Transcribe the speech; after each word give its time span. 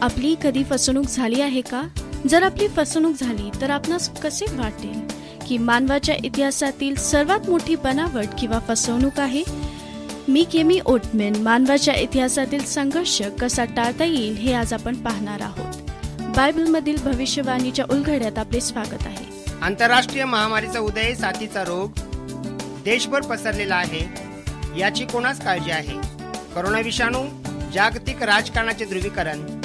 आपली 0.00 0.34
कधी 0.42 0.64
फसवणूक 0.64 1.04
झाली 1.06 1.40
आहे 1.40 1.60
का? 1.60 1.82
जर 2.28 2.42
आपली 2.42 2.68
फसवणूक 2.68 3.16
झाली 3.20 3.50
तर 3.60 3.70
आपणास 3.70 4.20
कसे 4.20 4.44
वाटेल? 4.50 5.00
की 5.46 5.58
मानवाच्या 5.58 6.14
इतिहासातील 6.24 6.94
सर्वात 6.94 7.50
मोठी 7.50 7.76
बनावट 7.76 8.26
किंवा 8.38 8.58
फसवणूक 8.68 9.20
आहे? 9.20 9.42
मी 10.28 10.44
केमी 10.44 10.80
ओटमेन 10.86 11.36
मानवाच्या 11.36 11.94
इतिहासातील 11.94 12.64
संघर्ष 12.64 13.22
कसा 13.40 13.64
टाळता 13.64 14.04
येईल 14.04 14.36
हे 14.36 14.54
आज 14.54 14.72
आपण 14.72 14.96
पाहणार 14.96 15.40
आहोत. 15.40 15.90
बायबलमधील 16.36 16.96
भविष्यवाणीच्या 17.04 17.84
उलघड्यात 17.90 18.38
आपले 18.38 18.60
स्वागत 18.60 19.06
आहे. 19.06 19.44
आंतरराष्ट्रीय 19.62 20.24
महामारीचा 20.24 20.80
उदय 20.80 21.14
साथीचा 21.14 21.64
रोग 21.64 21.90
देशभर 22.84 23.20
पसरलेला 23.20 23.74
आहे 23.74 24.08
याची 24.80 25.04
कोणाच 25.04 25.44
काळजी 25.44 25.70
आहे? 25.70 25.96
करोना 26.54 26.80
विषाणू 26.80 27.22
जागतिक 27.74 28.22
राजकारणाचे 28.22 28.84
ध्रुवीकरण 28.84 29.60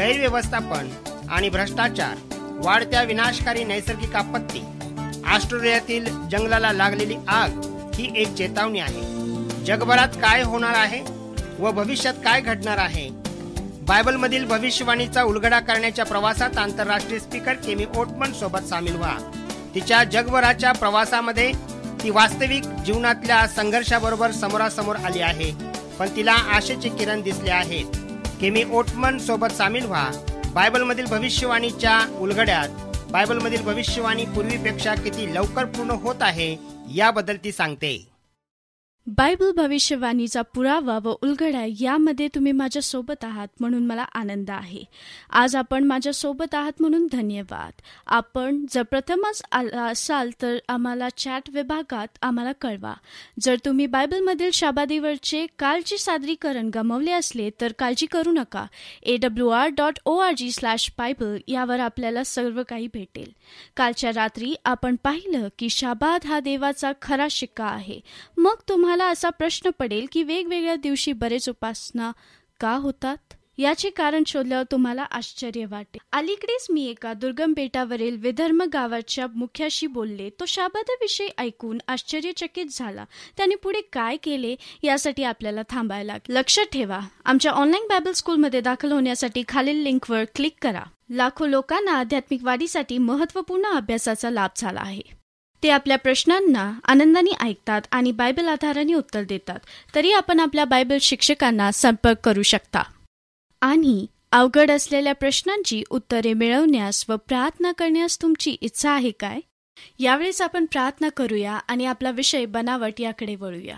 गैरव्यवस्थापन 0.00 0.88
आणि 1.30 1.48
भ्रष्टाचार 1.48 2.18
वाढत्या 2.64 3.02
विनाशकारी 3.02 3.64
नैसर्गिक 3.64 4.14
आपत्ती 4.16 4.60
ऑस्ट्रेलियातील 5.34 6.04
जंगलाला 6.30 6.72
लागलेली 6.72 7.16
आग 7.28 7.60
ही 7.94 8.08
एक 8.16 8.34
चेतावणी 8.34 8.80
आहे. 8.80 9.02
जगभरात 9.66 10.16
काय 10.22 10.42
होणार 10.42 10.74
आहे 10.76 11.00
व 11.58 11.70
भविष्यात 11.72 12.14
काय 12.24 12.40
घडणार 12.40 12.78
आहे? 12.78 13.08
बायबलमधील 13.88 14.44
भविष्यवाणीचा 14.44 15.22
उलगडा 15.22 15.60
करण्याच्या 15.60 16.04
प्रवासात 16.04 16.58
आंतरराष्ट्रीय 16.58 17.18
स्पीकर 17.18 17.54
केमी 17.66 17.86
ओटमन 17.96 18.32
सोबत 18.32 18.68
सामील 18.68 18.96
व्हा. 18.96 19.16
तिच्या 19.74 20.04
जगभराच्या 20.04 20.72
प्रवासामध्ये 20.72 21.52
ती 22.02 22.10
वास्तविक 22.10 22.64
जीवनातल्या 22.86 23.46
संघर्षाबरोबर 23.48 24.30
समोरासमोर 24.32 24.96
आली 24.96 25.20
आहे 25.22 25.52
पण 25.98 26.16
तिला 26.16 26.32
आशेचे 26.32 26.88
किरण 26.88 27.22
दिसले 27.22 27.50
आहेत. 27.50 28.06
केमी 28.40 28.62
ओटमन 28.72 29.18
सोबत 29.18 29.52
सामील 29.52 29.86
व्हा. 29.86 30.10
बायबलमधील 30.54 31.06
भविष्यवाणीच्या 31.06 31.98
उलगड्यात 32.20 32.68
बायबलमधील 33.10 33.62
भविष्यवाणी 33.62 34.24
पूर्वीपेक्षा 34.24 34.94
किती 34.94 35.34
लवकर 35.34 35.64
पूर्ण 35.64 35.90
होत 35.90 36.14
आहे 36.20 36.56
याबद्दल 36.94 37.36
ती 37.44 37.52
सांगते. 37.52 38.09
बायबल 39.06 39.50
भविष्यवाणीचा 39.56 40.42
पुरावा 40.42 40.98
व 41.04 41.14
उलगडा 41.22 41.64
यामध्ये 41.80 42.28
तुम्ही 42.28 42.52
माझ्यासोबत 42.52 43.24
आहात 43.24 43.48
म्हणून 43.60 43.86
मला 43.86 44.02
आनंद 44.02 44.50
आहे. 44.50 44.84
आज 45.30 45.56
आपण 45.56 45.84
माझ्या 45.84 46.12
सोबत 46.12 46.54
आहात 46.54 46.72
म्हणून 46.80 47.08
धन्यवाद. 47.12 47.72
आपण 48.06 48.64
जर 48.70 48.82
प्रथमच 48.82 49.42
आला 49.52 49.84
असाल 49.84 50.30
तर 50.42 50.56
आम्हाला 50.68 51.08
चॅट 51.08 51.50
विभागात 51.54 52.18
आम्हाला 52.22 52.52
कळवा. 52.52 52.94
जर 53.40 53.56
तुम्ही 53.64 53.86
बायबलमधील 53.86 54.50
शाबादीवरचे 54.50 55.46
कालचे 55.58 55.98
सादरीकरण 55.98 56.70
गमावले 56.74 57.12
असले 57.12 57.50
तर 57.60 57.72
काळजी 57.72 58.06
करू 58.06 58.32
नका. 58.32 58.66
A 59.02 59.16
W 59.16 59.48
R 59.48 59.68
dot 59.68 59.98
O 60.04 60.16
R 60.18 60.32
G 60.36 60.50
slash 60.50 60.90
Bible 60.98 61.36
यावर 61.48 61.80
आपल्याला 61.80 62.24
सर्व 62.24 62.62
काही 62.68 62.86
भेटेल. 62.86 63.32
कालच्या 63.76 64.10
रात्री 64.14 64.54
आपण 64.64 64.96
पाहिलं 65.04 65.48
की 65.58 65.68
शाबाद 65.70 66.26
हा 66.26 66.40
देवाचा 66.40 66.92
खरा 67.02 67.26
शिक्का 67.30 67.66
आहे. 67.66 68.00
मग 68.36 68.54
तुम्हाला 68.68 68.89
तुम्हाला 68.90 69.10
असा 69.10 69.30
प्रश्न 69.30 69.70
पडेल 69.78 70.06
की 70.12 70.22
वेगवेगळ्या 70.22 70.74
दिवशी 70.74 71.12
बरेच 71.12 71.48
उपासना 71.48 72.12
का 72.60 72.72
होतात? 72.72 73.34
याचे 73.58 73.90
कारण 73.90 74.22
शोधल्यावर 74.26 74.64
तुम्हाला 74.72 75.02
आश्चर्य 75.02 75.64
वाटेल. 75.64 75.98
अलीकडेच 76.12 76.66
मी 76.70 76.86
एका 76.86 77.12
दुर्गम 77.12 77.52
बेटावरील 77.52 78.16
विधर्म 78.16 78.62
गावाच्या 78.72 79.26
मुख्याशी 79.34 79.86
बोलले. 79.86 80.28
तो 80.30 80.44
शाबादाविषयी 80.46 81.28
ऐकून 81.38 81.78
आश्चर्यचकित 81.88 82.66
झाला. 82.70 83.04
त्याने 83.36 83.54
पुढे 83.54 83.80
काय 83.92 84.16
केले 84.16 84.56
यासाठी 84.82 85.22
आपल्याला 85.22 85.62
थांबायला 85.68 86.16
लक्षात 86.28 86.66
ठेवा 86.72 87.00
आमच्या 87.24 87.52
ऑनलाईन 87.52 87.86
बायबल 87.88 88.12
स्कूलमध्ये 88.12 88.60
दाखल 88.60 88.92
होण्यासाठी 88.92 89.44
खालील 89.48 89.82
लिंकवर 89.82 90.24
क्लिक 90.34 90.56
करा. 90.62 90.82
लाखो 91.10 91.46
लोकांना 91.46 91.92
आध्यात्मिक 91.92 92.44
वाढीसाठी 92.44 92.98
महत्त्वपूर्ण 92.98 93.66
अभ्यासाचा 93.66 94.30
लाभ 94.30 94.50
झाला 94.56 94.80
आहे. 94.80 95.19
ते 95.62 95.70
आपल्या 95.70 95.98
प्रश्नांना 95.98 96.80
आनंदाने 96.84 97.30
ऐकतात 97.40 97.82
आणि 97.90 98.12
बायबल 98.12 98.48
आधाराने 98.48 98.94
उत्तर 98.94 99.22
देतात. 99.22 99.58
तरी 99.94 100.12
आपण 100.12 100.40
आपल्या 100.40 100.64
बायबल 100.64 100.98
शिक्षकांना 101.00 101.72
संपर्क 101.72 102.16
करू 102.18 102.42
शकता. 102.42 102.82
आणि 103.60 104.06
अवघड 104.32 104.70
असलेल्या 104.70 105.12
प्रश्नांची 105.12 105.82
उत्तरे 105.90 106.32
मिळवण्यास 106.32 107.04
व 107.08 107.16
प्रार्थना 107.16 107.72
करण्यास 107.72 108.22
तुमची 108.22 108.50
इच्छा 108.50 108.90
आहे 108.90 109.10
काय? 109.10 109.40
यावेळेस 109.98 110.42
आपण 110.42 110.64
प्रार्थना 110.64 111.08
करूया 111.08 111.52
आणि 111.52 111.86
आपला 111.86 112.10
विषय 112.10 112.44
बनावट 112.44 113.00
याकडे 113.00 113.34
वळूया. 113.34 113.76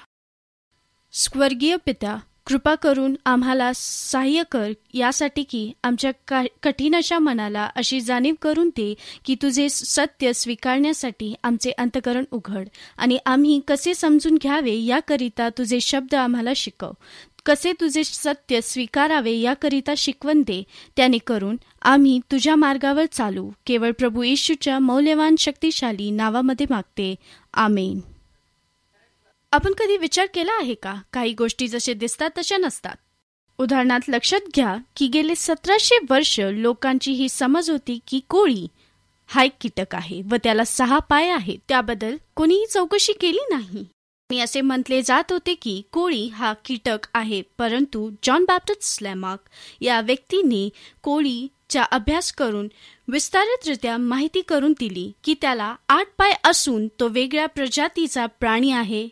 स्वर्गीय 1.13 1.77
पिता 1.77 2.19
कृपा 2.47 2.75
करून 2.75 3.15
आम्हाला 3.27 3.71
सहाय्य 3.75 4.43
कर 4.51 4.73
यासाठी 4.95 5.43
की 5.43 5.73
आमच्या 5.85 6.11
का 6.29 6.43
कठीण 6.63 6.95
अशा 6.95 7.19
मनाला 7.19 7.71
अशी 7.77 8.01
जाणीव 8.01 8.35
करून 8.43 8.69
दे 8.69 8.95
की 9.25 9.35
तुझे 9.35 9.69
सत्य 9.71 10.33
स्वीकारण्यासाठी 10.33 11.35
आमचे 11.43 11.71
अंतकरण 11.71 12.25
उघड. 12.31 12.69
आणि 12.99 13.19
आम्ही 13.27 13.61
कसे 13.69 13.95
समजून 13.95 14.35
घ्यावे 14.35 14.75
याकरिता 14.75 15.49
तुझे 15.49 15.81
शब्द 15.81 16.15
आम्हाला 16.15 16.51
शिकव. 16.57 16.93
कसे 17.47 17.73
तुझे 17.73 18.05
सत्य 18.05 18.61
स्वीकारावे 18.61 19.33
याकरिता 19.33 19.95
शिकवण 19.97 20.43
दे. 20.43 20.63
त्याने 20.97 21.19
करून 21.19 21.57
आम्ही 21.83 22.21
तुझ्या 22.33 22.57
मार्गावर 22.57 23.05
चालू. 23.13 23.51
केवळ 23.67 23.91
प्रभू 23.91 24.23
येशूच्या 24.23 24.79
मौल्यवान 24.79 25.37
शक्तिशाली 25.39 26.11
नावामध्ये 26.11 26.67
मागते. 26.71 27.15
आमेन. 27.55 28.01
आपण 29.53 29.73
कधी 29.73 29.97
विचार 29.97 30.27
केला 30.35 30.53
आहे 30.53 30.75
का? 30.75 30.95
काही 31.13 31.33
गोष्टी 31.33 31.67
जसे 31.69 31.95
दिसतात 31.95 32.31
तशा 32.39 32.57
नसतात. 32.57 32.95
उदाहरणार्थ 33.59 34.11
लक्षात 34.11 34.49
घ्या 34.55 34.77
की 34.97 35.07
गेले 35.07 35.35
सतराशे 35.37 35.99
वर्ष 36.11 36.39
लोकांची 36.41 37.13
ही 37.13 37.29
समज 37.29 37.71
होती 37.71 37.99
की 38.09 38.21
कोळी 38.31 38.67
हा 39.31 39.45
एक 39.45 39.53
कीटक 39.61 39.95
आहे 39.95 40.21
व 40.31 40.37
त्याला 40.45 40.65
सहा 40.65 40.99
पाय 40.99 41.29
आहेत. 41.31 41.59
त्याबद्दल 41.69 42.17
कोणीही 42.37 42.67
चौकशी 42.67 43.13
केली 43.13 43.45
नाही. 43.51 43.85
आणि 44.31 44.41
असे 44.41 44.61
म्हटले 44.61 45.03
जात 45.03 45.33
होते 45.33 45.55
की 45.55 45.83
कोळी 45.93 46.27
हा 46.29 46.53
कीटक 46.65 47.07
आहे 47.15 47.43
परंतु 47.59 48.11
जॉन 48.23 48.45
बॅप्टिस्ट 48.45 48.83
स्लॅमार्क 48.83 49.41
या 49.81 50.01
व्यक्तीने 50.01 50.69
कोळीचा 51.03 51.83
अभ्यास 51.83 52.33
करून 52.33 52.69
विस्तारितरित्या 53.09 53.97
माहिती 53.97 54.41
करून 54.41 54.73
दिली 54.81 55.11
की 55.25 55.35
त्याला 55.41 55.75
आठ 55.89 56.07
पाय 56.19 56.33
असून 56.45 56.89
तो 57.01 57.09
वेगळ्या 57.09 57.47
प्रजातीचा 57.47 58.27
प्राणी 58.27 58.71
आहे. 58.73 59.09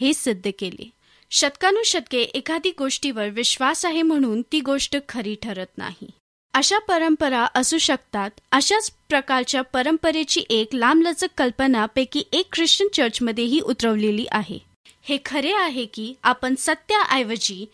हे 0.00 0.14
सिद्ध 0.14 0.50
केले. 0.58 0.90
शतकानुशतके 1.30 2.22
एखादी 2.22 2.72
गोष्टीवर 2.78 3.28
विश्वास 3.28 3.86
आहे 3.86 4.02
म्हणून 4.02 4.42
ती 4.52 4.60
गोष्ट 4.60 4.96
खरी 5.08 5.34
ठरत 5.42 5.78
नाही. 5.78 6.10
अशा 6.54 6.78
परंपरा 6.78 7.46
असू 7.54 7.78
शकतात. 7.78 8.30
अशाच 8.52 8.90
प्रकारच्या 9.08 9.62
परंपरेची 9.62 10.44
एक 10.50 10.68
लांबलचक 10.74 11.28
कल्पना 11.38 11.86
पैकी 11.86 12.22
एक 12.32 12.52
ख्रिश्चन 12.52 12.86
चर्चमध्येही 12.92 13.60
उतरवलेली 13.60 14.26
आहे. 14.30 14.58
हे 15.02 15.18
खरे 15.24 15.52
आहे 15.52 15.84
की 15.84 16.14
आपण 16.22 16.54
सत्याऐवजी 16.58 17.66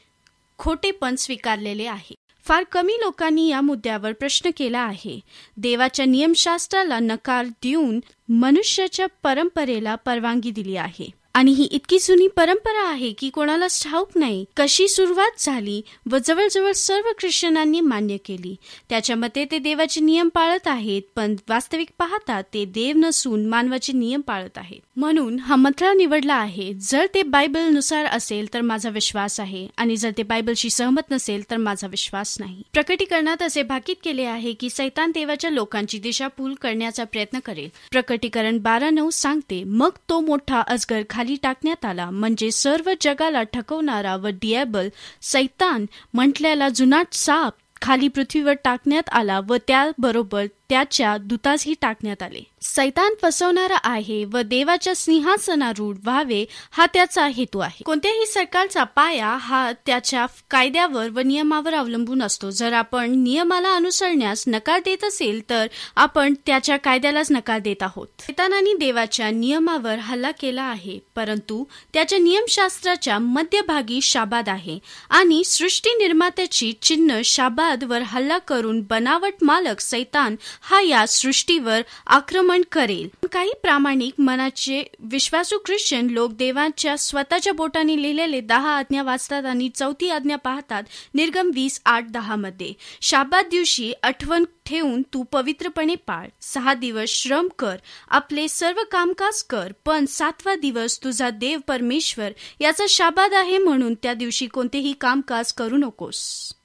खोटेपण 0.59 1.15
स्वीकारलेले 1.15 1.87
आहे. 1.87 2.15
फार 2.45 2.65
कमी 2.73 2.93
लोकांनी 2.93 3.49
या 3.49 3.61
मुद्द्यावर 3.61 4.13
प्रश्न 4.13 4.51
केला 4.57 4.81
आहे. 4.81 5.21
देवाच्या 5.57 6.07
नियमशास्त्राला 6.07 6.99
नकार 6.99 7.47
देऊन 7.47 8.01
मनुष्याच्या 8.29 9.07
परंपरेला 9.23 9.95
परवानगी 9.95 10.51
दिली 10.51 10.77
आहे. 10.77 11.24
आणि 11.35 11.53
ही 11.53 11.65
इतकी 11.65 11.99
जुनी 11.99 12.27
परंपरा 12.29 12.83
आहे 12.89 13.11
की 13.13 13.29
कोणाला 13.31 13.67
ठाऊक 13.85 14.11
नाही 14.17 14.45
कशी 14.57 14.87
सुरुवात 14.89 15.41
झाली 15.41 15.81
व 16.11 16.19
जवळजवळ 16.25 16.73
सर्व 16.73 17.11
ख्रिश्चनांनी 17.19 17.81
मान्य 17.81 18.17
केली. 18.17 18.55
त्याच्या 18.89 19.17
मते 19.17 19.45
ते 19.51 19.59
देवाचे 19.59 20.01
नियम 20.01 20.29
पाळत 20.29 20.69
आहेत 20.69 21.03
पण 21.17 21.35
वास्तविक 21.49 21.89
पाहता 21.99 22.41
ते 22.55 22.65
देव 22.65 22.97
नसून 22.97 23.47
मानवाचे 23.47 23.93
नियम 23.93 24.21
पाळत 24.21 24.59
आहेत. 24.59 24.81
म्हणून 24.97 25.39
हा 25.39 25.57
मंत्रा 25.57 25.93
निवडला 25.95 26.35
आहे 26.35 26.73
जर 26.81 27.07
ते 27.15 27.23
बायबलनुसार 27.23 28.07
असेल 28.07 28.53
तर 28.55 28.61
माझा 28.61 28.91
विश्वास 28.91 29.41
आहे 29.41 29.67
आणि 29.77 29.97
जर 29.97 30.11
ते 30.19 30.23
बायबलशी 30.23 30.71
सहमत 30.71 31.11
नसेल 31.11 31.43
तर 31.51 31.57
माझा 31.57 31.87
विश्वास 31.87 32.37
नाही. 32.41 32.63
प्रकटीकरणात 32.73 33.43
असे 33.43 33.63
भाकीत 33.63 33.97
केले 34.05 34.25
आहे 34.25 34.53
की 34.53 34.71
सैतान 34.71 35.11
देवाच्या 35.15 35.51
लोकांची 35.51 35.99
दिशाभूल 35.99 36.55
करण्याचा 36.55 37.05
प्रयत्न 37.05 37.39
करेल. 37.45 37.69
प्रकटीकरण 37.91 38.59
बारा 38.63 38.91
नऊ 38.91 39.11
सांगते 39.11 39.63
मग 39.65 39.99
तो 40.09 40.21
मोठा 40.21 40.61
अजगर 40.61 41.03
खाली 41.11 41.23
टाकण्यात 41.43 41.85
आला. 41.85 42.11
म्हणजे 42.11 42.51
सर्व 42.51 42.91
जगाला 43.01 43.43
ठकवणारा 43.43 44.17
व 44.17 44.27
डिएबल 44.27 44.89
सैतान 45.23 45.87
म्हटल्याला 46.15 46.69
जुनाट 46.69 47.15
साप 47.15 47.55
खाली 47.83 48.09
पृथ्वीवर 48.09 48.53
टाकण्यात 48.53 49.09
आला 49.13 49.41
व 49.49 49.57
त्याबरोबर 49.67 50.47
त्याच्या 50.69 51.17
दूतासही 51.17 51.75
टाकण्यात 51.81 52.23
आले. 52.23 52.43
सैतान 52.63 53.15
फसवणारा 53.23 53.77
आहे 53.85 54.25
व 54.25 54.41
देवाच्या 54.41 54.95
सिंहासनारूढ 54.95 55.97
व्हावे 56.05 56.45
हा 56.71 56.87
त्याचा 56.87 57.27
हेतू 57.27 57.59
आहे. 57.59 57.83
कोणत्याही 57.85 58.27
सरकारचा 58.27 58.85
पाया 58.85 59.37
हा 59.41 59.71
त्याच्या 59.87 60.25
कायद्यावर 60.51 61.09
व 61.09 61.21
नियमावर 61.21 61.75
अवलंबून 61.75 62.23
असतो. 62.23 62.51
जर 62.51 62.73
आपण 62.73 63.11
नियमाला 63.23 63.75
अनुसरण्यास 63.75 64.45
नकार 64.47 64.81
देत 64.85 65.05
असेल 65.05 65.41
तर 65.51 65.67
आपण 65.97 66.35
त्याच्या 66.47 66.77
कायद्यालाच 66.77 67.33
नकार 67.33 67.59
देत 67.59 67.83
आहोत. 67.83 68.07
सैतानाने 68.21 68.75
देवाच्या 68.75 69.31
नियमावर 69.31 69.99
हल्ला 69.99 70.31
केला 70.31 70.63
आहे 70.63 70.99
परंतु 71.15 71.63
त्याच्या 71.93 72.19
नियमशास्त्राच्या 72.19 73.19
मध्यभागी 73.19 74.01
शाबाद 74.03 74.49
आहे 74.49 74.79
आणि 75.11 75.43
सृष्टी 75.45 75.91
निर्मात्याची 75.99 76.73
चिन्ह 76.83 77.21
शाबाद 77.25 77.85
वर 77.85 78.03
हल्ला 78.03 78.39
करून 78.39 78.81
बनावट 78.91 79.43
मालक 79.43 79.81
सैतान 79.81 80.37
हा 80.63 80.81
या 80.81 81.07
सृष्टीवर 81.09 81.81
आक्रमण 82.07 82.63
करेल. 82.73 83.09
काही 83.33 83.53
प्रामाणिक 83.63 84.21
मनाचे 84.21 84.83
विश्वासू 85.11 85.59
ख्रिश्चन 85.67 86.07
लोक 86.11 86.33
देवांच्या 86.33 86.97
स्वतःच्या 86.99 87.53
बोटाने 87.53 88.03
लिहिलेले 88.03 88.41
दहा 88.41 88.77
आज्ञा 88.79 89.03
वाचतात 89.03 89.45
आणि 89.45 89.69
चौथी 89.75 90.09
आज्ञा 90.11 90.37
पाहतात 90.37 90.83
निर्गम 91.15 91.51
वीस 91.55 91.81
आठ 91.85 92.11
दहा 92.11 92.37
मध्ये 92.37 92.73
शाबाद 93.01 93.47
दिवशी 93.51 93.93
आठवण 94.03 94.45
ठेवून 94.67 95.03
तू 95.03 95.23
पवित्रपणे 95.23 95.95
पाळ. 96.07 96.29
सहा 96.41 96.75
दिवस 96.75 97.09
श्रम 97.09 97.49
कर 97.59 97.77
आपले 98.09 98.49
सर्व 98.49 98.83
कामकाज 98.93 99.43
कर 99.43 99.73
पण 99.85 100.07
सातवा 100.07 100.55
दिवस 100.55 100.99
तुझा 101.05 101.31
देव 101.31 101.61
परमेश्वर 101.67 102.31
याचा 102.61 102.85
शाबाद 102.89 103.35
आहे 103.35 103.59
म्हणून 103.59 103.95
त्या 103.95 104.15
दिवशी 104.15 104.47
कोणतेही 104.47 104.93
कामकाज 104.93 105.53
करू 105.53 105.77
नकोस. 105.77 106.21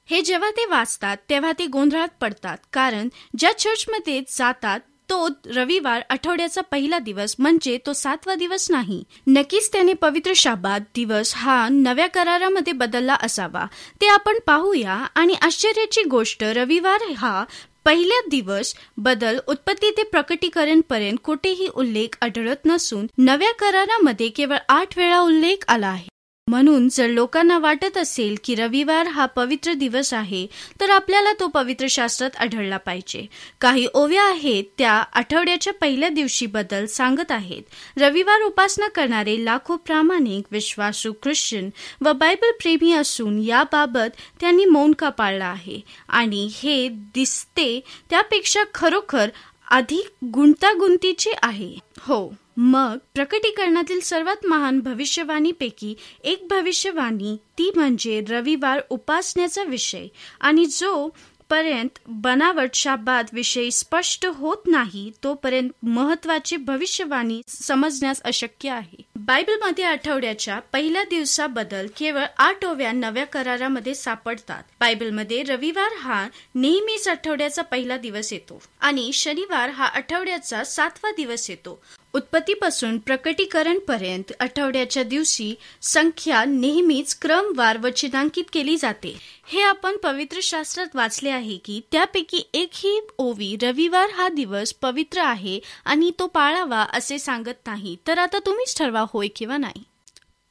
हे 0.10 0.22
जेव्हा 0.22 0.50
ते 0.50 0.66
वाचतात 0.66 1.18
तेव्हा 1.30 1.52
ते 1.60 1.66
गोंधळात 1.66 2.10
पडतात. 2.22 2.58
कारण 2.74 3.10
ज्या 3.40 3.52
चर्चमध्ये 3.58 4.22
जातात 4.28 4.80
तो 5.10 5.28
रविवार 5.56 6.02
आठवड्याचा 6.10 6.62
पहिला 6.62 6.98
दिवस 7.00 7.36
म्हणजे 7.40 7.78
तो 7.86 7.94
सातवा 7.94 8.36
दिवस 8.36 8.70
नाही. 8.72 9.04
नक्कीच 9.28 9.72
त्याने 9.72 9.94
पवित्र 9.94 10.32
शाबाद 10.36 10.84
दिवस 10.96 11.34
हा 11.36 11.68
नव्या 11.72 12.08
करारामध्ये 12.08 12.74
बदलला 12.74 13.16
असावा. 13.24 13.66
ते 14.02 14.08
आपण 14.08 14.40
पाहूया 14.48 14.94
आणि 15.16 15.34
आश्चर्याची 15.42 16.04
गोष्ट 16.04 16.44
रविवार 16.44 17.12
हा 17.18 17.44
पहिल्या 17.86 18.20
दिवस 18.30 18.74
बदल 18.98 19.40
उत्पत्ती 19.48 19.92
ते 19.92 20.04
प्रकटीकरण 20.04 20.82
पर्यंत 20.82 21.18
कुठेही 21.24 21.68
उल्लेख 21.74 22.18
आढळत 22.22 22.66
नसून 22.66 23.08
नव्या 23.18 23.52
करारामध्ये 23.52 24.30
केवळ 24.30 24.58
आठ 24.70 24.98
वेळा 24.98 25.20
उल्लेख 25.20 25.66
आला 25.68 25.88
आहे. 25.88 26.08
म्हणून 26.50 26.90
जर 26.90 27.08
लोकांना 27.08 27.58
वाटत 27.58 27.98
असेल 27.98 28.36
की 28.44 28.56
रविवार 28.56 29.08
हा 29.08 29.26
पवित्र 29.26 29.74
दिवस 29.74 30.14
आहे 30.14 30.48
तर 30.82 30.90
आपल्याला 30.90 31.34
तो 31.40 31.48
पवित्र 31.48 31.86
शास्त्रात 31.90 32.30
आढळला 32.40 32.78
पाहिजे. 32.78 33.26
काही 33.62 33.88
ओव्या 33.94 34.24
आहेत 34.24 34.64
त्या 34.78 34.92
आठवड्याच्या 34.92 35.74
पहिल्या 35.74 36.10
दिवशी 36.10 36.46
बद्दल 36.46 36.86
सांगत 36.86 37.32
आहेत. 37.32 37.64
रविवार 37.98 38.42
उपासना 38.42 38.88
करणारे 38.88 39.46
लाखो 39.46 39.76
प्रामाणिक 39.76 40.46
विश्वासू 40.52 41.14
ख्रिश्चन 41.14 41.70
व 42.02 42.14
बायबल 42.14 42.52
प्रेमी 42.62 42.92
असून 42.94 43.40
याबाबत 43.40 44.16
त्यांनी 44.40 44.66
मौन 44.66 44.94
का 44.94 45.10
पाळला 45.10 45.46
आहे? 45.46 45.82
आणि 46.10 46.50
हे 46.54 46.88
दिसते 46.90 47.80
त्यापेक्षा 48.10 48.64
खरोखर 48.74 49.30
अधिक 49.72 50.26
गुंतागुंतीचे 50.26 51.32
आहे. 51.42 51.76
हो. 52.00 52.36
मग 52.62 52.98
प्रकटीकरणातील 53.14 54.00
सर्वात 54.00 54.46
महान 54.46 54.80
भविष्यवाणीपैकी 54.80 55.96
एक 56.24 56.48
भविष्यवाणी 56.50 57.38
ती 57.58 57.72
म्हणजे 57.76 58.24
रविवार 58.30 58.82
उपासण्याचा 58.90 59.64
विषय. 59.64 60.08
आणि 60.42 60.66
जो 60.66 61.10
पर्यंत 61.50 62.00
बनावट 62.08 62.70
शाबाद 62.74 63.26
विषयी 63.34 63.72
स्पष्ट 63.72 64.26
होत 64.26 64.58
नाही 64.68 65.12
तोपर्यंत 65.24 65.70
महत्वाची 65.84 66.58
भविष्यवाणी 66.58 67.42
समजण्यास 67.48 68.22
अशक्य 68.22 68.70
आहे. 68.70 69.04
बायबलमध्ये 69.16 69.84
आठवड्याच्या 69.84 70.60
पहिल्या 70.60 71.04
दिवसाबद्दल 71.04 71.88
केवळ 71.98 72.26
आठ 72.38 72.66
ओव्या 72.66 72.92
नव्या 72.92 73.26
करारामध्ये 73.26 73.96
सापडतात. 73.96 74.64
बायबलमध्ये 74.80 75.44
रविवार 75.44 75.92
हा 76.00 76.28
नेहमीच 76.56 77.08
आठवड्याचा 77.08 77.62
पहिला 77.62 77.98
दिवस 77.98 78.34
येतो. 78.34 78.62
आणि 78.80 79.14
शनिवार 79.14 79.70
हा 79.70 79.86
आठवड्याचा 79.86 80.64
सातवा 80.64 81.12
दिवस 81.12 81.50
येतो. 81.50 81.84
उत्पत्तीपासून 82.14 82.98
प्रकटीकरण 82.98 83.80
पर्यंत 83.80 84.32
आठवड्याच्या 84.40 85.04
दिवशी 85.04 85.56
संख्या 85.82 86.44
नेहमीच 86.46 87.18
क्रमवार 87.22 87.78
व 87.78 87.90
चिन्हांकित 87.90 88.44
केली 88.54 88.78
जाते. 88.78 89.16
हे 89.48 89.62
आपण 89.62 89.98
पवित्र 89.98 90.40
शास्त्रात 90.44 90.96
वाचले 90.96 91.30
आहे 91.30 91.58
की 91.58 91.82
त्यापैकी 91.92 92.44
एकही 92.54 93.00
ओवी 93.18 93.56
रविवार 93.62 94.10
हा 94.10 94.30
दिवस 94.30 94.74
पवित्र 94.74 95.22
आहे 95.22 95.60
आणि 95.86 96.12
तो 96.20 96.28
पाळावा 96.28 96.86
असे 96.94 97.20
सांगत 97.20 97.68
नाही. 97.68 97.96
तर 98.08 98.18
आता 98.18 98.40
तुम्हीच 98.46 98.78
ठरवा 98.78 99.06
होय 99.14 99.28
किंवा 99.28 99.58
नाही. 99.58 99.84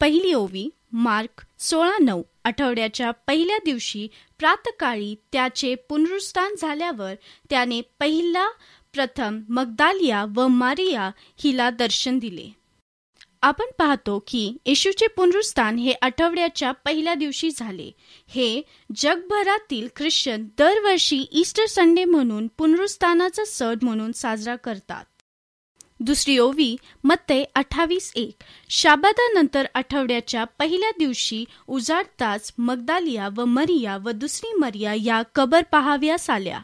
पहिली 0.00 0.32
ओवी 0.32 0.68
मार्क 0.92 1.44
सोळा 1.58 1.96
नऊ 2.00 2.22
आठवड्याच्या 2.44 3.10
पहिल्या 3.10 3.58
दिवशी 3.64 4.08
प्रातकाळी 4.38 5.14
त्याचे 5.32 5.74
पुनरुस्थान 5.74 6.54
झाल्यावर 6.58 7.14
त्याने 7.50 7.80
पहिला 8.00 8.48
प्रथम 8.98 9.40
मगदालिया 9.48 10.26
व 10.34 10.46
मारिया 10.46 11.10
हिला 11.38 11.70
दर्शन 11.70 12.18
दिले. 12.18 12.48
आपण 13.42 13.64
पाहतो 13.78 14.24
की 14.26 14.56
येशूचे 14.66 15.06
पुनरुस्थान 15.06 15.78
हे 15.78 15.92
आठवड्याच्या 16.02 16.72
पहिल्या 16.72 17.14
दिवशी 17.14 17.50
झाले. 17.56 17.90
हे 18.28 18.62
जगभरातील 18.96 19.88
ख्रिश्चन 19.96 20.46
दरवर्षी 20.58 21.26
ईस्टर 21.32 21.66
संडे 21.66 22.04
म्हणून 22.04 22.46
पुनरुस्थानाचा 22.46 23.42
सण 23.44 23.74
म्हणून 23.82 24.12
साजरा 24.12 24.56
करतात. 24.56 25.04
दुसरी 26.00 26.38
ओवी 26.38 26.76
मत्ते 27.04 27.44
अठ्ठावीस 27.54 28.12
एक. 28.16 28.36
शाबादानंतर 28.70 29.66
आठवड्याच्या 29.74 30.44
पहिल्या 30.44 30.90
दिवशी 30.98 31.44
उजाडताच 31.66 32.52
मगदालिया 32.58 33.28
व 33.36 33.44
मरिया 33.44 33.96
व 33.96 34.10
दुसरी 34.10 34.52
मरिया 34.52 34.94
या 34.94 35.22
कबर 35.34 35.62
पहाव्यास 35.72 36.30
आल्या. 36.30 36.60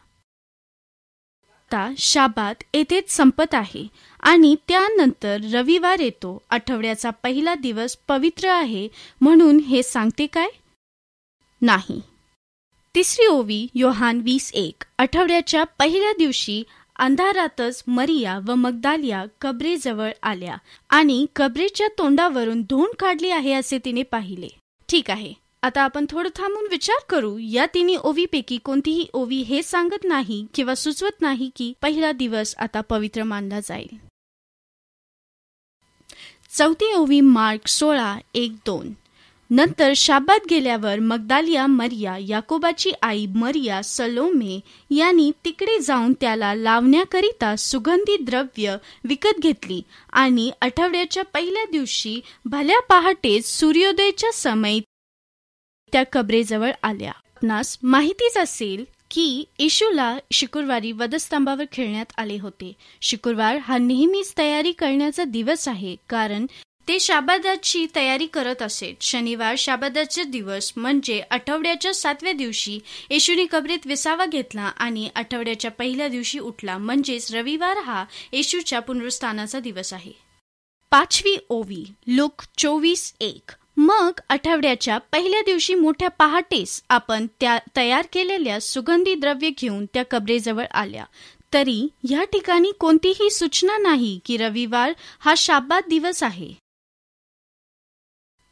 आता 1.74 1.92
शाबात 1.98 2.54
येथेच 2.74 3.10
संपत 3.10 3.54
आहे. 3.54 3.88
आणि 4.20 4.54
त्यानंतर 4.68 5.40
रविवार 5.52 6.00
येतो. 6.00 6.42
आठवड्याचा 6.50 7.10
पहिला 7.10 7.54
दिवस 7.54 7.96
पवित्र 8.08 8.48
आहे 8.48 8.88
म्हणून 9.20 9.58
हे 9.60 9.82
सांगते 9.82 10.26
काय? 10.26 10.48
नाही. 11.62 12.00
तिसरी 12.94 13.26
ओवी 13.26 13.66
योहान 13.74 14.20
वीस 14.24 14.50
एक. 14.54 14.84
आठवड्याच्या 14.98 15.64
पहिल्या 15.64 16.12
दिवशी 16.18 16.62
अंधारातच 16.96 17.82
मरिया 17.86 18.38
व 18.48 18.54
मगदालिया 18.54 19.24
कबरेजवळ 19.40 20.10
आल्या 20.22 20.56
आणि 20.90 21.26
कबरेच्या 21.36 21.88
तोंडावरून 21.98 22.62
धोंड 22.62 22.96
काढली 22.98 23.30
आहे 23.30 23.52
असे 23.52 23.78
तिने 23.84 24.02
पाहिले. 24.02 24.48
ठीक 24.88 25.10
आहे. 25.10 25.32
आता 25.64 25.82
आपण 25.82 26.06
थोडं 26.10 26.28
थांबून 26.36 26.66
विचार 26.70 27.04
करू. 27.08 27.36
या 27.38 27.64
तिन्ही 27.74 27.96
ओवीपैकी 27.96 28.56
कोणतीही 28.64 29.06
ओवी 29.12 29.36
हे 29.42 29.62
सांगत 29.62 30.04
नाही 30.04 30.44
किंवा 30.54 30.74
सुचवत 30.74 31.20
नाही 31.20 31.50
की 31.56 31.72
पहिला 31.82 32.10
दिवस 32.12 32.54
आता 32.58 32.80
पवित्र 32.80 33.22
मानला 33.22 33.60
जाईल. 33.60 33.96
चौथी 36.58 36.92
ओवी 36.94 37.20
मार्क 37.20 37.68
सोळा 37.68 38.16
एक 38.34 38.52
दोन. 38.66 38.92
नंतर 39.50 39.92
शाबात 39.96 40.46
गेल्यावर 40.50 40.98
मगदालिया 40.98 41.66
मरिया 41.66 42.16
याकोबाची 42.20 42.90
आई 43.02 43.26
मरिया 43.34 43.82
सलोमे 43.84 44.58
यांनी 44.90 45.30
तिकडे 45.44 45.78
जाऊन 45.78 46.12
त्याला 46.20 46.54
लावण्याकरिता 46.54 47.56
सुगंधी 47.56 48.16
द्रव्य 48.24 48.76
विकत 49.04 49.40
घेतली 49.40 49.82
आणि 50.12 50.50
आठवड्याच्या 50.62 51.24
पहिल्या 51.24 51.64
दिवशी 51.72 52.20
भल्या 52.44 52.80
पहाटेच 52.80 53.46
सूर्योदयाच्या 53.48 54.32
समय 54.32 54.80
त्या 55.94 56.02
कबरेजवळ 56.12 56.70
आल्या. 56.82 57.10
आपणास 57.10 57.78
माहितीच 57.82 58.36
असेल 58.36 58.84
की 59.10 59.44
येशूला 59.58 60.18
शुक्रवारी 60.32 60.92
वधस्तंभावर 60.92 61.64
खेळण्यात 61.72 62.12
आले 62.18 62.38
होते. 62.38 62.72
शुक्रवार 63.02 63.56
हा 63.56 63.78
नेहमीच 63.78 64.32
तयारी 64.38 64.72
करण्याचा 64.72 65.24
दिवस 65.24 65.68
आहे 65.68 65.96
कारण 66.08 66.46
ते 66.88 67.00
शाबादाची 67.00 67.86
तयारी 67.96 68.26
करत 68.26 68.62
असेल. 68.62 68.94
शनिवार 69.00 69.54
शाबादाचे 69.58 70.24
दिवस 70.24 70.72
म्हणजे 70.76 71.22
आठवड्याच्या 71.30 71.94
सातव्या 71.94 72.32
दिवशी 72.32 72.78
येशूने 73.10 73.46
कबरीत 73.50 73.86
विसावा 73.86 74.26
घेतला 74.26 74.62
आणि 74.62 75.08
आठवड्याच्या 75.14 75.70
पहिल्या 75.70 76.08
दिवशी 76.08 76.38
उठला. 76.38 76.78
म्हणजेच 76.78 77.34
रविवार 77.34 77.76
हा 77.76 78.04
येशूच्या 78.32 78.80
पुनरुस्थानाचा 78.80 79.60
दिवस 79.60 79.92
आहे. 79.92 80.12
पाचवी 80.90 81.36
ओवी 81.48 81.84
लुक 82.06 82.42
चोवीस 82.58 83.14
एक. 83.20 83.50
मग 83.76 84.20
आठवड्याच्या 84.28 84.98
पहिल्या 84.98 85.40
दिवशी 85.40 85.74
मोठ्या 85.74 86.08
पहाटेस 86.08 86.82
आपण 86.88 87.26
त्या 87.40 87.58
तयार 87.76 88.06
केलेल्या 88.12 88.60
सुगंधी 88.60 89.14
द्रव्य 89.14 89.50
घेऊन 89.50 89.86
त्या 89.86 90.02
कबरेजवळ 90.10 90.64
आल्या. 90.70 91.04
तरी 91.52 91.88
या 92.10 92.24
ठिकाणी 92.24 92.72
कोणतीही 92.80 93.30
सूचना 93.30 93.78
नाही 93.78 94.20
की 94.24 94.36
रविवार 94.36 94.92
हा 95.20 95.34
शाबाद 95.36 95.82
दिवस 95.88 96.22
आहे. 96.22 96.52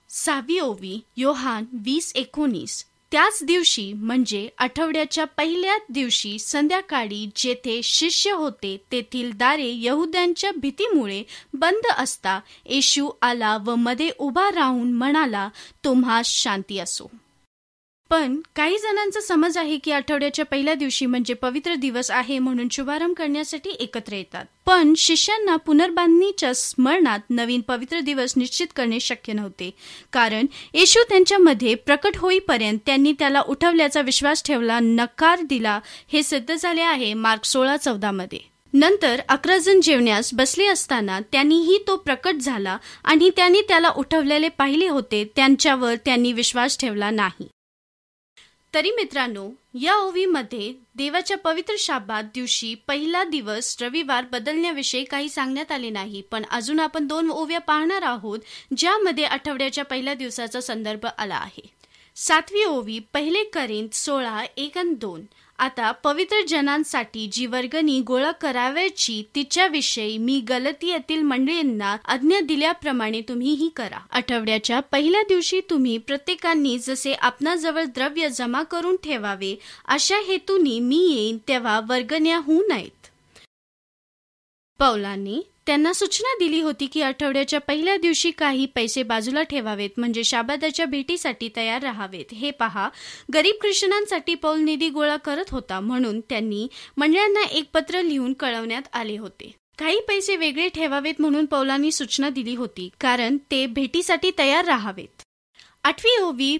सावी 0.09 0.59
ओवी 0.59 1.01
योहान 1.17 1.65
वीस 1.73 2.13
एकोणीस. 2.15 2.85
त्याच 3.13 3.39
दिवशी 3.43 3.93
म्हणजे 3.93 4.49
आठवड्याच्या 4.59 5.25
पहिल्या 5.25 5.77
दिवशी 5.89 6.39
संध्याकाळी 6.39 7.31
जेथे 7.37 7.81
शिष्य 7.85 8.31
होते 8.31 8.77
तेथील 8.93 9.31
दारे 9.35 9.73
यहुद्यांच्या 9.75 10.51
भीतीमुळे 10.57 11.23
बंद 11.55 11.87
असता 11.99 12.41
येशू 12.67 13.11
आला 13.23 13.57
व 13.57 13.75
मध्ये 13.75 14.11
उभा 14.19 14.51
राहून 14.55 14.93
म्हणाला 14.93 15.49
तुम्हा 15.85 16.23
शांती 16.25 16.79
असो. 16.79 17.11
पण 18.13 18.35
काही 18.57 18.79
जणांचा 18.79 19.21
समज 19.21 19.57
आहे 19.59 19.77
की 19.79 19.93
आठवड्याच्या 19.93 20.45
पहिल्या 20.45 20.73
दिवशी 20.75 21.07
म्हणजे 21.07 21.35
पवित्र 21.35 21.75
दिवस 21.75 22.11
आहे 22.11 22.39
म्हणून 22.39 22.67
शुभारंभ 22.73 23.15
करण्यासाठी 23.17 23.71
एकत्र 23.71 24.13
येतात. 24.13 24.45
पण 24.67 24.93
शिष्यांना 24.97 25.55
पुनर्बांधणीच्या 25.57 26.55
स्मरणात 26.55 27.31
नवीन 27.31 27.61
पवित्र 27.61 28.01
दिवस 28.01 28.35
निश्चित 28.37 28.67
करणे 28.77 29.01
शक्य 29.01 29.33
नव्हते. 29.33 29.71
कारण 30.13 30.47
येशू 30.75 31.03
त्यांच्यामध्ये 31.09 31.75
प्रकट 31.75 32.17
होईपर्यंत 32.17 32.79
त्यांनी 32.87 33.13
त्याला 33.13 33.41
उठवल्याचा 33.41 34.01
विश्वास 34.01 34.43
ठेवला 34.45 34.79
नकार 34.81 35.41
दिला 35.41 35.79
हे 36.13 36.23
सिद्ध 36.23 36.55
झाले 36.55 36.83
आहे 36.83 37.15
मार्क 37.15 37.45
सोळा 37.45 37.77
चौदा 37.77 38.11
मध्ये. 38.11 38.41
नंतर 38.73 39.21
अकरा 39.29 39.59
जण 39.59 39.81
जेवण्यास 39.81 40.35
बसले 40.35 40.67
असताना 40.67 41.21
त्यांनीही 41.33 41.79
तो 41.87 41.97
प्रकट 41.97 42.35
झाला 42.35 42.77
आणि 43.05 43.31
त्यांनी 43.37 43.61
त्याला 43.61 43.91
उठवलेले 43.97 44.49
पाहिले 44.49 44.89
होते 44.89 45.25
त्यांच्यावर 45.37 45.95
त्यांनी 46.05 46.33
विश्वास 46.33 46.79
ठेवला 46.79 47.11
नाही. 47.11 47.49
तरी 48.75 48.91
मित्रांनो 48.91 49.51
या 49.75 49.95
ओवीमध्ये 49.97 50.75
देवाच्या 50.95 51.37
पवित्र 51.37 51.75
शाबात 51.79 52.23
दिवशी 52.35 52.75
पहिला 52.75 53.25
दिवस 53.25 53.77
रविवार 53.81 54.25
बदलण्याविषयी 54.33 55.05
काही 55.05 55.29
सांगण्यात 55.29 55.73
आले 55.73 55.91
नाही 55.91 56.23
पण 56.23 56.43
अजून 56.51 56.81
आपण 56.81 57.07
दोन 57.07 57.31
ओव्या 57.31 57.59
पाहणार 57.59 58.03
आहोत 58.03 58.39
ज्यामध्ये 58.77 59.25
आठवड्याच्या 59.25 59.85
पहिल्या 59.85 60.15
दिवसाचा 60.15 60.61
संदर्भ 60.61 61.07
आला 61.19 61.35
आहे. 61.35 61.63
सातवी 62.17 62.65
ओवी 62.65 62.99
पहिले 62.99 63.45
करीन 63.45 63.89
सोळा 63.93 64.43
एक 64.57 64.79
दोन. 64.79 65.23
आता 65.63 65.91
पवित्र 65.93 66.37
जनांसाठी 66.49 67.29
जी 67.33 67.47
वर्गणी 67.47 68.01
गोळा 68.01 68.31
करावयाची 68.31 69.23
तिच्याविषयी 69.35 70.19
मी 70.19 70.41
गलती 70.41 70.89
येथील 70.89 71.23
मंडळींना 71.23 71.97
आज्ञा 72.05 72.41
दिल्याप्रमाणे 72.41 73.21
तुम्हीही 73.21 73.69
करा. 73.69 73.99
आठवड्याच्या 74.11 74.81
पहिल्या 74.81 75.23
दिवशी 75.23 75.61
तुम्ही 75.71 75.99
प्रत्येकांनी 75.99 76.79
जसे 76.79 77.13
आपणाजवळ 77.13 77.85
द्रव्य 77.85 78.29
जमा 78.29 78.63
करून 78.63 78.97
ठेवावे 78.97 79.59
अशा 79.85 80.17
हेतूनी 80.17 80.81
मी 80.81 81.01
येईन 81.15 81.39
तेव्हा 81.49 81.81
वर्गण्या 81.89 82.39
होऊ 82.39 82.63
नयेत. 82.69 83.07
पौलांनी 84.79 85.43
त्यांना 85.67 85.93
सूचना 85.93 86.35
दिली 86.39 86.61
होती 86.61 86.87
की 86.87 87.03
आठवड्याच्या 87.03 87.61
पहिल्या 87.61 87.97
दिवशी 87.97 88.31
काही 88.31 88.67
पैसे 88.67 89.03
बाजूला 89.03 89.43
ठेवावेत 89.43 89.91
म्हणजे 89.97 90.25
शाबादाच्या 90.25 90.87
भेटीसाठी 90.87 91.49
तयार 91.57 91.83
राहावेत. 91.83 92.35
हे 92.35 92.51
पहा 92.51 92.89
गरीब 93.35 93.55
कृष्णांसाठी 93.61 94.35
पौल 94.35 94.61
निधी 94.61 94.89
गोळा 94.89 95.17
करत 95.17 95.51
होता 95.51 95.81
म्हणून 95.81 96.21
त्यांनी 96.21 96.67
मंडळांना 96.97 97.43
एक 97.43 97.71
पत्र 97.75 98.03
लिहून 98.03 98.33
कळवण्यात 98.33 98.89
आले 98.93 99.17
होते. 99.19 99.55
काही 99.79 100.01
पैसे 100.01 100.37
वेगळे 100.37 100.69
ठेवावेत 100.69 101.21
म्हणून 101.21 101.47
पौलांनी 101.47 101.93
सूचना 101.93 102.29
दिली 102.31 102.55
होती 102.55 102.89
कारण 103.01 103.37
ते 103.51 103.67
भेटीसाठी 103.67 104.31
तयार 104.39 104.65
राहावेत. 104.65 105.23
आठवी 105.85 106.17
ओवी 106.23 106.57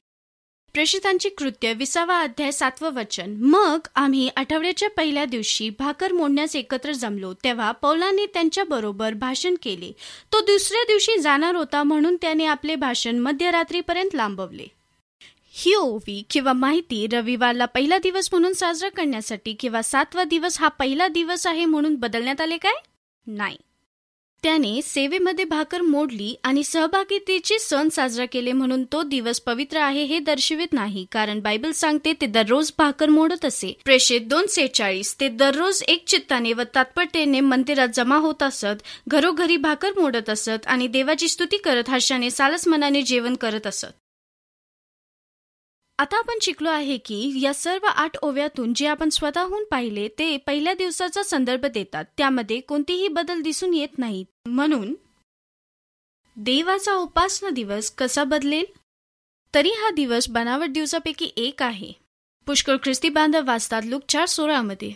प्रेषितांची 0.73 1.29
कृत्य 1.29 1.73
विसावा 1.73 2.21
अध्याय 2.21 2.53
सातवं 2.53 2.91
वचन. 2.91 3.37
मग 3.37 3.79
आम्ही 3.95 4.31
आठवड्याच्या 4.37 4.91
पहिल्या 4.91 5.25
दिवशी 5.25 5.71
भाकर 5.71 6.13
मोडण्यास 6.13 6.57
एकत्र 6.57 6.93
जमलो. 6.93 7.33
तेव्हा 7.35 7.73
पौलाने 7.73 8.27
त्यांच्या 8.27 8.65
बरोबर 8.65 9.13
भाषण 9.13 9.55
केले. 9.63 9.93
तो 10.33 10.41
दुसऱ्या 10.41 10.83
दिवशी 10.83 11.17
जाणार 11.17 11.55
होता 11.55 11.83
म्हणून 11.83 12.17
त्याने 12.17 12.45
आपले 12.45 12.77
भाषण 12.77 13.19
मध्यरात्रीपर्यंत 13.19 14.15
लांबवले. 14.15 14.67
ही 15.55 15.75
ओवी 15.75 16.23
किंवा 16.31 16.53
माहिती 16.53 17.07
रविवारला 17.07 17.65
पहिला 17.65 17.99
दिवस 17.99 18.29
म्हणून 18.33 18.53
साजरा 18.53 18.89
करण्यासाठी 18.89 19.53
किंवा 19.53 19.83
सातवा 19.83 20.25
दिवस 20.25 20.61
हा 20.61 20.69
पहिला 20.69 21.09
दिवस 21.09 21.47
आहे 21.47 21.65
म्हणून 21.65 21.95
बदलण्यात 21.95 22.41
आले 22.41 22.57
काय? 22.57 22.75
नाही. 23.27 23.57
त्याने 24.43 24.81
सेवेमध्ये 24.83 25.45
भाकर 25.45 25.81
मोडली 25.81 26.35
आणि 26.45 26.63
सहभागितेचे 26.65 27.59
सण 27.59 27.89
साजरा 27.89 28.25
केले 28.25 28.53
म्हणून 28.53 28.85
तो 28.93 29.03
दिवस 29.03 29.41
पवित्र 29.41 29.79
आहे 29.79 30.05
हे 30.05 30.19
दर्शवित 30.19 30.73
नाही 30.73 31.07
कारण 31.13 31.41
बायबल 31.41 31.73
सांगते 31.73 32.13
ते 32.13 32.27
दररोज 32.27 32.73
भाकर 32.79 33.09
मोडत 33.09 33.45
असे. 33.45 33.73
प्रेषित 33.85 34.21
दोन 34.21 34.47
सेचाळीस 34.47 35.15
ते 35.21 35.29
दररोज 35.29 35.83
एक 35.89 36.05
चित्ताने 36.07 36.53
व 36.53 36.63
तात्परतेने 36.75 37.41
मंदिरात 37.41 37.89
जमा 37.95 38.17
होत 38.17 38.43
असत 38.43 38.83
घरोघरी 39.09 39.57
भाकर 39.57 39.99
मोडत 39.99 40.31
असत 40.31 40.67
आणि 40.67 40.87
देवाची 40.87 41.29
स्तुती 41.29 41.57
करत 41.57 41.91
हर्षाने 41.91 42.31
सालस 42.31 42.69
मनाने 42.69 43.03
जेवण 43.03 43.35
करत 43.35 43.67
असत. 43.67 44.02
आता 45.99 46.19
आपण 46.19 46.39
शिकलो 46.43 46.71
आहे 46.71 46.97
की 46.99 47.41
या 47.43 47.55
सर्व 47.55 47.87
आठ 47.87 48.17
ओव्यातून 48.23 48.73
जे 48.75 48.87
आपण 48.87 49.09
स्वतःहून 49.09 49.65
पाहिले 49.65 50.09
ते 50.09 50.37
पहिल्या 50.37 50.75
दिवसाचा 50.75 51.23
संदर्भ 51.23 51.67
देतात. 51.67 52.05
त्यामध्ये 52.17 52.61
कोणतेही 52.61 53.09
बदल 53.09 53.41
दिसून 53.41 53.75
येत 53.75 53.99
नाहीत. 53.99 54.27
म्हणून 54.47 54.95
देवाचा 56.37 56.95
उपासना 56.95 57.51
दिवस 57.51 57.91
कसा 57.91 58.25
बदलेल? 58.25 58.65
तरी 59.55 59.71
हा 59.71 59.91
दिवस 59.91 60.29
बनावट 60.29 60.69
दिवसापैकी 60.69 61.31
एक 61.37 61.63
आहे. 61.63 61.93
पुष्कळ 62.47 62.77
ख्रिस्ती 62.83 63.09
बांधव 63.09 63.47
वाचतात 63.47 63.83
लुक 63.85 64.03
चार 64.09 64.27
सोळामध्ये. 64.27 64.93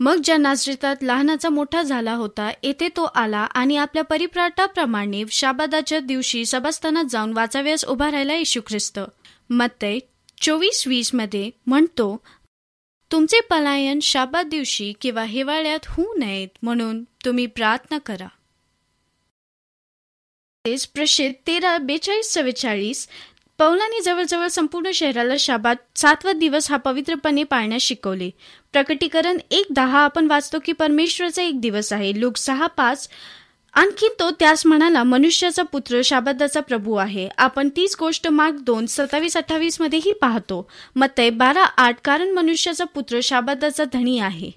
मग 0.00 0.20
ज्या 0.24 0.36
नाजरेतात 0.36 0.96
लहानाचा 1.02 1.48
मोठा 1.48 1.82
झाला 1.82 2.14
होता 2.14 2.50
येथे 2.62 2.88
तो 2.88 3.04
आला 3.04 3.38
आणि 3.38 3.76
आपल्या 3.76 4.04
परिप्राटाप्रमाणे 4.04 5.22
शाबादाच्या 5.30 6.00
दिवशी 6.00 6.44
सभास्थानात 6.46 7.04
जाऊन 7.04 7.32
वाचाव्यास 7.32 7.84
उभा 7.84 8.10
राहिला 8.10 8.34
येशू 8.34 8.60
ख्रिस्त. 8.66 9.00
मत्तय 9.50 9.98
चोवीस 10.40 10.86
वीसमध्ये 10.86 11.50
म्हणतो 11.66 12.20
तुमचे 13.12 13.40
पलायन 13.40 14.00
शाबाद 14.00 14.46
दिवशी 14.46 14.92
किंवा 15.00 15.22
हिवाळ्यात 15.22 15.78
होऊ 15.84 16.14
नयेत 16.18 16.48
म्हणून 16.62 17.04
तुम्ही 17.04 17.46
प्रार्थना 17.46 17.98
करा. 17.98 18.26
प्रसिद्ध 20.94 21.46
तेरा 21.46 21.78
बेचाळीस 21.78 22.32
चव्वेचाळीस 22.32 23.08
पौलानी 23.58 24.00
जवळजवळ 24.00 24.46
संपूर्ण 24.46 24.90
शहराला 24.90 25.34
शाबात 25.38 25.76
सातवा 25.96 26.32
दिवस 26.32 26.70
हा 26.70 26.76
पवित्रपणे 26.76 27.44
पाळण्यास 27.44 27.82
शिकवले. 27.82 28.30
प्रकटीकरण 28.72 29.38
एक 29.50 29.66
दहा 29.70 29.98
आपण 29.98 30.26
वाचतो 30.26 30.56
की 30.64 30.72
परमेश्वराचा 30.72 31.42
एक 31.42 31.60
दिवस 31.60 31.92
आहे. 31.92 32.20
लोक 32.20 32.36
सहा 32.36 32.66
पाच 32.66 33.08
आणखी 33.74 34.08
तो 34.20 34.30
त्यास 34.30 34.66
म्हणाला 34.66 35.02
मनुष्याचा 35.02 35.62
पुत्र 35.62 36.00
शाबदाचा 36.04 36.60
प्रभू 36.60 36.94
आहे. 36.94 37.28
आपण 37.38 37.68
तीच 37.68 37.96
गोष्ट 38.00 38.28
माग 38.28 38.56
दोन 38.56 38.86
सत्तावीस 38.86 39.36
अठ्ठावीस 39.36 39.80
मध्येही 39.80 40.12
पाहतो. 40.12 40.66
मते 40.96 41.30
बारा 41.30 41.62
आठ 41.62 41.96
कारण 42.04 42.30
मनुष्याचा 42.30 42.84
पुत्र 42.84 43.20
शाबादाचा 43.22 43.84
धनी 43.92 44.18
आहे. 44.18 44.50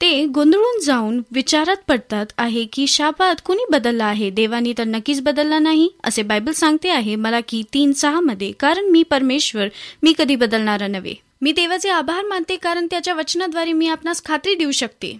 ते 0.00 0.24
गोंधळून 0.24 0.80
जाऊन 0.80 1.20
विचारात 1.32 1.76
पडतात 1.88 2.32
आहे 2.38 2.64
की 2.64 2.86
शाबाद 2.86 3.40
कुणी 3.44 3.64
बदलला 3.70 4.04
आहे? 4.04 4.30
देवानी 4.30 4.72
तर 4.78 4.84
नक्कीच 4.84 5.20
बदलला 5.20 5.58
नाही? 5.58 5.88
असे 6.04 6.22
बायबल 6.22 6.52
सांगते 6.52 6.90
आहे 6.90 7.14
मला 7.16 7.40
की 7.48 7.62
तीन 7.74 7.92
सहा 7.92 8.20
मध्ये 8.20 8.50
कारण 8.52 8.84
मी 8.84 9.02
परमेश्वर 9.02 9.68
मी 10.02 10.14
कधी 10.18 10.36
बदलणारा 10.36 10.86
नव्हे. 10.86 11.14
मी 11.42 11.52
देवाचे 11.52 11.88
आभार 11.88 12.24
मानते 12.24 12.56
कारण 12.56 12.86
त्याच्या 12.90 13.14
वचनाद्वारे 13.14 13.72
मी 13.72 13.88
आपणास 13.88 14.24
खात्री 14.24 14.54
देऊ 14.54 14.70
शकते. 14.70 15.16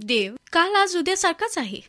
देव 0.00 0.34
काल 0.52 0.74
आज 0.74 0.96
उद्यासारखाच 0.96 1.58
आहे. 1.58 1.80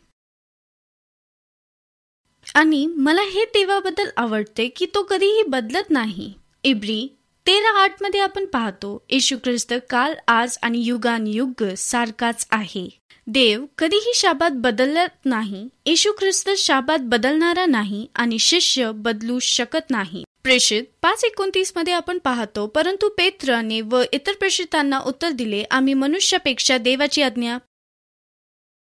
आणि 2.54 2.86
मला 2.86 3.22
हे 3.22 3.44
देवाबद्दल 3.44 4.08
आवडते 4.16 4.68
की 4.68 4.86
तो 4.94 5.02
कधीही 5.02 5.42
बदलत 5.42 5.90
नाही. 5.90 6.32
इब्री 6.64 7.06
तेरा 7.46 7.70
आठमध्ये 7.82 8.20
आपण 8.20 8.44
पाहतो 8.44 9.04
येशू 9.10 9.36
ख्रिस्त 9.44 9.74
काल 9.90 10.14
आज 10.28 10.58
आणि 10.62 10.82
युगान 10.84 11.26
युग 11.26 11.64
सारखाच 11.78 12.46
आहे. 12.50 12.88
देव 13.26 13.64
कधीही 13.78 14.12
शाबात 14.14 14.50
बदलत 14.54 15.24
नाही 15.24 15.68
येशू 15.86 16.12
ख्रिस्त 16.12 16.50
शाबात 16.58 16.98
बदलणारा 17.02 17.66
नाही 17.66 18.06
आणि 18.14 18.38
शिष्य 18.38 18.90
बदलू 18.94 19.38
शकत 19.38 19.90
नाही. 19.90 20.24
प्रेषित 20.42 20.84
पाच 21.02 21.24
एकोणतीसमध्ये 21.24 21.92
आपण 21.92 22.18
पाहतो 22.18 22.66
परंतु 22.66 23.08
पेत्राने 23.08 23.80
व 23.80 24.02
इतर 24.12 24.32
प्रेषितांना 24.32 24.98
उत्तर 24.98 25.30
दिले 25.30 25.64
आम्ही 25.70 25.94
मनुष्यापेक्षा 25.94 26.78
देवाची 26.78 27.22
आज्ञा 27.22 27.58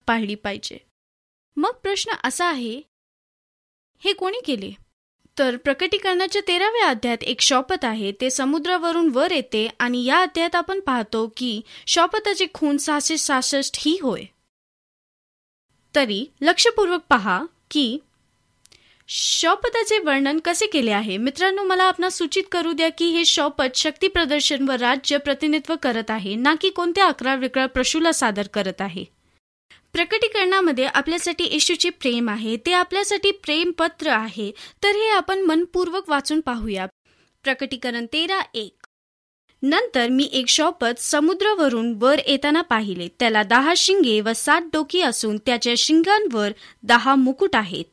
पाहिली 0.07 0.35
पाहिजे. 0.35 0.79
मग 1.57 1.73
प्रश्न 1.83 2.13
असा 2.25 2.47
आहे 2.47 2.81
हे 4.05 4.13
कोणी 4.13 4.41
केले? 4.47 4.71
तर 5.39 5.57
प्रकटीकरणाच्या 5.57 6.43
तेराव्या 6.49 6.89
अध्यायात 6.89 7.23
एक 7.23 7.41
शॉपत 7.41 7.85
आहे 7.85 8.13
ते 8.21 8.31
समुद्रावरून 8.31 9.09
वर 9.09 9.33
येते 9.33 9.69
आणि 9.81 10.05
या 10.05 10.21
अध्यायात 10.23 10.55
आपण 10.55 10.81
पाहतो 10.81 11.33
की 11.37 11.61
शॉपताचे 11.87 12.47
खून 12.55 12.77
सहाशे 12.77 13.17
सहासष्ट 13.17 13.77
ही 13.79 13.99
होय. 14.03 14.23
तरी 15.95 16.27
लक्षपूर्वक 16.41 17.01
पहा 17.11 17.45
की 17.71 17.99
शौपताचे 19.09 19.99
वर्णन 19.99 20.39
कसे 20.45 20.67
केले 20.67 20.91
आहे? 20.91 21.17
मित्रांनो 21.17 21.63
मला 21.63 21.85
आपण 21.85 22.09
सूचित 22.09 22.45
करू 22.53 22.73
द्या 22.73 22.89
की 22.89 23.07
हे 23.07 23.25
शौपत 23.25 23.77
शक्ती 23.77 24.09
प्रदर्शन 24.09 24.69
व 24.69 24.73
राज्य 24.73 25.19
प्रतिनिधित्व 25.19 25.75
करत 25.83 26.11
आहे 26.11 26.35
ना 26.35 26.55
की 26.61 26.71
कोणत्या 26.71 27.07
अकरा 27.07 27.35
विकरा 27.35 27.67
प्रशूला 27.67 28.13
सादर 28.13 28.47
करत 28.47 28.81
आहे. 28.81 29.16
प्रकटीकरणामध्ये 29.97 30.85
आपल्यासाठी 30.85 31.45
येशूचे 31.45 31.91
प्रेम 31.91 32.31
आहे 32.31 32.57
ते 32.57 32.73
आपल्यासाठी 32.73 33.31
प्रेमपत्र 33.31 34.07
आहे. 34.07 34.53
तर 34.83 34.89
हे 34.89 35.09
आपण 35.09 35.39
मनपूर्वक 35.39 36.11
वाचून 36.11 36.41
पाहूया. 36.41 36.87
प्रकटीकरण 37.43 38.07
तेरा 38.13 38.41
एक. 38.55 38.87
नंतर 39.63 40.09
मी 40.09 40.29
एक 40.33 40.49
शॉपत 40.49 40.99
समुद्रावरून 40.99 41.99
वर 42.01 42.21
येताना 42.27 42.61
पाहिले. 42.61 43.09
त्याला 43.19 43.43
दहा 43.43 43.75
शिंगे 43.77 44.21
व 44.21 44.33
सात 44.37 44.61
डोकी 44.73 45.01
असून 45.01 45.37
त्याच्या 45.37 45.75
शिंगांवर 45.77 46.51
दहा 46.83 47.15
मुकुट 47.15 47.57
आहेत. 47.57 47.85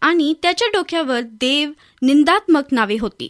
आणि 0.00 0.34
त्याच्या 0.42 0.68
डोक्यावर 0.68 1.20
देव 1.20 1.70
निंदात्मक 2.02 2.64
नावे 2.72 2.96
होती. 3.00 3.28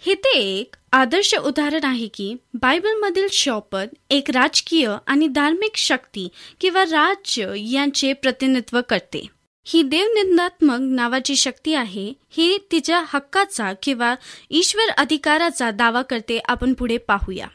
हे 0.00 0.14
ते 0.14 0.38
एक 0.38 0.76
आदर्श 0.92 1.34
उदाहरण 1.34 1.84
आहे 1.84 2.06
की 2.06 2.34
बायबलमधील 2.54 3.26
शॉपत 3.32 3.94
एक 4.10 4.30
राजकीय 4.30 4.90
आणि 5.06 5.28
धार्मिक 5.28 5.76
शक्ती 5.76 6.28
किंवा 6.60 6.82
राज्य 6.82 7.52
यांचे 7.56 8.12
प्रतिनिधित्व 8.12 8.80
करते. 8.88 9.26
ही 9.66 9.82
देवनिंदात्मक 9.82 10.78
नावाची 10.80 11.36
शक्ती 11.36 11.74
आहे 11.74 12.12
ही 12.30 12.58
तिच्या 12.72 13.02
हक्काचा 13.08 13.72
किंवा 13.82 14.14
ईश्वर 14.50 14.88
अधिकाराचा 14.88 15.70
दावा 15.70 16.02
करते 16.02 16.38
आपण 16.48 16.72
पुढे 16.72 16.96
पाहूया. 16.98 17.46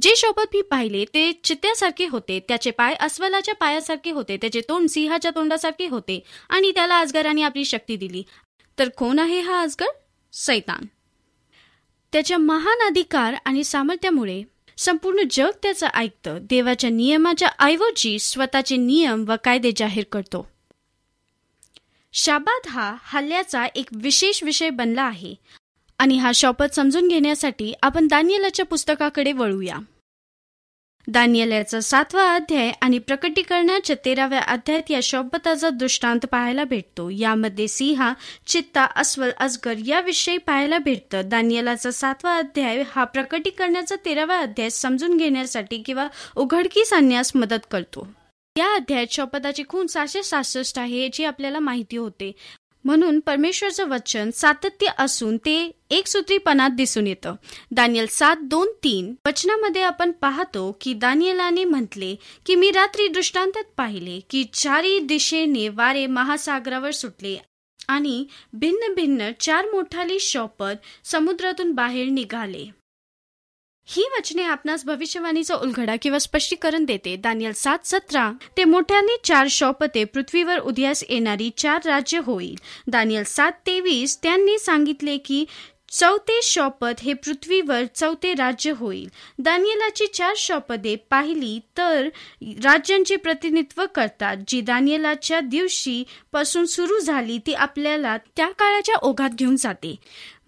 जे 0.00 0.16
शोभत 0.16 0.54
मी 0.54 0.62
पाहिले 0.62 1.04
ते 1.04 1.32
चित्त्यासारखे 1.44 2.06
होते 2.06 2.40
त्याचे 2.48 2.70
पाय 2.70 2.94
अस्वलाच्या 2.94 3.54
पायासारखे 3.54 4.10
होते 4.10 4.36
त्याचे 4.36 4.60
तोंड 4.60 4.88
सिंहाच्या 4.88 5.30
तोंडासारखे 5.30 5.86
होते 5.86 6.22
आणि 6.48 6.70
त्याला 6.70 6.98
अजगराने 6.98 7.42
आपली 7.42 7.64
शक्ती 7.64 7.96
दिली. 7.96 8.22
तर 8.78 8.88
कोण 8.88 9.18
आहे 9.18 9.40
हा 9.40 9.60
अजगर? 9.60 9.86
सैतान. 10.32 10.84
त्याच्या 12.16 12.38
महान 12.38 12.86
अधिकार 12.86 13.34
आणि 13.44 13.64
सामर्थ्यामुळे 13.64 14.42
संपूर्ण 14.76 15.18
जग 15.30 15.50
त्याचं 15.62 15.86
ऐकतं. 15.94 16.38
देवाच्या 16.40 16.90
नियमाच्या 16.90 17.48
ऐवजी 17.58 18.18
स्वतःचे 18.18 18.76
नियम 18.76 19.24
व 19.28 19.32
कायदे 19.44 19.70
जाहीर 19.76 20.04
करतो. 20.12 20.50
शाबाद 22.12 22.68
हा 22.68 22.96
हल्ल्याचा 23.02 23.66
एक 23.66 23.88
विशेष 23.92 24.44
विषय 24.44 24.70
बनला 24.70 25.02
आहे. 25.02 25.34
आणि 25.98 26.18
हा 26.18 26.32
शपथ 26.32 26.74
समजून 26.74 27.08
घेण्यासाठी 27.08 27.74
आपण 27.82 28.06
दानियलाच्या 28.06 28.64
पुस्तकाकडे 28.64 29.32
वळूया. 29.32 29.76
दानियलाचा 31.08 31.80
सातवा 31.80 32.34
अध्याय 32.34 32.72
आणि 32.82 32.98
प्रकटीकरणाच्या 32.98 33.96
तेराव्या 34.04 34.40
अध्यायात 34.40 34.90
या 34.90 34.98
शपथाचा 35.02 35.70
दृष्टांत 35.70 36.26
पाहायला 36.26 36.64
भेटतो. 36.64 37.10
यामध्ये 37.10 37.68
सिंहा 37.68 38.12
चित्ता 38.46 38.84
अस्वल 38.96 39.30
अजगर 39.38 39.74
याविषयी 39.86 40.38
पाहायला 40.38 40.78
भेटतं. 40.78 41.28
दानियलाचा 41.28 41.90
सातवा 41.90 42.36
अध्याय 42.36 42.82
हा 42.90 43.04
प्रकटीकरणाचा 43.04 43.94
तेरावा 44.04 44.38
अध्याय 44.38 44.70
समजून 44.70 45.16
घेण्यासाठी 45.16 45.82
किंवा 45.82 46.08
उघडकीस 46.36 46.92
आणण्यास 46.92 47.32
मदत 47.34 47.66
करतो. 47.70 48.08
या 48.58 48.74
अध्यायात 48.74 49.06
शपथाची 49.10 49.62
खून 49.68 49.86
सहाशे 49.86 50.22
सहासष्ट 50.22 50.78
आहे 50.78 51.02
याची 51.02 51.24
आपल्याला 51.24 51.58
माहिती 51.58 51.96
होते. 51.96 52.32
म्हणून 52.86 53.18
परमेश्वरचं 53.20 53.88
वचन 53.88 54.30
सातत्य 54.30 54.86
असून 54.98 55.36
ते 55.36 55.54
एकसूत्रीपणात 55.90 56.70
दिसून 56.70 57.06
येतं. 57.06 57.34
दानियल 57.70 58.06
सात 58.10 58.36
दोन 58.42 58.68
तीन. 58.84 59.14
वचनामध्ये 59.26 59.82
आपण 59.82 60.12
पाहतो 60.12 60.76
की 60.80 60.92
दानियलाने 60.94 61.64
म्हटले 61.64 62.14
की 62.46 62.54
मी 62.54 62.70
रात्री 62.70 63.08
दृष्टांतात 63.08 63.64
पाहिले 63.76 64.20
की 64.30 64.44
चारी 64.54 64.98
दिशेने 64.98 65.68
वारे 65.68 66.06
महासागरावर 66.06 66.90
सुटले 66.90 67.36
आणि 67.88 68.24
भिन्न 68.52 68.94
भिन्न 68.94 69.30
चार 69.40 69.64
मोठाली 69.64 70.18
शपथ 70.20 71.06
समुद्रातून 71.06 71.72
बाहेर 71.72 72.08
निघाले. 72.08 72.64
ही 73.88 74.04
वचने 74.18 74.42
आपणास 74.42 74.84
भविष्यवाणीचा 74.84 75.54
उलगडा 75.54 75.94
किंवा 76.02 76.18
स्पष्टीकरण 76.18 76.84
देते. 76.84 77.16
दानियल 77.16 77.52
सात 77.52 77.78
सतरा. 77.84 78.32
ते 78.56 78.64
मोठ्याने 78.64 79.16
चार 79.24 79.46
शौपते 79.50 80.04
पृथ्वीवर 80.04 80.58
उदयास 80.58 81.04
येणारी 81.08 81.50
चार 81.56 81.80
राज्य 81.84 82.18
होईल. 82.18 82.54
दानियल 82.86 83.24
सात 83.24 83.52
तेवीस. 83.66 84.18
त्यांनी 84.22 84.58
सांगितले 84.58 85.16
की 85.16 85.44
चौथे 85.90 86.40
शपथ 86.42 87.00
हे 87.02 87.12
पृथ्वीवर 87.12 87.84
चौथे 87.94 88.34
राज्य 88.34 88.70
होईल. 88.70 89.08
दानियलाची 89.38 90.06
चार 90.06 90.34
शौपदे 90.36 90.96
पाहिली 91.10 91.60
तर 91.78 92.08
राज्यांचे 92.42 93.16
प्रतिनिधित्व 93.16 93.84
करतात. 93.94 94.36
जी 94.48 94.60
दानियलाच्या 94.60 95.40
दिवशी 95.40 96.04
पासून 96.32 96.66
सुरू 96.66 96.98
झाली 96.98 97.38
ती 97.38 97.54
आपल्याला 97.54 98.16
त्या 98.16 98.48
काळाच्या 98.48 98.94
ओघात 98.94 99.30
घेऊन 99.30 99.56
जाते. 99.56 99.96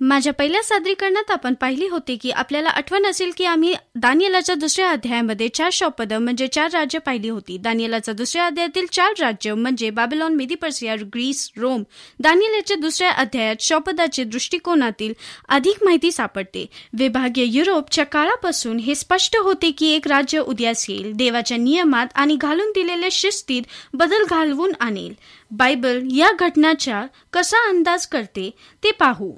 माझ्या 0.00 0.32
पहिल्या 0.32 0.62
सादरीकरणात 0.62 1.30
आपण 1.30 1.54
पाहिली 1.54 1.86
होती 1.86 2.16
की 2.16 2.30
आपल्याला 2.30 2.68
आठवण 2.68 3.06
असेल 3.06 3.30
की 3.36 3.44
आम्ही 3.44 3.74
दानियलाच्या 3.94 4.54
दुसऱ्या 4.54 4.90
अध्यायामध्ये 4.90 5.48
चार 5.48 5.70
शौपद 5.72 6.12
म्हणजे 6.12 6.46
चार 6.46 6.70
राज्य 6.72 6.98
पाहिली 6.98 7.28
होती. 7.28 7.56
दानियलाच्या 7.58 8.14
दुसऱ्या 8.14 8.46
अध्यायातील 8.46 8.86
चार 8.92 9.12
राज्य 9.20 9.54
म्हणजे 9.54 9.90
बाबेलॉन 9.90 10.34
मेदीपर्सिया 10.34 10.94
ग्रीस 11.14 11.50
रोम. 11.56 11.82
दानियलाच्या 12.20 12.76
दुसऱ्या 12.76 13.10
अध्यायात 13.10 13.56
शपदाचे 13.60 14.24
दृष्टिकोनातील 14.24 15.12
अधिक 15.48 15.84
माहिती 15.84 16.12
सापडते. 16.12 16.66
विभागीय 16.92 17.44
युरोपच्या 17.44 18.04
काळापासून 18.04 18.78
हे 18.78 18.94
स्पष्ट 18.94 19.36
होते 19.36 19.70
की 19.70 19.88
एक 19.88 20.08
राज्य 20.08 20.38
उद्यास 20.38 20.90
येईल. 20.90 21.12
देवाच्या 21.12 21.56
नियमात 21.56 22.06
आणि 22.14 22.36
घालून 22.36 22.70
दिलेल्या 22.70 23.08
शिस्तीत 23.12 23.62
बदल 23.94 24.24
घालवून 24.30 24.72
आणेल. 24.80 25.14
बायबल 25.50 26.08
या 26.16 26.30
घटनाच्या 26.40 27.06
कसा 27.32 27.68
अंदाज 27.68 28.06
करते 28.06 28.50
ते 28.84 28.90
पाहू. 28.90 29.32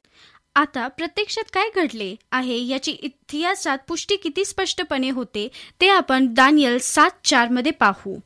आता 0.54 0.88
प्रत्यक्षात 0.88 1.50
काय 1.52 1.68
घडले 1.76 2.16
आहे 2.32 2.66
याची 2.66 2.90
इतिहासात 2.90 3.78
पुष्टी 3.88 4.16
किती 4.16 4.44
स्पष्टपणे 4.44 5.10
होते 5.10 5.48
ते 5.80 5.88
आपण 5.88 6.26
दानियल 6.34 6.78
सात 6.78 7.10
चारमध्ये 7.24 7.72
पाहू. 7.72 8.18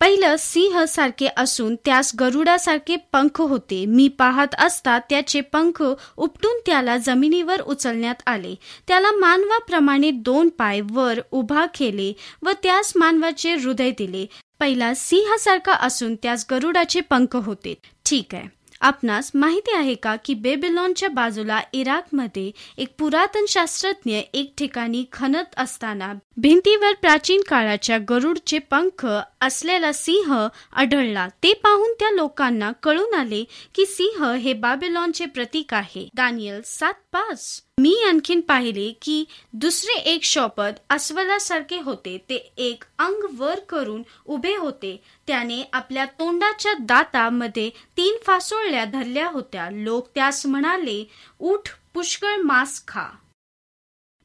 पहिलं 0.00 0.36
सिंह 0.38 0.84
सारखे 0.84 1.28
असून 1.36 1.74
त्यास 1.84 2.12
गरुडासारखे 2.20 2.96
पंख 3.12 3.40
होते. 3.40 3.86
मी 3.86 4.08
पाहत 4.08 4.54
असता 4.58 4.98
त्याचे 4.98 5.40
पंख 5.40 5.82
उपटून 6.16 6.60
त्याला 6.66 6.96
जमिनीवर 6.96 7.60
उचलण्यात 7.60 8.22
आले. 8.26 8.54
त्याला 8.88 9.10
मानवाप्रमाणे 9.10 10.10
दोन 10.10 10.48
पाय 10.48 10.80
वर 10.90 11.20
उभा 11.30 11.66
केले 11.66 12.12
व 12.42 12.50
त्यास 12.62 12.92
मानवाचे 12.96 13.54
हृदय 13.54 13.90
दिले. 13.90 14.26
पहिला 14.60 14.94
सिंहासारखा 14.94 15.72
असून 15.72 16.14
त्यास 16.14 16.46
गरुडाचे 16.50 17.00
पंख 17.00 17.36
होते. 17.36 17.74
ठीक 18.04 18.34
आहे. 18.34 18.59
आपणास 18.80 19.30
माहिती 19.34 19.76
आहे 19.76 19.94
का 19.94 20.16
की 20.24 20.34
बेबिलॉनच्या 20.34 21.08
बाजूला 21.08 21.60
इराकमध्ये 21.72 22.50
एक 22.78 22.88
पुरातन 22.98 23.44
शास्त्रज्ञ 23.48 24.18
एक 24.34 24.54
ठिकाणी 24.58 25.04
खणत 25.12 25.54
असताना 25.56 26.12
भिंतीवर 26.36 26.92
प्राचीन 26.92 27.40
काळाच्या 27.48 27.98
गरुडचे 28.08 28.58
पंख 28.58 29.06
असलेला 29.40 29.92
सिंह 29.92 30.48
आढळला. 30.72 31.28
ते 31.42 31.52
पाहून 31.52 31.92
त्या 31.98 32.10
लोकांना 32.10 32.72
कळून 32.82 33.14
आले 33.14 33.44
की 33.74 33.86
सिंह 33.86 34.32
हे 34.32 34.52
बाबेलॉनचे 34.52 35.26
प्रतीक 35.26 35.74
आहे. 35.74 36.08
दानियल 36.14 36.60
सात 36.64 36.94
पाच. 37.12 37.62
मी 37.80 38.02
आणखीन 38.08 38.40
पाहिले 38.40 38.92
की 39.02 39.24
दुसरे 39.52 39.98
एक 40.00 40.24
शॉपद 40.24 40.72
अस्वलासारखे 40.90 41.80
होते. 41.80 42.18
ते 42.18 42.52
एक 42.56 42.84
अंग 42.98 43.26
वर 43.30 43.58
करून 43.58 44.02
उभे 44.26 44.56
होते. 44.56 45.02
त्याने 45.26 45.62
आपल्या 45.72 46.04
तोंडाच्या 46.04 46.74
दातामध्ये 46.74 47.70
तीन 47.96 48.16
फासोळ्या 48.26 48.84
धरल्या 48.84 49.28
होत्या. 49.28 49.70
लोक 49.70 50.08
त्यास 50.14 50.46
म्हणाले 50.46 51.10
उठ 51.38 51.68
पुष्कळ 51.94 52.36
मांस 52.36 52.84
खा. 52.88 53.06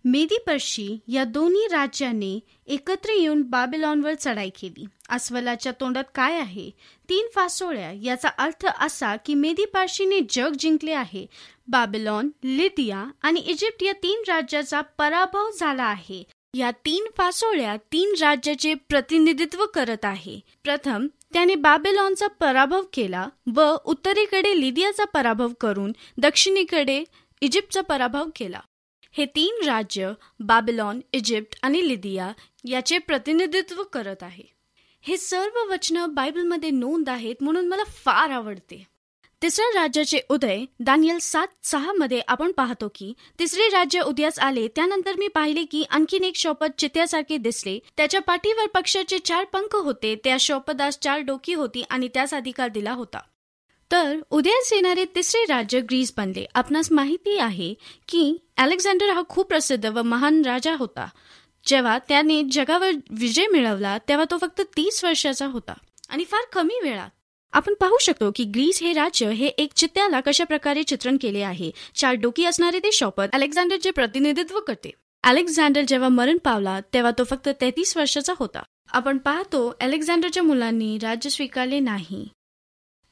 मेदीपर्शी 0.06 0.98
या 1.08 1.24
दोन्ही 1.24 1.68
राज्याने 1.68 2.40
एकत्र 2.68 3.10
येऊन 3.10 3.42
बाबेलॉनवर 3.42 4.14
चढाई 4.20 4.50
केली. 4.50 4.86
अस्वलाच्या 5.10 5.72
तोंडात 5.72 6.04
काय 6.16 6.40
आहे? 6.40 6.70
तीन 7.10 7.28
फासोळ्या. 7.36 7.92
याचा 8.04 8.28
अर्थ 8.28 8.66
असा 8.82 9.16
की 9.16 9.34
मेदीपार्शीने 9.34 10.20
जग 10.30 10.52
जिंकले 10.60 10.92
आहे. 10.92 11.26
बाबेलॉन 11.68 12.30
लिदिया 12.44 13.06
आणि 13.22 13.40
इजिप्त 13.40 13.84
या 13.84 13.94
तीन 13.94 14.22
राज्याचा 14.28 14.82
पराभव 14.82 15.50
झाला 15.60 15.84
आहे. 15.84 16.24
या 16.54 16.72
तीन 16.72 17.06
फासोळ्या 17.18 17.76
तीन 17.92 18.14
राज्याचे 18.22 18.74
प्रतिनिधित्व 18.74 19.66
करत 19.66 20.06
आहे. 20.06 20.40
प्रथम 20.64 21.08
त्याने 21.34 21.56
बाबेलॉनचा 21.56 22.28
पराभव 22.28 22.84
केला 22.94 23.28
व 23.56 23.76
उत्तरेकडे 23.86 24.62
लिदियाचा 24.62 25.06
पराभव 25.06 25.48
करून 25.62 25.92
दक्षिणेकडे 26.18 27.04
इजिप्तचा 27.42 27.82
पराभव 27.82 28.26
केला. 28.36 28.60
हे 29.12 29.26
तीन 29.26 29.66
राज्य 29.66 30.12
बाबिलॉन 30.40 31.00
इजिप्त 31.14 31.56
आणि 31.62 31.88
लिदिया 31.88 32.34
याचे 32.64 32.98
प्रतिनिधित्व 32.98 33.84
करत 33.84 34.24
आहे. 34.24 34.44
हे 35.02 35.18
सर्व 35.18 35.72
वचनं 35.72 36.14
बायबलमध्ये 36.14 36.70
नोंद 36.70 37.10
आहेत 37.10 37.36
म्हणून 37.42 37.68
मला 37.68 37.84
फार 37.84 38.30
आवडते. 38.30 38.95
तिसऱ्या 39.46 39.82
राज्याचे 39.82 40.20
उदय 40.30 40.64
दानियल 40.80 41.18
सात 41.22 41.48
सहा 41.64 41.92
मध्ये 41.94 42.22
आपण 42.28 42.52
पाहतो 42.52 42.88
की 42.96 43.14
तिसरे 43.40 43.68
राज्य 43.70 44.02
उदयास 44.02 44.40
आले 44.40 44.68
त्यानंतर 44.68 45.16
मी 45.16 45.28
पाहिले 45.28 45.64
की 45.64 45.84
आणखीन 45.90 46.24
एक 46.24 46.36
शौपद 46.36 46.72
चित्यासारखे 46.78 47.38
दिसले. 47.38 47.80
त्याच्या 47.98 48.22
पाठीवर 48.22 48.68
पक्षाचे 48.68 49.20
चार 49.20 49.44
पंख 49.44 49.76
होते 49.76 50.16
त्या 50.24 50.38
शौपदास 50.40 50.98
चार 51.00 51.20
डोकी 51.20 51.54
होती 51.54 51.84
आणि 51.90 52.08
त्यास 52.08 52.34
अधिकार 52.34 52.70
दिला 52.70 52.92
होता. 52.92 53.20
तर 53.92 54.18
उदयास 54.30 54.74
येणारे 54.74 55.06
तिसरे 55.06 55.44
राज्य 55.44 55.80
ग्रीस 55.80 56.14
बनले. 56.18 56.46
आपणास 56.54 56.92
माहिती 56.92 57.38
आहे 57.38 57.74
की 58.08 58.38
अलेक्झांडर 58.58 59.10
हा 59.10 59.22
खूप 59.30 59.48
प्रसिद्ध 59.48 59.86
व 59.86 60.02
महान 60.02 60.42
राजा 60.46 60.76
होता. 60.76 61.08
जेव्हा 61.66 61.98
त्याने 62.08 62.42
जगावर 62.52 62.92
विजय 63.10 63.48
मिळवला 63.52 63.98
तेव्हा 63.98 64.26
तो 64.32 64.38
फक्त 64.38 64.62
तीस 64.62 65.04
वर्षाचा 65.04 65.46
होता 65.46 65.74
आणि 66.10 66.24
फार 66.24 66.46
कमी 66.54 66.80
वेळात. 66.84 67.10
आपण 67.56 67.74
पाहू 67.74 67.98
शकतो 68.02 68.32
की 68.36 68.44
ग्रीस 68.44 68.82
हे 68.84 68.94
राज्य 68.94 69.32
हे 69.32 69.48
एक 69.48 69.74
चित्त्याला 69.74 70.20
कशा 70.20 70.44
प्रकारे 70.44 70.84
चित्रण 70.84 71.18
केले 71.22 71.42
आहे? 71.42 71.72
चार 71.96 72.14
डोकी 72.14 72.46
असणारे 72.46 72.80
ते 72.80 72.92
शॉपर 72.92 73.28
अलेक्झांडरचे 73.34 73.92
प्रतिनिधित्व 73.92 74.60
करते. 74.60 74.92
अलेक्झांडर 75.24 75.82
जेव्हा 75.82 76.10
मरण 76.10 76.38
पावला 76.38 76.80
तेव्हा 76.94 77.12
तो 77.12 77.24
फक्त 77.24 77.50
तेहतीस 77.62 77.98
वर्षाचा 77.98 78.34
होता. 78.40 78.64
आपण 78.92 79.18
पाहतो 79.18 79.76
अलेक्झांडरच्या 79.82 80.44
मुलांनी 80.44 80.98
राज्य 80.98 81.30
स्वीकारले 81.30 81.80
नाही. 81.80 82.28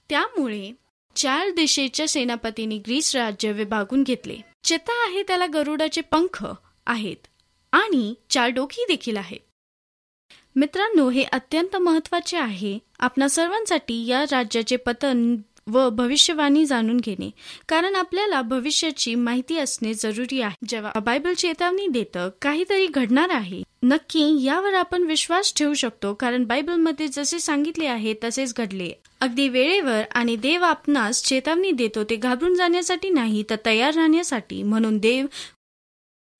त्यामुळे 0.10 0.71
चार 1.15 1.49
दिशेच्या 1.49 2.08
सेनापतींनी 2.08 2.77
ग्रीस 2.77 3.15
राज्य 3.15 3.51
विभागून 3.51 4.03
घेतले. 4.03 4.38
चित्ता 4.63 5.08
आहे 5.08 5.23
त्याला 5.23 5.45
गरुडाचे 5.45 6.01
पंख 6.01 6.45
आहेत 6.86 7.27
आणि 7.71 8.13
चार 8.29 8.47
डोकी 8.47 8.86
देखील 8.88 9.17
आहेत. 9.17 9.39
मित्रांनो 10.56 11.10
हे 11.10 11.23
अत्यंत 11.23 11.75
महत्त्वाचे 11.75 12.38
आहे 12.38 12.79
आपणा 13.03 13.27
सर्वांसाठी 13.27 14.05
या 14.07 14.23
राज्याचे 14.23 14.75
पतन 14.75 15.35
व 15.67 15.89
भविष्यवाणी 15.89 16.65
जाणून 16.65 16.97
घेणे. 16.97 17.29
कारण 17.69 17.95
आपल्याला 17.95 18.41
भविष्याची 18.41 19.15
माहिती 19.15 19.57
असणे 19.57 19.93
जरुरी 19.93 20.41
आहे. 20.41 20.65
जेव्हा 20.67 20.99
बायबल 20.99 21.33
चेतावणी 21.33 21.87
देतं 21.87 22.29
काहीतरी 22.41 22.87
घडणार 22.87 23.29
आहे. 23.29 23.61
नक्की 23.83 24.43
यावर 24.43 24.73
आपण 24.73 25.03
विश्वास 25.03 25.53
ठेवू 25.55 25.73
शकतो. 25.73 26.13
कारण 26.13 26.43
बायबलमध्ये 26.43 27.07
जसे 27.07 27.39
सांगितले 27.39 27.85
आहे 27.85 28.13
तसेच 28.23 28.53
घडले. 28.57 28.91
अगदी 29.21 29.49
वेळेवर 29.49 30.01
आणि 30.11 30.35
देव 30.35 30.63
आपणास 30.63 31.23
चेतावणी 31.23 31.71
देतो 31.71 32.03
ते 32.03 32.15
घाबरून 32.15 32.55
जाण्यासाठी 32.55 33.09
नाही 33.09 33.43
तर 33.49 33.55
तयार 33.65 33.93
राहण्यासाठी. 33.93 34.63
म्हणून 34.63 34.97
देव 34.97 35.25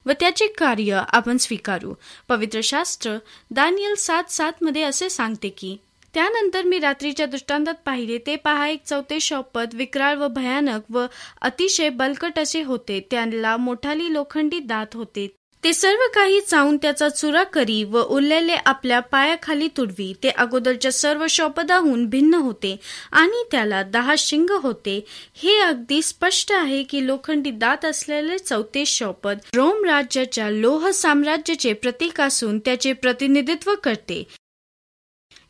व 0.06 0.12
त्याचे 0.20 0.48
कार्य 0.48 1.02
आपण 1.08 1.38
स्वीकारू. 1.38 1.94
पवित्र 2.30 2.60
शास्त्र 2.64 3.18
दानियल 3.52 3.96
सात 3.96 4.32
सात 4.32 4.54
मध्ये 4.62 4.82
असे 4.82 5.10
सांगते 5.10 5.50
की 5.50 5.78
त्यानंतर 6.14 6.64
मी 6.64 6.80
रात्रीच्या 6.80 7.26
दृष्टांतात 7.26 7.76
पाहिले 7.86 8.18
ते 8.18 8.36
पहा 8.36 8.68
एक 8.68 8.82
चौथे 8.86 9.20
शौपद 9.20 9.74
विक्राळ 9.74 10.16
व 10.16 10.28
भयानक 10.28 10.82
व 10.90 11.06
अतिशय 11.42 11.90
बलकट 11.90 12.40
असे 12.40 12.62
होते. 12.64 13.00
त्यांना 13.12 13.56
मोठाली 13.58 14.14
लोखंडी 14.14 14.60
दात 14.60 14.96
होते. 14.96 15.28
ते 15.64 15.72
सर्व 15.74 16.02
काही 16.16 16.40
चावून 16.42 16.78
त्याचा 16.78 17.08
चुरा 17.10 17.44
करी 17.44 17.84
व 17.84 18.02
उरलेले 18.02 18.56
आपल्या 18.66 19.00
पायाखाली 19.00 19.68
तुडवी. 19.78 20.12
ते 20.24 20.30
अगोदरच्या 20.30 20.92
सर्व 20.92 21.26
शौपदाहून 21.30 22.06
भिन्न 22.06 22.34
होते 22.34 22.76
आणि 23.12 23.44
त्याला 23.52 23.82
दहा 23.84 24.16
शिंग 24.18 24.50
होते. 24.64 25.00
हे 25.36 25.58
अगदी 25.60 26.02
स्पष्ट 26.02 26.52
आहे 26.52 26.84
की 26.84 27.06
लोखंडी 27.08 27.52
दात 27.52 27.86
असलेले 27.86 28.38
चौथे 28.38 28.86
शौपद 28.86 29.40
रोम 29.56 29.84
राज्याच्या 29.86 30.50
लोह 30.50 30.90
साम्राज्याचे 30.92 31.74
प्रतीक 31.74 32.22
असून 32.22 32.60
त्याचे 32.60 32.94
प्रतिनिधित्व 32.94 33.76
करते. 33.84 34.24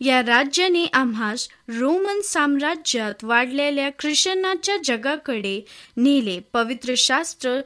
या 0.04 0.22
राज्याने 0.22 0.86
आम्हास 0.94 1.48
रोमन 1.70 2.22
साम्राज्यात 2.24 3.24
वाढलेल्या 3.24 3.90
ख्रिश्चनाच्या 4.00 4.76
जगाकडे 4.84 5.60
नेले. 5.98 6.40
पवित्र 6.54 6.94
शास्त्र 6.98 7.60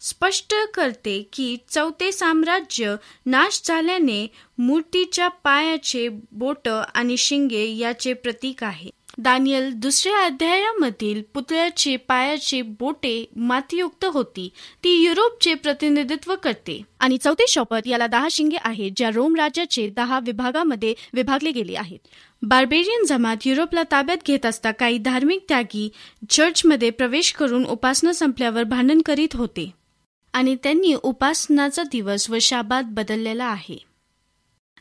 स्पष्ट 0.00 0.54
करते 0.74 1.20
की 1.32 1.56
चौथे 1.70 2.10
साम्राज्य 2.12 2.94
नाश 3.26 3.60
झाल्याने 3.64 4.26
मूर्तीच्या 4.58 5.28
पायाचे 5.28 6.08
बोट 6.32 6.68
आणि 6.68 7.16
शिंगे 7.16 7.64
याचे 7.76 8.12
प्रतीक 8.14 8.64
आहे. 8.64 8.90
दानियल 9.18 9.72
दुसऱ्या 9.72 10.24
अध्यायामधील 10.24 11.22
पुतळ्याचे 11.34 11.96
पायाचे 11.96 12.62
बोटे 12.62 13.24
मातीयुक्त 13.36 14.04
होती. 14.04 14.48
ती 14.84 14.90
युरोपचे 15.04 15.54
प्रतिनिधित्व 15.54 16.34
करते. 16.36 16.82
आणि 17.00 17.18
चौथे 17.18 17.44
शपथ 17.48 17.80
याला 17.86 18.06
दहा 18.06 18.28
शिंगे 18.30 18.56
आहेत 18.60 18.92
ज्या 18.96 19.10
रोम 19.14 19.34
राज्याचे 19.34 19.88
दहा 19.88 20.20
विभागामध्ये 20.20 20.94
विभागले 21.14 21.50
गेले 21.50 21.74
आहेत. 21.76 21.98
बार्बेरियन 22.42 23.04
जमात 23.04 23.36
युरोपला 23.44 23.82
ताब्यात 23.90 24.18
घेत 24.26 24.46
असता 24.46 24.70
काही 24.70 24.98
धार्मिक 24.98 25.44
त्यागी 25.48 25.88
चर्चमध्ये 26.30 26.90
प्रवेश 26.90 27.32
करून 27.32 27.64
उपासना 27.64 28.12
संपल्यावर 28.12 28.62
भांडण 28.62 29.02
करीत 29.02 29.36
होते. 29.36 29.70
आणि 30.32 30.56
त्यांनी 30.62 30.94
उपासनाचा 31.02 31.82
दिवस 31.82 32.30
व 32.30 32.38
शाबात 32.40 32.82
बदललेला 32.86 33.44
आहे. 33.44 33.91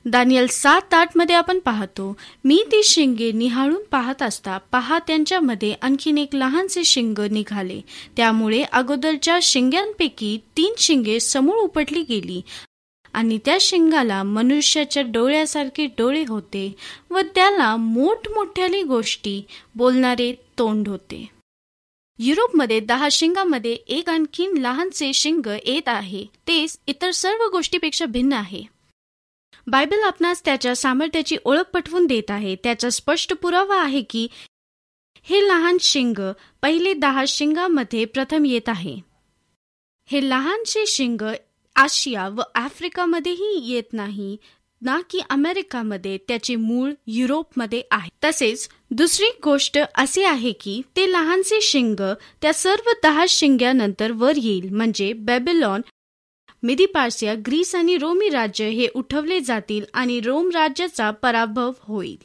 दानियल 0.06 0.48
सात 0.48 0.94
आठमध्ये 0.94 1.36
आपण 1.36 1.60
पाहतो 1.60 2.18
मी 2.44 2.64
ती 2.72 2.84
शिंगे 2.84 3.32
निहाळून 3.32 3.84
पाहत 3.92 4.22
असता 4.22 4.58
पहा 4.72 5.00
त्यांच्यामध्ये 5.00 5.74
आणखीन 5.82 6.18
एक 6.18 6.36
लहानसे 6.36 6.84
शिंग 6.84 7.20
निघाले. 7.32 7.80
त्यामुळे 8.18 8.64
अगोदरच्या 8.64 9.38
शिंग्यांपैकी 9.42 10.38
तीन 10.58 10.74
शिंगे 10.78 11.20
समोर 11.20 11.56
उपटली 11.56 12.04
गेली 12.10 12.42
आणि 13.14 13.38
त्या 13.46 13.58
शिंगाला 13.62 14.24
मनुष्याच्या 14.24 15.04
डोळ्यासारखे 15.04 15.86
डोळे 15.86 16.24
होते 16.28 16.76
व 17.12 17.20
त्याला 17.36 17.76
मोठमोठ्याली 17.76 18.84
गोष्टी 18.84 19.42
बोलणारे 19.76 20.34
तोंड 20.58 20.88
होते. 20.88 21.26
युरोपमध्ये 22.20 22.80
दहा 22.80 23.08
शिंगामध्ये 23.12 23.72
एक 23.72 24.10
आणखीन 24.10 24.58
लहानसे 24.58 25.14
शिंग 25.14 25.48
येत 25.48 25.90
आहे. 25.90 26.26
ते 26.48 26.66
इतर 26.88 27.12
सर्व 27.12 27.50
गोष्टीपेक्षा 27.52 28.06
भिन्न 28.06 28.34
आहे. 28.34 28.81
बायबल 29.68 30.04
आपणास 30.04 30.44
त्याच्या 30.46 30.76
सामर्थ्याची 30.76 31.38
ओळख 31.46 31.70
पटवून 31.74 32.06
देत 32.06 32.32
आहे. 32.32 32.56
त्याचा 32.56 32.90
स्पष्ट 32.90 33.34
पुरावा 33.34 33.82
आहे 33.82 34.02
की 34.02 34.28
हे 35.24 35.48
लहान 35.48 35.78
शिंग 35.82 36.32
पहिले 36.62 36.94
दहा 36.94 37.24
शिंगामध्ये 37.28 38.06
प्रथम 38.06 38.46
येत 38.46 38.70
आहे. 38.70 38.96
हे 40.10 40.30
लहानसे 40.30 40.86
शिंग 40.88 41.22
आशिया 41.76 42.28
व 42.30 42.42
आफ्रिकामध्येही 42.56 43.60
येत 43.72 43.94
नाही 43.94 44.38
ना 44.82 45.00
की 45.10 45.20
अमेरिकामध्ये 45.30 46.18
त्याचे 46.28 46.56
मूळ 46.56 46.92
युरोपमध्ये 47.08 47.82
आहे. 47.92 48.10
तसेच 48.24 48.68
दुसरी 48.92 49.30
गोष्ट 49.44 49.78
असे 49.96 50.24
आहे 50.26 50.52
की 50.52 50.82
ते 50.96 51.12
लहानसे 51.12 51.62
शिंग 51.62 52.00
त्या 52.42 52.54
सर्व 52.54 52.90
दहा 53.04 53.26
शिंग्यानंतर 53.30 54.12
वर 54.12 54.38
येईल 54.38 54.70
म्हणजे 54.70 55.12
बेबिलॉन 55.14 55.82
मिदी 56.64 56.86
पार्सिया 56.86 57.36
ग्रीस 57.36 57.76
आणि 57.76 57.98
रोमी 57.98 58.30
राज्य 58.30 58.68
हे 58.70 58.88
उठवले 58.96 59.40
जातील 59.40 59.86
आणि 59.94 60.20
रोम 60.20 60.50
राज्याचा 60.50 61.12
पराभव 61.12 61.72
होईल. 61.80 62.18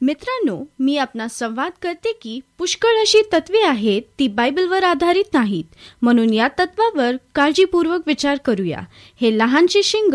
मित्रांनो 0.00 0.64
मी 0.78 0.96
आपला 0.96 1.28
संवाद 1.28 1.72
करते 1.82 2.12
की 2.12 2.40
पुष्कळ 2.58 2.88
अशी 2.88 3.18
तत्वे 3.32 3.62
आहेत 3.62 4.02
ती 4.18 4.28
बायबलवर 4.28 4.84
आधारित 4.84 5.34
नाहीत. 5.34 5.64
म्हणून 6.02 6.32
या 6.32 6.48
तत्वावर 6.58 7.16
काळजीपूर्वक 7.34 8.00
विचार 8.06 8.38
करूया. 8.44 8.80
हे 9.20 9.38
लहानचे 9.38 9.82
शिंग 9.82 10.14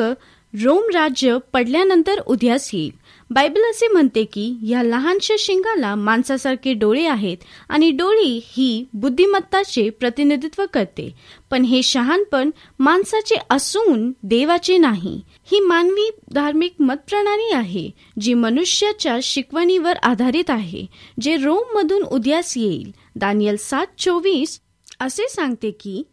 रोम 0.63 0.84
राज्य 0.93 1.38
पडल्यानंतर 1.53 2.19
उद्यास 2.19 2.69
येईल. 2.73 2.98
बायबल 3.31 3.69
असे 3.69 3.87
म्हणते 3.87 4.23
की 4.23 4.53
या 4.69 4.83
लहानशा 4.83 5.35
शिंगाला 5.39 5.95
माणसासारखे 5.95 6.73
डोळे 6.73 7.05
आहेत 7.05 7.37
आणि 7.69 7.91
डोळी 7.91 8.39
ही 8.43 8.85
बुद्धिमत्ताचे 8.93 9.89
प्रतिनिधित्व 9.89 10.63
करते. 10.73 11.15
पण 11.51 11.63
हे 11.63 11.83
शहाणपण 11.83 12.49
माणसाचे 12.79 13.35
असून 13.49 14.11
देवाचे 14.23 14.77
नाही. 14.77 15.21
ही 15.51 15.59
मानवी 15.59 16.09
धार्मिक 16.33 16.73
मतप्रणाली 16.79 17.53
आहे 17.53 17.89
जी 18.19 18.33
मनुष्याच्या 18.33 19.17
शिकवणीवर 19.23 19.97
आधारित 20.03 20.49
आहे 20.49 20.85
जे 21.21 21.35
रोम 21.37 21.77
मधून 21.77 22.03
उद्यास 22.03 22.57
येईल. 22.57 22.91
दानियल 23.15 23.55
सात 23.59 23.87
चोवीस 23.97 24.59
असे 24.99 25.29
सांगते 25.29 25.71
की 25.71 26.03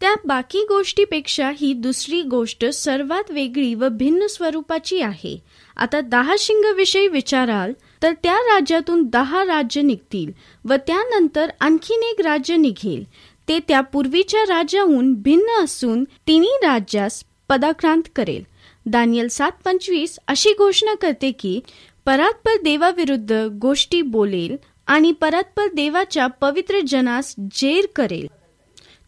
त्या 0.00 0.14
बाकी 0.24 0.58
गोष्टीपेक्षा 0.68 1.50
ही 1.58 1.72
दुसरी 1.72 2.22
गोष्ट 2.22 2.64
सर्वात 2.64 3.30
वेगळी 3.30 3.74
व 3.74 3.88
भिन्न 3.88 4.26
स्वरूपाची 4.26 5.00
आहे. 5.00 5.38
आता 5.76 6.00
दहा 6.00 6.34
शिंग 6.38 6.64
विषयी 6.76 7.08
विचाराल 7.08 7.72
तर 8.02 8.12
त्या 8.22 8.34
राज्यातून 8.34 9.02
दहा 9.02 9.44
राज्य 9.44 9.82
निघतील 9.82 10.32
व 10.64 10.74
त्यानंतर 10.86 11.50
आणखीन 11.60 12.02
एक 12.02 12.20
राज्य 12.20 12.56
निघेल. 12.56 13.04
ते 13.48 13.58
त्या 13.58 13.80
पूर्वीच्या 13.80 14.42
राज्याहून 14.42 15.14
भिन्न 15.14 15.64
असून 15.64 16.04
तिन्ही 16.04 16.50
राज्यास 16.62 17.24
पदाक्रांत 17.48 18.02
करेल. 18.16 18.42
दानियल 18.86 19.28
सात 19.28 19.52
पंचवीस 19.64 20.18
अशी 20.28 20.52
घोषणा 20.58 20.94
करते 20.94 21.30
की 21.30 21.60
परात्पर 22.06 22.62
देवाविरुद्ध 22.62 23.32
गोष्टी 23.62 24.02
बोलेल 24.02 24.56
आणि 24.86 25.12
परात्पर 25.12 25.66
देवाच्या 25.74 26.26
पवित्र 26.26 26.80
जनास 26.88 27.34
जेर 27.38 27.86
करेल. 27.96 28.26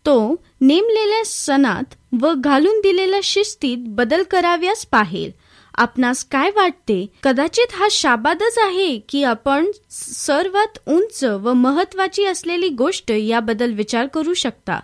तो 0.06 0.44
नेमलेल्या 0.60 1.22
सणात 1.24 1.94
व 2.20 2.32
घालून 2.36 2.80
दिलेल्या 2.80 3.20
शिस्तीत 3.22 3.78
बदल 3.80 4.22
कराव्यास 4.22 4.86
पाहेल. 4.86 5.30
आपणास 5.74 6.24
काय 6.24 6.50
वाटते? 6.50 7.06
कदाचित 7.22 7.74
हा 7.74 7.88
शाबादच 7.90 8.58
आहे 8.58 8.98
की 9.08 9.22
आपण 9.24 9.70
सर्वात 9.90 10.78
उंच 10.86 11.24
व 11.24 11.52
महत्वाची 11.52 12.24
असलेली 12.24 12.68
गोष्ट 12.68 13.10
याबद्दल 13.10 13.72
विचार 13.72 14.06
करू 14.06 14.34
शकता. 14.34 14.80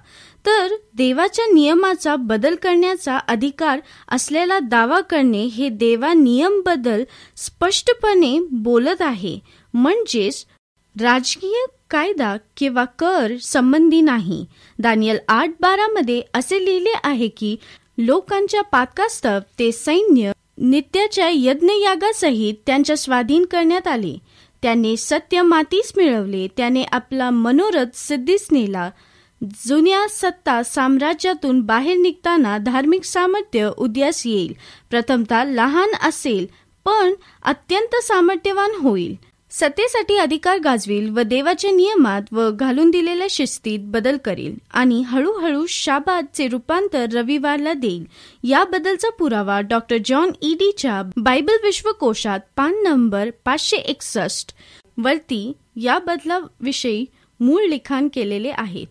तर 0.46 0.74
देवाच्या 0.94 1.44
नियमाचा 1.52 2.16
बदल 2.16 2.54
करण्याचा 2.54 3.16
अधिकार 3.28 3.80
असलेला 4.08 4.58
दावा 4.58 5.00
करणे 5.00 5.44
हे 5.44 5.68
देवा 5.68 6.12
नियम 6.12 6.60
बदल 6.66 7.04
स्पष्टपणे 7.36 8.38
बोलत 8.52 9.02
आहे. 9.02 9.38
म्हणजेच 9.74 10.44
राजकीय 11.00 11.64
कायदा 11.90 12.36
किंवा 12.56 12.84
कर 12.84 13.32
संबंधी 13.42 14.00
नाही. 14.00 14.44
दानियल 14.78 15.18
आठ 15.28 15.50
बारा 15.60 15.88
मध्ये 15.88 16.22
असे 16.34 16.64
लिहिले 16.64 16.92
आहे 17.04 17.28
की 17.28 17.56
लोकांच्या 17.98 18.62
पातकास्तव 18.62 19.38
ते 19.58 19.72
सैन्य 19.72 20.32
नित्याच्या 20.60 21.28
यज्ञयागासहित 21.32 22.54
त्यांच्या 22.66 22.96
स्वाधीन 22.96 23.44
करण्यात 23.44 23.88
आले. 23.88 24.18
त्याने 24.62 24.96
सत्य 24.96 25.42
मातीस 25.42 25.92
मिळवले. 25.96 26.48
त्याने 26.56 26.82
आपला 26.82 27.30
मनोरथ 27.30 27.86
सिद्धीस 27.94 28.48
नेला. 28.52 28.90
जुन्या 29.42 30.08
सत्ता 30.08 30.62
साम्राज्यातून 30.62 31.60
बाहेर 31.60 31.96
निघताना 31.96 32.58
धार्मिक 32.58 33.04
सामर्थ्य 33.04 33.70
उद्यास 33.78 34.26
येईल. 34.26 34.54
प्रथमतः 34.90 35.44
लहान 35.44 35.88
असेल 36.08 36.46
पण 36.84 37.14
अत्यंत 37.42 37.96
सामर्थ्यवान 38.02 38.70
होईल. 38.80 39.16
सत्तेसाठी 39.52 40.16
अधिकार 40.16 40.58
गाजवील 40.58 41.08
व 41.10 41.22
देवाच्या 41.22 41.70
नियमात 41.70 42.32
व 42.32 42.50
घालून 42.50 42.90
दिलेल्या 42.90 43.26
शिस्तीत 43.30 43.78
बदल 43.82 44.16
करेल 44.16 44.54
आणि 44.70 45.02
हळूहळू 45.02 45.64
शाबादचे 45.68 46.46
रूपांतर 46.48 47.06
रविवारला 47.12 47.72
देईल. 47.72 48.04
याबद्दलचा 48.44 49.08
पुरावा 49.10 49.60
डॉक्टर 49.60 49.96
जॉन 50.04 50.30
ईडीच्या 50.42 51.02
बायबल 51.16 51.56
विश्वकोशात 51.62 52.40
पान 52.56 52.74
नंबर 52.82 53.30
पाचशे 53.44 53.76
एकसष्ट 53.76 54.52
वरती 54.98 55.52
या 55.76 55.98
बदलाविषयी 55.98 57.04
मूळ 57.40 57.64
लिखाण 57.64 58.08
केलेले 58.14 58.50
आहेत. 58.50 58.86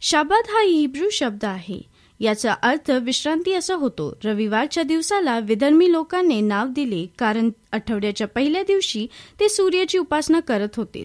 शाबाद 0.00 0.50
हा 0.50 0.62
हिब्रू 0.62 1.08
शब्द 1.10 1.44
आहे. 1.44 1.91
याचा 2.22 2.52
अर्थ 2.52 2.90
विश्रांती 2.90 3.52
असा 3.52 3.74
होतो. 3.74 4.18
रविवारच्या 4.24 4.82
दिवसाला 4.82 5.38
विधर्मी 5.38 5.92
लोकांनी 5.92 6.40
नाव 6.40 6.66
दिले 6.66 7.06
कारण 7.18 7.50
आठवड्याच्या 7.72 8.26
पहिल्या 8.26 8.62
दिवशी 8.62 9.06
ते 9.40 9.48
सूर्याची 9.48 9.98
उपासना 9.98 10.40
करत 10.40 10.68
होते. 10.76 11.04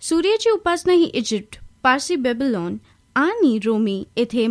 सूर्याची 0.00 0.50
उपासना 0.50 0.92
ही 0.92 1.04
इजिप्त 1.04 1.56
पारसी 1.82 2.16
बेबलॉन 2.16 2.76
आणि 3.14 3.58
रोमी 3.64 4.04
येथे 4.16 4.46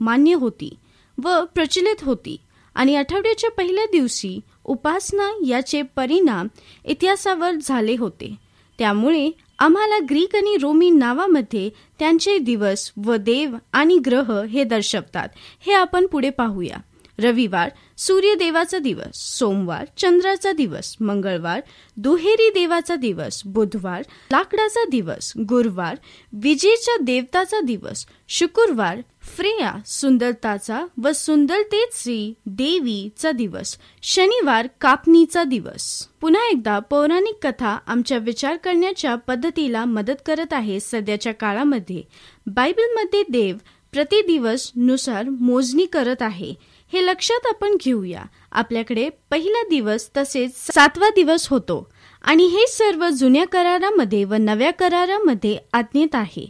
मान्य 0.00 0.34
होती 0.34 0.74
व 1.22 1.44
प्रचलित 1.54 2.04
होती. 2.04 2.36
आणि 2.74 2.96
आठवड्याच्या 2.96 3.50
पहिल्या 3.50 3.84
दिवशी 3.84 4.40
उपासना 4.64 5.30
याचे 5.46 5.82
परिणाम 5.82 6.48
इतिहासावर 6.84 7.50
झाले 7.62 7.96
होते. 7.98 8.34
त्यामुळे 8.78 9.30
आम्हाला 9.58 9.98
ग्रीक 10.10 10.36
आणि 10.36 10.56
रोमी 10.56 10.90
नावामध्ये 10.90 11.70
त्यांचे 11.98 12.38
दिवस 12.38 12.92
व 13.04 13.16
देव 13.16 13.56
आणि 13.72 13.98
ग्रह 13.98 14.42
हे 14.42 14.64
दर्शवतात. 14.64 15.28
हे 15.66 15.72
आपण 15.72 16.06
पुढे 16.06 16.30
पाहूया. 16.30 16.76
रविवार 17.18 17.70
सूर्यदेवाचा 17.98 18.78
दिवस. 18.78 19.14
सोमवार 19.14 19.84
चंद्राचा 19.96 20.52
दिवस. 20.52 20.96
मंगळवार 21.00 21.60
दुहेरी 21.96 22.50
देवाचा 22.50 22.94
दिवस. 22.94 23.42
बुधवार 23.44 24.02
लाकडाचा 24.32 24.84
दिवस. 24.90 25.32
गुरुवार 25.38 25.96
विजेच्या 26.32 26.96
देवताचा 27.02 27.60
दिवस. 27.60 28.06
शुक्रवार 28.28 28.98
फ्रेया 29.36 29.72
सुंदरताचा 29.86 30.86
व 31.02 31.12
सुंदरतेची 31.14 32.34
देवीचा 32.46 33.32
दिवस 33.32 33.76
शनिवार 34.02 34.66
कापणीचा 34.80 35.44
दिवस. 35.44 36.08
पुन्हा 36.20 36.48
एकदा 36.48 36.78
पौराणिक 36.78 37.46
कथा 37.46 37.78
आमच्या 37.86 38.18
विचार 38.18 38.56
करण्याच्या 38.56 39.14
पद्धतीला 39.14 39.84
मदत 39.84 40.22
करत 40.26 40.52
आहे 40.52 40.80
सध्याच्या 40.80 41.34
काळामध्ये. 41.34 42.02
बायबलमध्ये 42.46 43.22
देव 43.28 43.56
प्रतिदिवसनुसार 43.92 45.28
मोजणी 45.28 45.86
करत 45.86 46.22
आहे. 46.22 46.54
हे 46.92 47.06
लक्षात 47.06 47.46
आपण 47.46 47.76
घेऊया. 47.84 48.24
आपल्याकडे 48.52 49.08
पहिला 49.30 49.62
दिवस 49.68 50.08
तसेच 50.16 50.52
सातवा 50.56 51.08
दिवस 51.08 51.48
होतो 51.48 51.86
आणि 52.22 52.44
हे 52.44 52.66
सर्व 52.68 53.08
जुन्या 53.08 53.46
करारामध्ये 53.46 54.24
व 54.24 54.34
नव्या 54.34 54.70
करारामध्ये 54.70 55.58
आज्ञेत 55.72 56.14
आहे. 56.14 56.48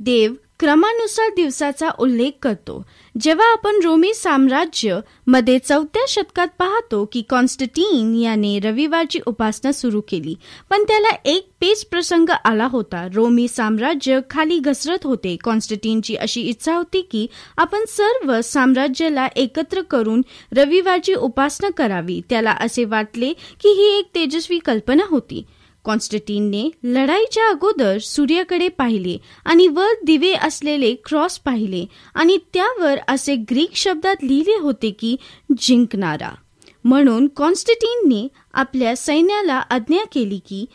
देव 0.00 0.32
क्रमानुसार 0.60 1.30
दिवसाचा 1.36 1.88
उल्लेख 1.98 2.30
करतो. 2.42 2.82
जेव्हा 3.20 3.46
आपण 3.52 3.80
रोमी 3.84 4.12
साम्राज्यमध्ये 4.14 5.58
चौथ्या 5.58 6.04
शतकात 6.08 6.48
पाहतो 6.58 7.04
की 7.12 7.22
कॉन्स्टटीन 7.22 8.14
याने 8.16 8.58
रविवारची 8.58 9.18
उपासना 9.26 9.72
सुरू 9.72 10.00
केली 10.00 10.34
पण 10.70 10.82
त्याला 10.82 11.08
एक 11.24 11.48
पेच 11.60 11.84
प्रसंग 11.84 12.30
आला 12.44 12.66
होता. 12.66 13.06
रोमी 13.14 13.48
साम्राज्य 13.48 14.20
खाली 14.30 14.58
घसरत 14.58 15.04
होते. 15.04 15.36
कॉन्स्टटीनची 15.36 16.14
अशी 16.16 16.40
इच्छा 16.42 16.74
होती 16.76 17.00
की 17.00 17.26
आपण 17.56 17.84
सर्व 17.88 18.40
साम्राज्याला 18.40 19.26
एकत्र 19.36 19.82
करून 19.82 20.22
रविवारची 20.56 21.14
उपासना 21.14 21.70
करावी. 21.70 22.20
त्याला 22.30 22.50
असे 22.50 22.84
वाटले 22.84 23.32
की 23.32 23.68
ही 23.68 23.98
एक 23.98 24.10
तेजस्वी 24.14 24.58
कल्पना 24.58 25.04
होती. 25.10 25.44
कॉन्स्टटीनने 25.86 26.70
लढाईच्या 26.84 27.48
अगोदर 27.48 27.98
सूर्याकडे 27.98 28.68
पाहिले 28.68 29.18
आणि 29.44 29.68
वर 29.68 29.92
दिवे 30.04 30.32
असलेले 30.32 30.94
क्रॉस 30.94 31.38
पाहिले 31.38 31.86
आणि 32.14 32.38
त्यावर 32.54 32.98
असे 33.08 33.34
ग्रीक 33.36 33.76
शब्दात 33.76 34.16
लिहिले 34.22 34.58
होते 34.58 34.90
की 34.90 35.16
जिंकणारा. 35.58 36.30
म्हणून 36.84 37.28
कॉन्स्टटीनने 37.36 38.28
आपल्या 38.54 38.96
सैन्याला 38.96 39.54
आज्ञा 39.54 40.04
केली 40.12 40.38
की 40.38 40.66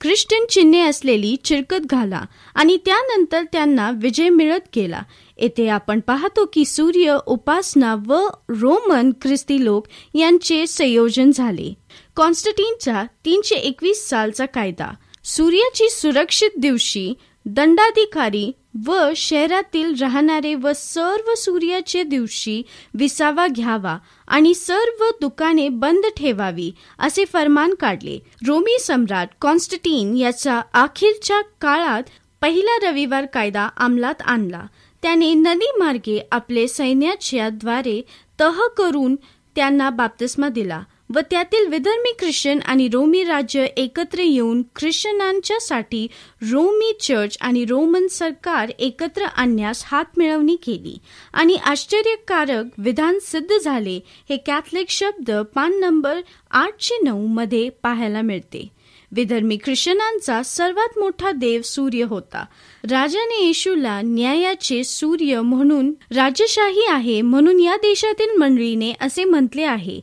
ख्रिश्चन 0.00 0.44
चिन्हे 0.50 0.80
असलेली 0.80 1.36
चिरकत 1.44 1.86
घाला 1.90 2.22
आणि 2.54 2.76
त्यानंतर 2.76 3.42
त्यांना 3.52 3.90
विजय 3.90 4.28
मिळत 4.28 4.68
गेला. 4.76 5.02
येथे 5.38 5.68
आपण 5.68 6.00
पाहतो 6.00 6.44
की 6.52 6.64
सूर्य 6.64 7.16
उपासना 7.26 7.96
व 8.06 8.26
रोमन 8.48 9.10
ख्रिस्ती 9.22 9.64
लोक 9.64 9.86
यांचे 10.14 10.66
संयोजन 10.66 11.30
झाले. 11.30 11.74
कॉन्स्टटीनचा 12.16 13.04
तीनशे 13.24 13.54
एकवीस 13.54 14.08
सालचा 14.08 14.46
कायदा. 14.46 14.94
सूर्याची 15.24 15.88
सुरक्षित 15.90 16.50
दिवशी 16.58 17.14
दंडाधिकारी 17.46 18.52
व 18.86 19.10
शहरातील 19.16 19.94
राहणारे 20.00 20.54
व 20.54 20.70
सर्व 20.76 21.34
सूर्याचे 21.36 22.02
दिवशी 22.02 22.62
विसावा 22.94 23.46
घ्यावा 23.46 23.98
आणि 24.28 24.54
सर्व 24.54 25.04
दुकाने 25.20 25.68
बंद 25.68 26.06
ठेवावी 26.16 26.72
असे 26.98 27.24
फरमान 27.24 27.74
काढले. 27.74 28.18
रोमी 28.46 28.78
सम्राट 28.80 29.28
कॉन्स्टटीन 29.40 30.16
याचा 30.16 30.60
अखेरच्या 30.74 31.40
काळात 31.60 32.02
पहिला 32.40 32.90
रविवार 32.90 33.26
कायदा 33.26 33.68
अंमलात 33.76 34.22
आणला. 34.22 34.64
त्याने 35.02 35.34
नदी 35.34 35.70
मार्गे 35.78 36.20
आपले 36.32 36.68
सैन्याच्या 36.68 37.48
द्वारे 37.48 38.02
तह 38.40 38.60
करून 38.76 39.16
त्यांना 39.56 39.90
बाप्तिस्मा 39.90 40.48
दिला. 40.48 40.82
व 41.10 41.20
त्यातील 41.30 41.66
विधर्मी 41.66 42.12
ख्रिश्चन 42.18 42.58
आणि 42.58 42.88
रोमी 42.88 43.22
राज्य 43.24 43.64
एकत्र 43.76 44.20
येऊन 44.20 44.62
ख्रिश्चनांच्यासाठी 44.76 46.06
रोमी 46.42 46.92
चर्च 47.00 47.36
आणि 47.40 47.64
रोमन 47.64 48.06
सरकार 48.06 48.70
एकत्र 48.78 49.24
आणण्यास 49.24 49.82
हात 49.86 50.18
मिळवणी 50.18 50.56
केली. 50.56 50.96
आणि 51.32 51.56
आश्चर्यकारक 51.56 52.64
विधान 52.78 53.18
सिद्ध 53.22 53.58
झाले 53.58 54.00
हे 54.30 54.36
कॅथलिक 54.36 54.90
शब्द 54.90 55.30
पान 55.54 55.78
नंबर 55.80 56.20
आठशे 56.50 56.98
नऊ 57.04 57.26
मध्ये 57.26 57.68
पाहायला 57.82 58.22
मिळते. 58.22 58.68
विधर्मी 59.12 59.56
ख्रिश्चनांचा 59.64 60.42
सर्वात 60.42 60.98
मोठा 60.98 61.30
देव 61.32 61.62
सूर्य 61.64 62.04
होता. 62.04 62.44
राजाने 62.90 63.44
येशूला 63.46 64.00
न्यायाचे 64.04 64.82
सूर्य 64.84 65.40
म्हणून 65.40 65.92
राजशाही 66.14 66.86
आहे 66.88 67.20
म्हणून 67.22 67.60
या 67.60 67.76
देशातील 67.76 68.36
मंडळीने 68.38 68.92
असे 69.00 69.24
म्हटले 69.24 69.62
आहे 69.62 70.00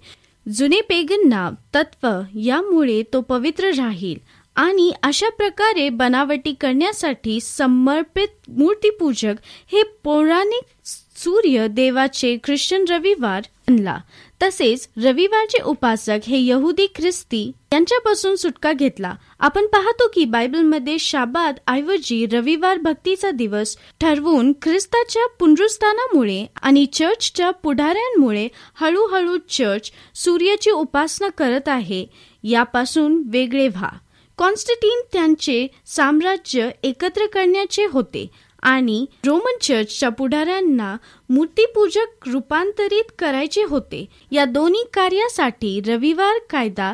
जुने 0.52 0.82
पेगन 0.82 1.30
नाव 1.30 1.52
तत्व 1.76 2.08
यामुळे 2.36 3.04
तो 3.14 3.22
पवित्र 3.22 3.70
राहील 3.78 4.20
आणि 4.56 4.92
अशा 5.04 5.30
प्रकारे 5.30 5.90
बनावटी 5.90 6.54
करण्यासाठी 6.54 7.40
समर्पित 7.42 8.50
मूर्तीपूजक 8.50 9.34
हे 9.72 9.84
पौराणिक 10.04 10.64
सूर्य 10.86 11.68
देवाचे 11.68 12.38
ख्रिश्चन 12.44 12.86
रविवार 12.90 13.42
आणला. 13.70 13.98
तसेच 14.44 14.90
रविवारचे 15.04 15.64
उपासक 15.64 16.20
हे 16.28 16.46
यहुदी 16.46 16.88
ख्रिस्ती 16.96 17.52
यांच्यापासून 17.74 18.36
सुटका 18.36 18.74
घेतला 18.74 19.16
आपण 19.44 19.66
पाहतो 19.66 20.08
की 20.08 20.26
बायबलमध्ये 20.26 21.00
शाबाद 21.00 21.56
ऐवजी 21.68 22.26
रविवार 22.26 22.78
भक्तीचा 22.78 23.32
दिवस 23.32 23.76
ठरवून 24.02 24.54
ख्रिस्ताच्या 24.62 25.26
पुनरुस्थानामुळे 25.40 26.46
आणि 26.62 26.86
चर्चच्या 26.86 27.50
पुढाऱ्यांमुळे 27.52 28.48
हळूहळू 28.76 29.38
चर्च 29.50 29.92
सूर्याची 30.16 30.72
उपासना 30.72 31.30
करत 31.30 31.70
आहे. 31.70 32.06
यापासून 32.44 33.24
वेगळे 33.26 33.68
व्हा. 33.68 33.90
कॉन्स्टटीन 34.38 35.02
त्यांचे 35.14 35.68
साम्राज्य 35.86 36.70
एकत्र 36.84 37.26
करण्याचे 37.26 37.86
होते 37.86 38.28
आणि 38.62 39.06
रोमन 39.26 39.58
चर्चच्या 39.62 40.10
पुढाऱ्यांना 40.10 40.98
मूर्तीपूजक 41.30 42.28
रूपांतरित 42.28 43.12
करायचे 43.20 43.64
होते. 43.64 44.06
या 44.32 44.46
दोन्ही 44.46 44.84
कार्यासाठी 44.94 45.82
रविवार 45.88 46.40
कायदा 46.50 46.94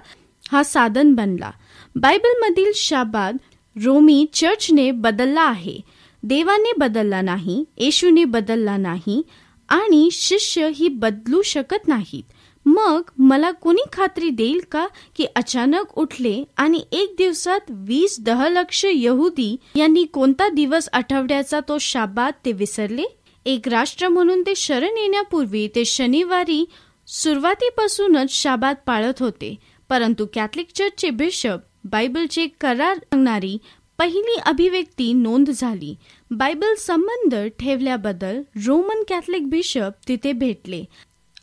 हा 0.52 0.64
साधन 0.64 1.14
बनला. 1.14 1.52
बायबलमधील 1.96 2.72
शाबाद 2.76 3.38
रोमी 3.76 4.26
चर्चने 4.34 4.92
बदलला 4.92 5.42
आहे. 5.42 5.80
देवाने 6.24 6.72
बदलला 6.78 7.22
नाही 7.22 7.64
येशूने 7.78 8.24
बदलला 8.26 8.78
नाही 8.78 9.22
आणि 9.70 10.10
शिष्य 10.12 10.70
ही 10.76 10.88
बदलू 10.88 11.42
शकत 11.42 11.88
नाहीत. 11.88 12.24
मग 12.66 13.02
मला 13.18 13.52
कोणी 13.52 13.84
खात्री 13.94 14.30
देईल 14.30 14.60
का 14.72 14.88
की 15.16 15.26
अचानक 15.36 15.98
उठले 15.98 16.44
आणि 16.58 16.84
एक 16.92 17.16
दिवसात 17.18 17.60
वीस 17.70 18.20
दहलक्ष 18.20 18.86
यहुदी 18.86 19.56
यांनी 19.76 20.04
कोणता 20.04 20.50
दिवस 20.50 20.90
आठवड्याचा 20.94 21.60
तो 21.60 21.78
शाबाद 21.78 22.34
ते 22.46 22.52
विसरले? 22.52 23.04
एक 23.46 23.68
राष्ट्र 23.68 24.08
म्हणून 24.08 24.42
ते 24.42 24.56
शरण 24.56 24.98
येण्यापूर्वी 24.98 25.68
ते 25.68 25.86
शनिवारी 25.86 26.66
सुरुवातीपासूनच 27.08 28.32
शाबाद 28.32 28.76
पाळत 28.86 29.22
होते 29.22 29.56
परंतु 29.90 30.26
कॅथलिक 30.34 30.68
चर्चचे 30.76 31.10
बिशप 31.10 31.60
बायबलचे 31.84 32.48
करार 32.62 32.98
सांगणारी 32.98 33.58
पहिली 33.98 34.36
अभिव्यक्ती 34.46 35.14
नोंद 35.14 35.50
झाली. 35.50 35.96
बायबल 36.32 36.74
संबंध 36.78 37.36
ठेवल्याबद्दल 37.60 38.42
रोमन 38.66 39.04
कॅथलिक 39.10 39.50
बिशप 39.50 39.92
तिथे 40.08 40.32
भेटले. 40.32 40.84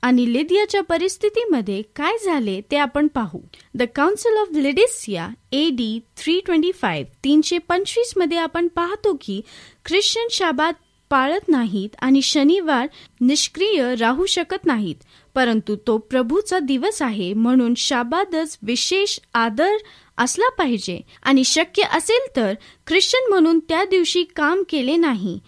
आणि 0.03 0.33
लिदियाच्या 0.33 0.83
परिस्थितीमध्ये 0.83 1.83
काय 1.97 2.17
झाले 2.25 2.61
ते 2.71 2.77
आपण 2.77 3.07
पाहू. 3.07 3.41
The 3.75 3.83
council 3.95 4.37
of 4.37 4.49
Laodicea 4.53 5.29
A 5.53 5.71
D 5.71 6.01
three 6.17 6.41
twenty 6.47 6.73
five 6.73 7.11
तीनशे 7.25 7.59
पंचवीसमध्ये 7.59 8.39
आपण 8.39 8.69
पाहतो 8.69 9.17
की 9.21 9.41
ख्रिश्चन 9.85 10.27
शाबात 10.31 10.73
पाळत 11.11 11.49
नाहीत 11.49 11.89
आणि 12.01 12.23
शनिवार 12.23 12.87
निष्क्रिय 13.21 13.95
राहू 13.95 14.27
शकत 14.27 14.67
नाहीत. 14.67 14.97
परंतु 15.35 15.77
तो 15.87 15.99
प्रभूचा 15.99 16.59
दिवस 16.59 17.03
आहे 17.03 17.33
म्हणून 17.33 17.75
शाबादच 17.77 18.59
विशेष 18.63 19.19
आदर 19.35 19.73
असला 20.19 20.51
पाहिजे. 20.51 21.01
आणि 21.23 21.45
शक्य 21.45 21.83
असेल 21.83 22.37
तर 22.37 22.55
ख्रिश्चन 22.87 23.29
म्हणून 23.29 23.59
त्या 23.59 23.85
दिवशी 23.85 24.25
काम 24.25 24.63
केले 24.69 24.97
नाही. 24.97 25.39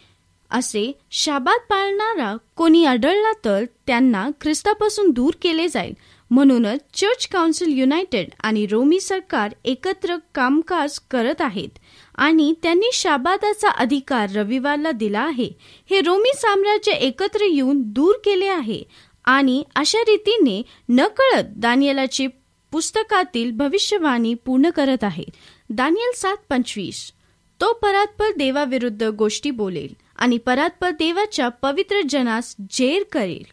असे 0.50 0.92
शाबात 1.10 1.58
पाळणारा 1.68 2.36
कोणी 2.56 2.84
आढळला 2.84 3.32
तर 3.44 3.64
त्यांना 3.86 4.28
ख्रिस्तापासून 4.40 5.10
दूर 5.10 5.34
केले 5.42 5.68
जाईल. 5.68 5.92
म्हणूनच 6.30 6.78
चर्च 6.94 7.28
काउन्सिल 7.28 7.78
युनायटेड 7.78 8.28
आणि 8.42 8.66
रोमी 8.66 9.00
सरकार 9.00 9.54
एकत्र 9.64 10.16
कामकाज 10.34 10.98
करत 11.10 11.40
आहेत. 11.40 11.68
आणि 12.14 12.54
त्यांनी 12.62 12.90
शाबादाचा 12.92 13.68
अधिकार 13.68 14.28
रविवारला 14.30 14.90
दिला 14.90 15.20
आहे. 15.20 15.50
हे 15.90 16.00
रोमी 16.00 16.32
साम्राज्य 16.34 16.92
एकत्र 16.92 17.40
येऊन 17.42 17.82
दूर 17.82 18.14
केले 18.24 18.46
आहे. 18.46 18.82
आणि 19.24 19.64
अशा 19.76 19.98
रीतीने 19.98 20.62
नकळत 20.88 21.44
दानियलाची 21.56 22.26
पुस्तकातील 22.72 23.50
भविष्यवाणी 23.50 24.34
पूर्ण 24.34 24.70
करत 24.70 25.04
आहे 25.04 25.24
दानियल 25.70 26.12
सात 26.16 26.36
पंचवीस. 26.48 27.12
तो 27.60 27.72
परात्पर 27.72 28.26
देवाविरुद्ध 28.38 29.04
गोष्टी 29.04 29.50
बोलेल 29.50 29.96
आणि 30.16 30.38
परात्पर 30.38 30.90
देवाच्या 30.90 31.48
पवित्र 31.48 32.00
जनास 32.08 32.56
जेर 32.70 33.02
करेल. 33.12 33.44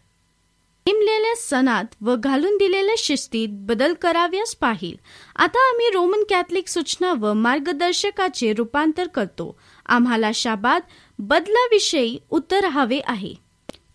नेमलेल्या 0.87 1.33
सणात 1.37 1.83
व 2.01 2.15
घालून 2.15 2.57
दिलेल्या 2.57 2.95
शिस्तीत 2.97 3.47
बदल 3.51 3.93
कराव्यास 3.93 4.55
पाहिल. 4.55 4.95
आता 5.35 5.69
आम्ही 5.69 5.89
रोमन 5.93 6.23
कॅथलिक 6.29 6.67
सूचना 6.67 7.13
व 7.13 7.33
मार्गदर्शकाचे 7.33 8.53
रूपांतर 8.53 9.07
करतो. 9.07 9.59
आम्हाला 9.85 10.31
शाबाद. 10.33 10.81
बदलाविषयी 11.19 12.19
उत्तर 12.29 12.65
हवे 12.65 12.99
आहे. 13.05 13.33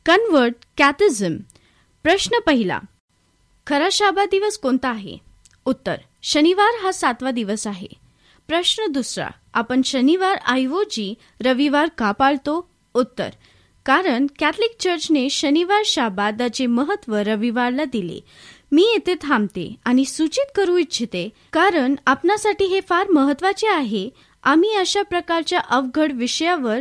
Convert 0.07 0.55
catechism. 0.79 1.37
प्रश्न 2.03 2.39
पहिला. 2.47 2.79
खरा 3.71 3.89
शाबा 3.93 4.25
दिवस 4.25 4.59
कोणता 4.59 4.89
आहे? 4.89 5.17
उत्तर 5.65 5.95
शनिवार 6.23 6.71
हा 6.83 6.93
सातवा 6.93 7.31
दिवस 7.31 7.67
आहे. 7.67 7.87
प्रश्न 8.49 8.87
दुसरा 8.87 9.29
आपण 9.55 9.83
शनिवार 9.85 10.39
ऐवजी 10.49 11.15
रविवार 11.45 11.89
का 11.99 12.13
पाळतो? 12.13 12.71
उत्तर 12.95 13.29
कारण 13.87 14.27
कॅथलिक 14.39 14.77
चर्चने 14.81 15.31
शनिवार 15.31 15.83
शाबादाचे 15.85 16.67
महत्त्व 16.67 17.17
रविवारला 17.17 17.85
दिले. 17.85 18.21
मी 18.73 18.83
येथे 18.83 19.15
थांबते 19.23 19.75
आणि 19.85 20.05
सूचित 20.05 20.51
करू 20.55 20.77
इच्छिते 20.77 21.29
कारण 21.53 21.95
आपणासाठी 22.07 22.65
हे 22.65 22.81
फार 22.81 23.09
महत्त्वाचे 23.09 23.67
आहे. 23.67 24.11
आम्ही 24.45 24.75
अशा 24.75 25.03
प्रकारच्या 25.03 25.59
अवघड 25.59 26.13
विषयावर 26.13 26.81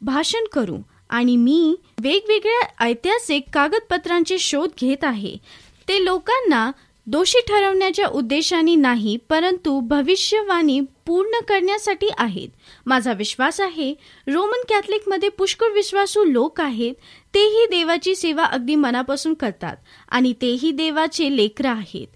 भाषण 0.00 0.44
करू 0.52 0.78
आणि 1.10 1.36
मी 1.36 1.76
वेगवेगळ्या 2.02 2.84
ऐतिहासिक 2.84 3.44
कागदपत्रांचे 3.52 4.38
शोध 4.38 4.70
घेत 4.80 5.04
आहे. 5.04 5.36
ते 5.88 6.04
लोकांना 6.04 6.70
दोषी 7.06 7.40
ठरवण्याच्या 7.48 8.06
उद्देशाने 8.08 8.74
नाही 8.74 9.16
परंतु 9.28 9.78
भविष्यवाणी 9.80 10.80
पूर्ण 11.06 11.40
करण्यासाठी 11.48 12.08
आहेत. 12.18 12.48
माझा 12.86 13.12
विश्वास 13.12 13.60
आहे 13.60 13.92
रोमन 14.26 14.62
कॅथलिकमध्ये 14.68 15.28
पुष्कळ 15.28 15.72
विश्वासू 15.72 16.24
लोक 16.24 16.60
आहेत 16.60 16.94
तेही 17.34 17.66
देवाची 17.70 18.14
सेवा 18.14 18.44
अगदी 18.44 18.74
मनापासून 18.74 19.34
करतात 19.34 19.76
आणि 20.08 20.32
तेही 20.42 20.70
देवाचे 20.70 21.36
लेकर 21.36 21.66
आहेत. 21.66 22.06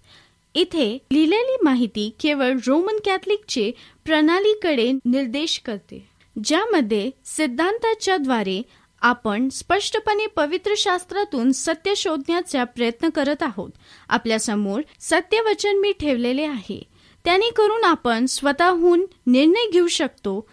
इथे 0.55 0.87
लिहिलेली 1.13 1.57
माहिती 1.63 2.09
केवळ 2.21 2.53
रोमन 2.67 2.99
कॅथलिकचे 3.05 3.71
प्रणालीकडे 4.05 4.91
निर्देश 5.05 5.59
करते 5.59 6.05
ज्यामध्ये 6.37 7.11
सिद्धांताच्या 7.27 8.17
द्वारे 8.17 8.61
आपण 9.07 9.49
स्पष्टपणे 9.49 10.27
पवित्र 10.27 10.75
शास्त्रातून 10.77 11.53
सत्य 11.53 11.95
शोधण्याचा 11.97 12.65
प्रयत्न 12.65 13.09
करत 13.09 13.43
आहोत. 13.43 13.71
आपल्यासमोर 14.09 14.81
सत्यवचन 15.01 15.77
मी 15.77 15.93
ठेवलेले 15.93 16.43
आहे. 16.43 16.83
त्याने 17.25 17.51
करून 17.51 17.85
आपण 17.85 18.27
स्वतःहून 18.27 19.07
निर्णय 19.27 19.71
घेऊ 19.71 19.87
शकतो 19.87 20.49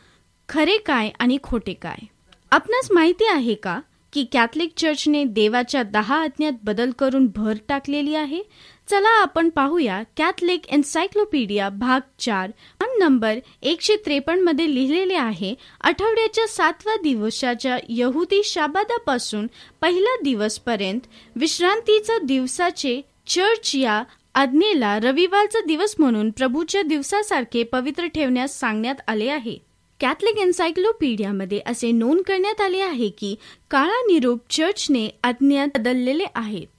खरे 0.49 0.77
काय 0.77 1.09
आणि 1.19 1.37
खोटे 1.43 1.73
काय. 1.73 2.05
आपणास 2.51 2.91
माहिती 2.91 3.25
आहे 3.25 3.53
का 3.53 3.79
की 4.13 4.23
कॅथलिक 4.31 4.73
चर्चने 4.77 5.23
देवाच्या 5.23 5.83
दहा 5.83 6.21
आज्ञात 6.21 6.51
बदल 6.63 6.91
करून 6.91 7.27
भर 7.35 7.53
टाकलेली 7.67 8.15
आहे? 8.15 8.41
चला 8.87 9.09
आपण 9.21 9.49
पाहूया 9.49 10.03
कॅथलिक 10.17 10.67
एन्सायक्लोपीडिया 10.67 11.69
भाग 11.69 12.01
चार. 12.19 12.51
नंबर 12.99 13.39
एकशे 13.61 13.95
त्रेपन्नमध्ये 13.95 14.75
लिहिलेले 14.75 15.13
आहे 15.13 15.53
आठवड्याच्या 15.81 16.47
सातव्या 16.47 16.95
दिवसाच्या 17.03 17.77
यहुदी 17.89 18.41
शाबादापासून 18.43 19.47
पहिला 19.81 20.15
दिवस 20.23 20.59
पर्यंत 20.59 20.99
विश्रांतीचा 21.35 22.17
दिवसाचे 22.17 23.01
चर्च 23.27 23.75
या 23.75 24.03
आज्ञेला 24.35 24.99
रविवारचा 24.99 25.59
दिवस 25.67 25.95
म्हणून 25.99 26.29
प्रभूच्या 26.31 26.81
दिवसासारखे 26.81 27.63
पवित्र 27.63 28.05
ठेवण्यास 28.05 28.59
सांगण्यात 28.59 28.95
आले 29.07 29.29
आहे. 29.29 29.57
कॅथलिक 29.99 30.37
एन्सायक्लोपीडियामध्ये 30.37 31.61
असे 31.65 31.91
नोंद 31.91 32.21
करण्यात 32.21 32.61
आले 32.61 32.79
आहे 32.79 33.09
की 33.09 33.35
काळा 33.71 34.01
निरूप 34.07 34.39
चर्चने 34.49 35.09
आज्ञा 35.23 35.65
बदललेले 35.65 36.25
आहेत. 36.35 36.72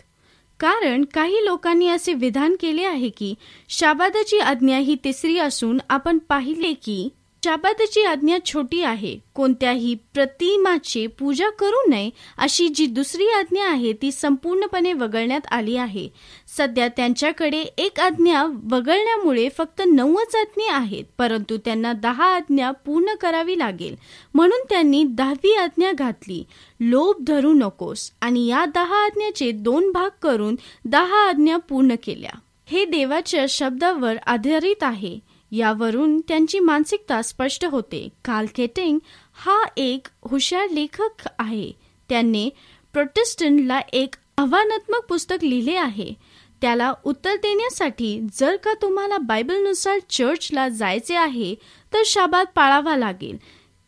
कारण 0.61 1.05
काही 1.15 1.45
लोकांनी 1.45 1.89
असे 1.89 2.15
विधान 2.15 2.57
केले 2.61 2.85
आहे 2.85 3.09
की 3.09 3.35
शाबादाची 3.69 4.39
आज्ञा 4.39 4.79
ही 4.79 4.97
तिसरी 5.05 5.39
असून 5.39 5.79
आपण 5.89 6.19
पाहिले 6.19 6.73
की 6.73 7.09
शाबादाची 7.45 8.03
आज्ञा 8.03 8.39
छोटी 8.45 8.83
आहे. 8.83 9.19
कोणत्याही 9.35 9.95
प्रतिमाची 9.95 11.07
पूजा 11.07 11.51
करू 11.51 11.91
नये 11.91 12.11
अशी 12.39 12.69
जी 12.69 12.87
दुसरी 12.87 13.27
आज्ञा 13.27 13.69
आहे 13.69 13.93
ती 13.93 14.13
संपूर्णपणे 14.13 14.93
वगळण्यात 14.93 15.41
आली 15.51 15.77
आहे. 15.77 16.09
सध्या 16.57 16.89
त्यांच्याकडे 16.89 17.61
एक 17.79 18.01
आज्ञा 18.01 18.45
वगळण्यामुळे 18.71 19.49
फक्त 19.59 19.83
नऊच 19.87 20.35
आज्ञा 20.35 20.77
आहेत 20.77 21.05
परंतु 21.19 21.57
त्यांना 21.57 21.93
दहा 21.93 22.35
आज्ञा 22.37 22.71
पूर्ण 22.71 23.15
करावी 23.21 23.59
लागेल. 23.59 23.97
म्हणून 24.35 24.65
त्यांनी 24.71 25.05
दहावी 25.09 25.55
आज्ञा 25.55 25.93
घातली. 25.93 26.45
लोभ 26.81 27.17
धरू 27.27 27.53
नकोस 27.53 28.11
आणि 28.21 28.47
या 28.47 28.65
दहा 28.65 29.05
आज्ञाचे 29.05 29.51
दोन 29.51 29.93
भाग 29.93 30.11
करून 30.23 30.57
दहा 30.85 31.29
आज्ञा 31.29 31.57
पूर्ण 31.57 31.95
केल्या. 32.03 32.39
हे 32.67 32.85
देवाच्या 32.85 33.47
शब्दावर 33.49 34.17
आधारित 34.27 34.83
आहे. 34.83 35.34
यावरून 35.57 36.21
त्यांची 36.21 36.59
मानसिकता 36.59 37.23
स्पष्ट 37.23 37.65
होते. 37.65 38.09
काल 38.25 38.47
केटिंग 38.55 38.99
हा 39.35 39.65
एक 39.77 40.07
हुशार 40.31 40.69
लेखक 40.71 41.29
आहे. 41.39 41.73
त्यांनी 42.09 42.51
प्रोटेस्टंटला 42.93 43.81
एक 43.93 44.15
आव्हानात्मक 44.39 45.05
पुस्तक 45.09 45.45
लिहिले 45.45 45.75
आहे. 45.75 46.15
त्याला 46.61 46.93
उत्तर 47.05 47.37
देण्यासाठी 47.37 48.21
जर 48.33 48.57
का 48.57 48.75
तुम्हाला 48.83 49.19
बायबलनुसार 49.19 49.99
चर्चला 50.11 50.69
जायचे 50.69 51.15
आहे 51.15 51.55
तर 51.93 52.03
शाबाद 52.07 52.47
पाळावा 52.55 52.97
लागेल. 52.97 53.37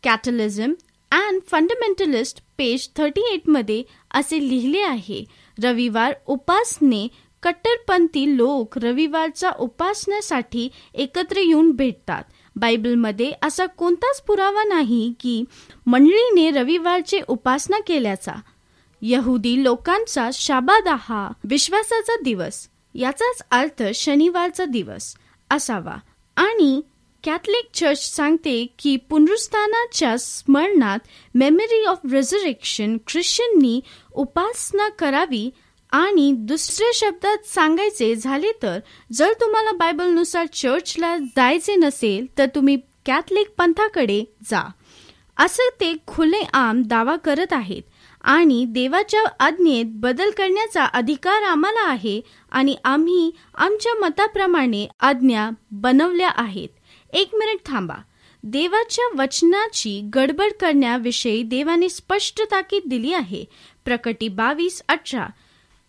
Catholicism 0.02 0.72
and 1.10 1.40
fundamentalist 1.50 2.40
page 2.58 2.88
thirty 2.96 3.20
एटमध्ये 3.32 3.82
असे 4.10 4.48
लिहिले 4.48 4.80
आहे. 4.80 5.24
रविवार 5.62 6.14
उपासने 6.26 7.08
कट्टरपंथी 7.42 8.36
लोक 8.36 8.78
रविवारचा 8.78 9.50
उपासण्यासाठी 9.58 10.68
एकत्र 10.94 11.36
येऊन 11.36 11.70
भेटतात. 11.70 12.22
बायबलमध्ये 12.56 13.32
असा 13.42 13.66
कोणताच 13.66 14.20
पुरावा 14.20 14.64
नाही 14.64 15.12
की 15.20 15.44
मंडळीने 15.86 16.50
रविवारचे 16.50 17.20
उपासना 17.28 17.78
केल्याचा. 17.86 18.32
यहुदी 19.02 19.62
लोकांचा 19.64 20.30
शाबादा 20.32 20.96
हा 20.98 21.28
विश्वासाचा 21.44 22.16
दिवस. 22.24 22.68
याचाच 22.94 23.42
अर्थ 23.50 23.82
शनिवारचा 23.94 24.64
दिवस 24.64 25.14
असावा. 25.50 25.96
आणि 26.36 26.80
कॅथलिक 27.24 27.68
चर्च 27.74 28.16
सांगते 28.16 28.66
की 28.78 28.96
पुनरुस्थानाच्या 28.96 30.18
स्मरणात 30.18 30.98
मेमरी 31.34 31.84
ऑफ 31.84 31.98
रेझरेक्शन 32.12 32.96
ख्रिश्चननी 33.06 33.80
उपासना 34.14 34.88
करावी 34.88 35.50
आणि 35.96 36.32
दुसऱ्या 36.32 36.90
शब्दात 36.94 37.36
सांगायचे 37.46 38.14
झाले 38.14 38.52
तर 38.62 38.78
जर 39.12 39.32
तुम्हाला 39.40 39.72
बायबलनुसार 39.72 40.46
चर्चला 40.46 41.16
जायचे 41.16 41.76
नसेल 41.76 42.26
तर 42.38 42.46
तुम्ही 42.54 42.76
कॅथलिक 43.06 43.48
पंथाकडे 43.58 44.24
जा. 44.50 44.60
असं 45.36 45.80
ते 45.80 45.94
खुले 46.06 46.42
आम 46.52 46.82
दावा 46.86 47.16
करत 47.16 47.52
आहेत 47.52 47.82
आणि 48.20 48.64
देवाच्या 48.68 49.22
आज्ञेत 49.40 49.84
बदल 49.88 50.30
करण्याचा 50.30 50.84
अधिकार 50.84 51.42
आम्हाला 51.42 51.88
आहे 51.88 52.20
आणि 52.50 52.76
आम्ही 52.84 53.30
आमच्या 53.54 53.94
मताप्रमाणे 53.94 54.88
आज्ञा 55.00 55.50
बनवल्या 55.70 56.30
आहेत. 56.36 56.68
एक 57.10 57.30
मिनिट 57.34 57.66
थांबा. 57.66 57.96
देवाच्या 58.42 59.22
वचनाची 59.22 60.10
गडबड 60.14 60.52
करण्याविषयी 60.60 61.42
देवाने 61.42 61.88
स्पष्ट 61.88 62.42
ताकीद 62.42 62.82
दिली 62.86 63.12
आहे. 63.12 63.44
प्रकटी 63.84 64.28
बावीस 64.28 64.82
अठरा. 64.88 65.26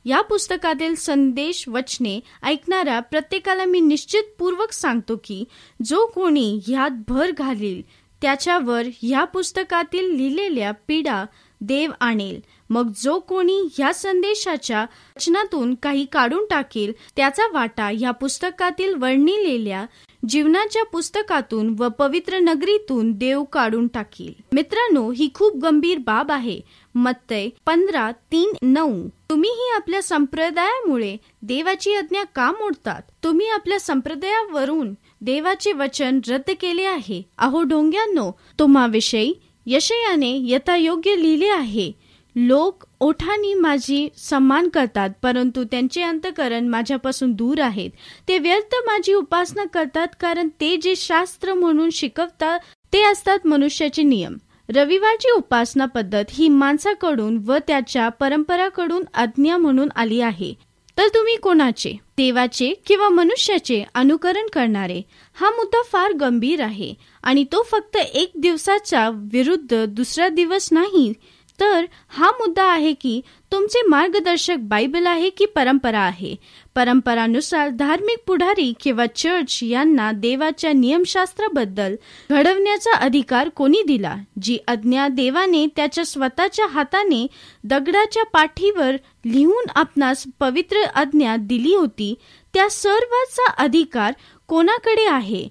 या 0.07 0.21
पुस्तकातील 0.21 0.95
संदेश 0.95 1.67
वचने 1.67 2.19
ऐकणाऱ्या 2.43 2.99
प्रत्येकाला 2.99 3.65
मी 3.65 3.79
निश्चितपूर्वक 3.79 4.71
सांगतो 4.71 5.15
की 5.23 5.43
जो 5.85 6.05
कोणी 6.05 6.59
ह्यात 6.67 6.91
भर 7.07 7.31
घालील 7.31 7.81
त्याच्यावर 8.21 8.83
ह्या 9.01 9.23
पुस्तकातील 9.23 10.15
लिहिलेल्या 10.15 10.71
पीडा 10.87 11.25
देव 11.61 11.91
आणेल. 11.99 12.39
मग 12.69 12.91
जो 12.95 13.19
कोणी 13.19 13.61
ह्या 13.77 13.93
संदेशाच्या 13.93 14.81
वचनातून 15.17 15.75
काही 15.83 16.05
काढून 16.05 16.45
टाकेल 16.49 16.91
त्याचा 17.15 17.43
वाटा 17.53 17.89
ह्या 17.93 18.11
पुस्तकातील 18.11 18.93
वर्णिलेल्या 18.95 19.85
जीवनाच्या 20.29 20.83
पुस्तकातून 20.83 21.75
व 21.79 21.87
पवित्र 21.89 22.39
नगरीतून 22.39 23.11
देव 23.11 23.43
काढून 23.43 23.87
टाकील. 23.87 24.33
मित्रांनो 24.53 25.11
ही 25.11 25.29
खूप 25.33 25.57
गंभीर 25.57 25.97
बाब 25.97 26.31
आहे. 26.31 26.59
मत्तय 26.95 27.49
पंधरा 27.65 28.11
तीन 28.11 28.51
नऊ. 28.61 29.07
तुम्हीही 29.29 29.69
आपल्या 29.75 30.01
संप्रदायामुळे 30.01 31.17
देवाची 31.41 31.93
आज्ञा 31.95 32.23
का 32.35 32.51
मोडतात? 32.51 33.01
तुम्ही 33.23 33.47
आपल्या 33.47 33.79
संप्रदायावरून 33.79 34.93
देवाचे 35.21 35.71
वचन 35.71 36.19
रद्द 36.27 36.51
केले 36.61 36.83
आहे. 36.83 37.21
अहो 37.37 37.63
डोंग्यांनो 37.63 38.31
तुम्हाविषयी 38.59 39.33
यशयाने 39.65 40.37
यथायोग्य 40.43 41.15
लिहिले 41.15 41.47
आहे. 41.47 41.91
लोक 42.35 42.83
ओठानी 42.99 43.53
माझी 43.53 44.07
सन्मान 44.17 44.67
करतात 44.69 45.09
परंतु 45.23 45.63
त्यांचे 45.63 46.01
अंतकरण 46.01 46.67
माझ्यापासून 46.67 47.31
दूर 47.33 47.59
आहेत. 47.59 47.89
ते 48.27 48.37
व्यर्थ 48.39 48.75
माझी 48.85 49.13
उपासना 49.13 49.65
करतात 49.65 50.07
कारण 50.19 50.49
ते 50.61 50.77
जे 50.77 50.95
शास्त्र 50.95 51.53
म्हणून 51.53 51.89
शिकवतात 51.89 52.59
ते 52.93 53.03
असतात 53.03 53.47
मनुष्याचे 53.47 54.03
नियम. 54.03 54.35
रविवारची 54.75 55.31
उपासना 55.31 55.85
पद्धत 55.85 56.25
ही 56.29 56.49
माणसाकडून 56.49 57.43
व 57.45 57.57
त्याच्या 57.67 58.09
परंपराकडून 58.09 59.03
आज्ञा 59.13 59.57
म्हणून 59.57 59.89
आली 59.95 60.21
आहे. 60.21 60.53
तर 60.97 61.07
तुम्ही 61.07 61.35
कोणाचे 61.35 61.89
देवाचे 61.89 62.73
किंवा 62.87 63.09
मनुष्याचे 63.09 63.83
अनुकरण 63.95 64.47
करणारे 64.53 65.01
हा 65.33 65.49
मुद्दा 65.49 65.81
फार 65.91 66.11
गंभीर 66.11 66.61
आहे 66.61 66.93
आणि 67.23 67.43
तो 67.43 67.61
फक्त 67.71 67.97
एक 67.97 68.31
दिवसाच्या 68.35 69.09
विरुद्ध 69.09 69.85
दुसरा 69.85 70.27
दिवस 70.27 70.69
नाही. 70.71 71.13
तर 71.59 71.85
हा 72.07 72.31
मुद्दा 72.31 72.63
आहे 72.63 72.93
की 72.93 73.21
तुमचे 73.51 73.81
मार्गदर्शक 73.87 74.55
बायबल 74.59 75.05
आहे 75.07 75.29
की 75.29 75.45
परंपरा 75.45 75.99
आहे? 75.99 76.35
परंपरानुसार 76.77 77.69
धार्मिक 77.69 78.17
पुढारी 78.27 78.73
किंवा 78.81 79.05
चर्च 79.15 79.59
यांना 79.63 80.11
देवाच्या 80.11 80.73
नियमशास्त्राबद्दल 80.73 81.95
घडवण्याचा 82.29 82.95
अधिकार 82.95 83.49
कोणी 83.49 83.81
दिला? 83.87 84.15
जी 84.41 84.57
आज्ञा 84.67 85.07
देवाने 85.07 85.67
त्याच्या 85.75 86.05
स्वतःच्या 86.05 86.67
हाताने 86.67 87.27
दगडाच्या 87.63 88.23
पाठीवर 88.23 88.95
लिहून 89.25 89.63
आपणास 89.75 90.23
पवित्र 90.39 90.83
आज्ञा 90.95 91.35
दिली 91.39 91.75
होती 91.75 92.15
त्या 92.53 92.69
सर्वाचा 92.69 93.51
अधिकार 93.51 94.13
कोणाकडे 94.47 95.07
आहे? 95.07 95.47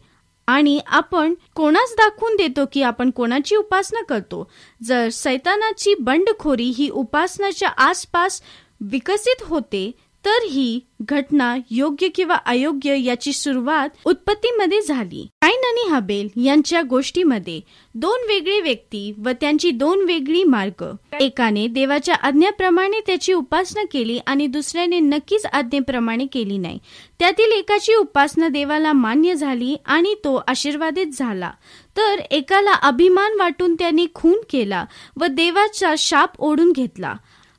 आणि 0.46 0.80
आपण 0.86 1.34
कोणास 1.54 1.94
दाखवून 1.98 2.36
देतो 2.36 2.60
की 2.72 2.82
आपण 2.82 3.10
कोणाची 3.10 3.56
उपासना 3.56 4.04
करतो? 4.04 4.50
जर 4.82 5.08
सैतानाची 5.08 5.94
बंडखोरी 6.00 6.72
ही 6.76 6.88
उपासनाच्या 6.88 7.68
आसपास 7.68 8.42
विकसित 8.80 9.42
होते 9.42 9.90
तर 10.26 10.44
ही 10.44 10.80
घटना 11.02 11.56
योग्य 11.70 12.08
किंवा 12.08 12.34
अयोग्य 12.34 13.00
याची 13.00 13.32
सुरुवात 13.32 13.88
उत्पत्तीमध्ये 14.04 14.80
झाली. 14.80 15.26
काईन 15.42 15.64
आणि 15.64 15.88
हबेल 15.88 16.46
यांच्या 16.46 16.82
गोष्टीमध्ये 16.82 17.60
दोन 17.94 18.26
वेगळे 18.28 18.60
व्यक्ती 18.60 19.14
व 19.18 19.30
त्यांची 19.40 19.70
दोन 19.70 20.04
वेगळी 20.04 20.44
मार्ग. 20.44 20.84
एकाने 21.20 21.66
देवाच्या 21.66 22.14
आज्ञेप्रमाणे 22.14 23.00
त्याची 23.00 23.32
उपासना 23.32 23.82
केली 23.92 24.18
आणि 24.26 24.46
दुसऱ्याने 24.46 25.00
नक्कीच 25.00 25.46
आज्ञेप्रमाणे 25.46 26.26
केली 26.26 26.58
नाही. 26.58 26.78
त्यातील 27.18 27.52
एकाची 27.52 27.94
उपासना 27.94 28.48
देवाला 28.48 28.92
मान्य 28.92 29.34
झाली 29.34 29.76
आणि 29.86 30.14
तो 30.14 30.42
आशीर्वादित 30.48 31.06
झाला. 31.06 31.50
तर 31.96 32.18
एकाला 32.30 32.72
अभिमान 32.72 33.32
वाटून 33.38 33.74
त्याने 33.74 34.06
खून 34.14 34.36
केला 34.50 34.84
व 35.20 35.26
देवाचा 35.26 35.94
शाप 35.98 36.30
ओढून 36.38 36.72
घेतला. 36.72 37.14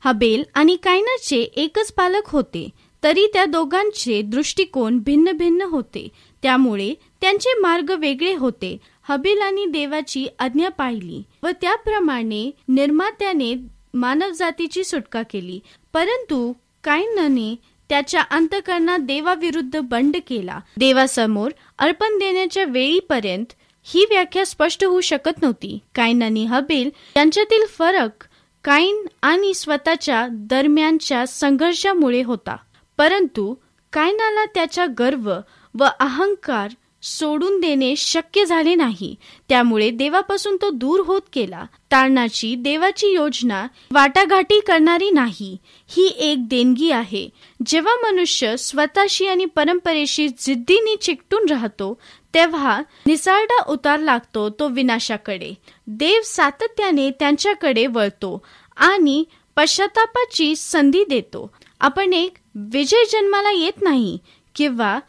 हबेल 0.05 0.43
आणि 0.53 0.75
कायनाचे 0.75 1.37
एकच 1.37 1.93
पालक 1.93 2.21
होते. 2.25 2.69
तरी 3.03 3.27
त्या 3.33 3.45
दोघांचे 3.45 4.21
दृष्टिकोन 4.21 4.99
भिन्न 4.99 5.31
भिन्न 5.31 5.61
होते. 5.61 6.07
त्यामुळे 6.41 6.93
त्यांचे 7.21 7.59
मार्ग 7.59 7.91
वेगळे 7.91 8.33
होते. 8.35 8.77
हबेल 9.09 9.65
देवाची 9.71 10.27
आज्ञा 10.39 10.69
पाहिली 10.69 11.23
व 11.43 11.47
त्याप्रमाणे 11.61 12.51
निर्मात्याने 12.67 13.55
मानवजातीची 13.93 14.83
सुटका 14.83 15.21
केली. 15.21 15.59
परंतु 15.93 16.53
कायनाने 16.83 17.55
त्याच्या 17.89 18.21
अंतकरणात 18.21 18.99
देवाविरुद्ध 18.99 19.79
बंड 19.79 20.15
केला. 20.27 20.59
देवासमोर 20.77 21.51
अर्पण 21.79 22.17
देण्याच्या 22.17 22.63
वेळीपर्यंत 22.63 23.45
ही 23.83 24.05
व्याख्या 24.09 24.45
स्पष्ट 24.45 24.85
होऊ 24.85 25.01
शकत 25.01 25.41
नव्हती. 25.41 25.79
कायनानी 25.95 26.45
हबेल 26.45 26.89
यांच्यातील 27.17 27.65
फरक 27.65 28.23
काईन 28.67 29.07
आणि 29.21 29.53
स्वतःच्या 29.53 30.27
दरम्यानच्या 30.31 31.27
संघर्षामुळे 31.27 32.23
होता. 32.23 32.55
परंतु 32.97 33.55
कायनाला 33.93 34.45
त्याचा 34.45 34.85
गर्व 34.99 35.33
व 35.79 35.83
अहंकार 35.99 36.71
सोडून 37.03 37.59
देणे 37.59 37.95
शक्य 37.95 38.45
झाले 38.45 38.75
नाही. 38.75 39.15
त्यामुळे 39.49 39.89
देवापासून 39.89 40.57
तो 40.61 40.69
दूर 40.69 40.99
होत 40.99 41.21
गेला. 41.35 41.63
तारणाची 41.91 42.55
देवाची 42.55 43.07
योजना 43.07 43.67
वाटाघाटी 43.91 44.59
करणारी 44.59 45.11
नाही. 45.11 45.57
ही 45.87 46.07
एक 46.07 46.47
देणगी 46.47 46.91
आहे. 46.91 47.29
जेव्हा 47.65 48.11
मनुष्य 48.11 48.57
स्वतःशी 48.57 49.27
आणि 49.27 49.45
परंपरेशी 49.45 50.27
जिद्दीने 50.27 50.95
चिकटून 50.95 51.45
राहतो 51.49 52.01
तेव्हा 52.37 52.81
निसारडा 53.07 53.63
उतार 53.67 53.99
लागतो 53.99 54.49
तो 54.49 54.67
विनाशाकडे. 54.69 55.53
देव 55.87 56.21
सातत्याने 56.25 57.09
त्यांच्याकडे 57.09 57.87
वळतो 57.87 58.45
आणि 58.77 59.23
पश्चातापाची 59.55 60.55
संधी 60.55 61.03
देतो. 61.09 61.51
आपण 61.79 62.13
एक 62.13 62.33
विजय 62.55 63.05
जन्माला 63.11 63.51
येत 63.51 63.81
नाही 63.81 64.17
किंवा 64.55 64.99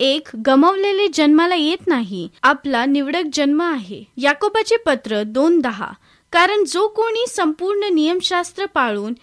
एक 0.00 0.28
गमवलेले 0.46 1.08
जन्माला 1.08 1.54
येत 1.54 1.86
नाही 1.86 2.28
आपला 2.42 2.84
निवडक 2.84 3.22
जन्म 3.32 3.62
आहे. 3.62 4.04
याकोबाचे 4.16 4.76
पत्र 4.76 5.22
दोन 5.22 5.60
दहा. 5.60 5.92
कारण 6.32 6.64
जो 6.64 6.88
कोणी 6.88 7.26
संपूर्ण 7.26 7.94
नियमशास्त्र 7.94 8.66
पाळून 8.66 9.14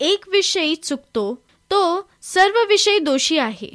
एक 0.00 0.24
विषयी 0.28 0.74
चुकतो 0.74 1.44
तो 1.70 2.08
सर्व 2.22 2.58
विषयी 2.68 2.98
दोषी 2.98 3.38
आहे. 3.38 3.70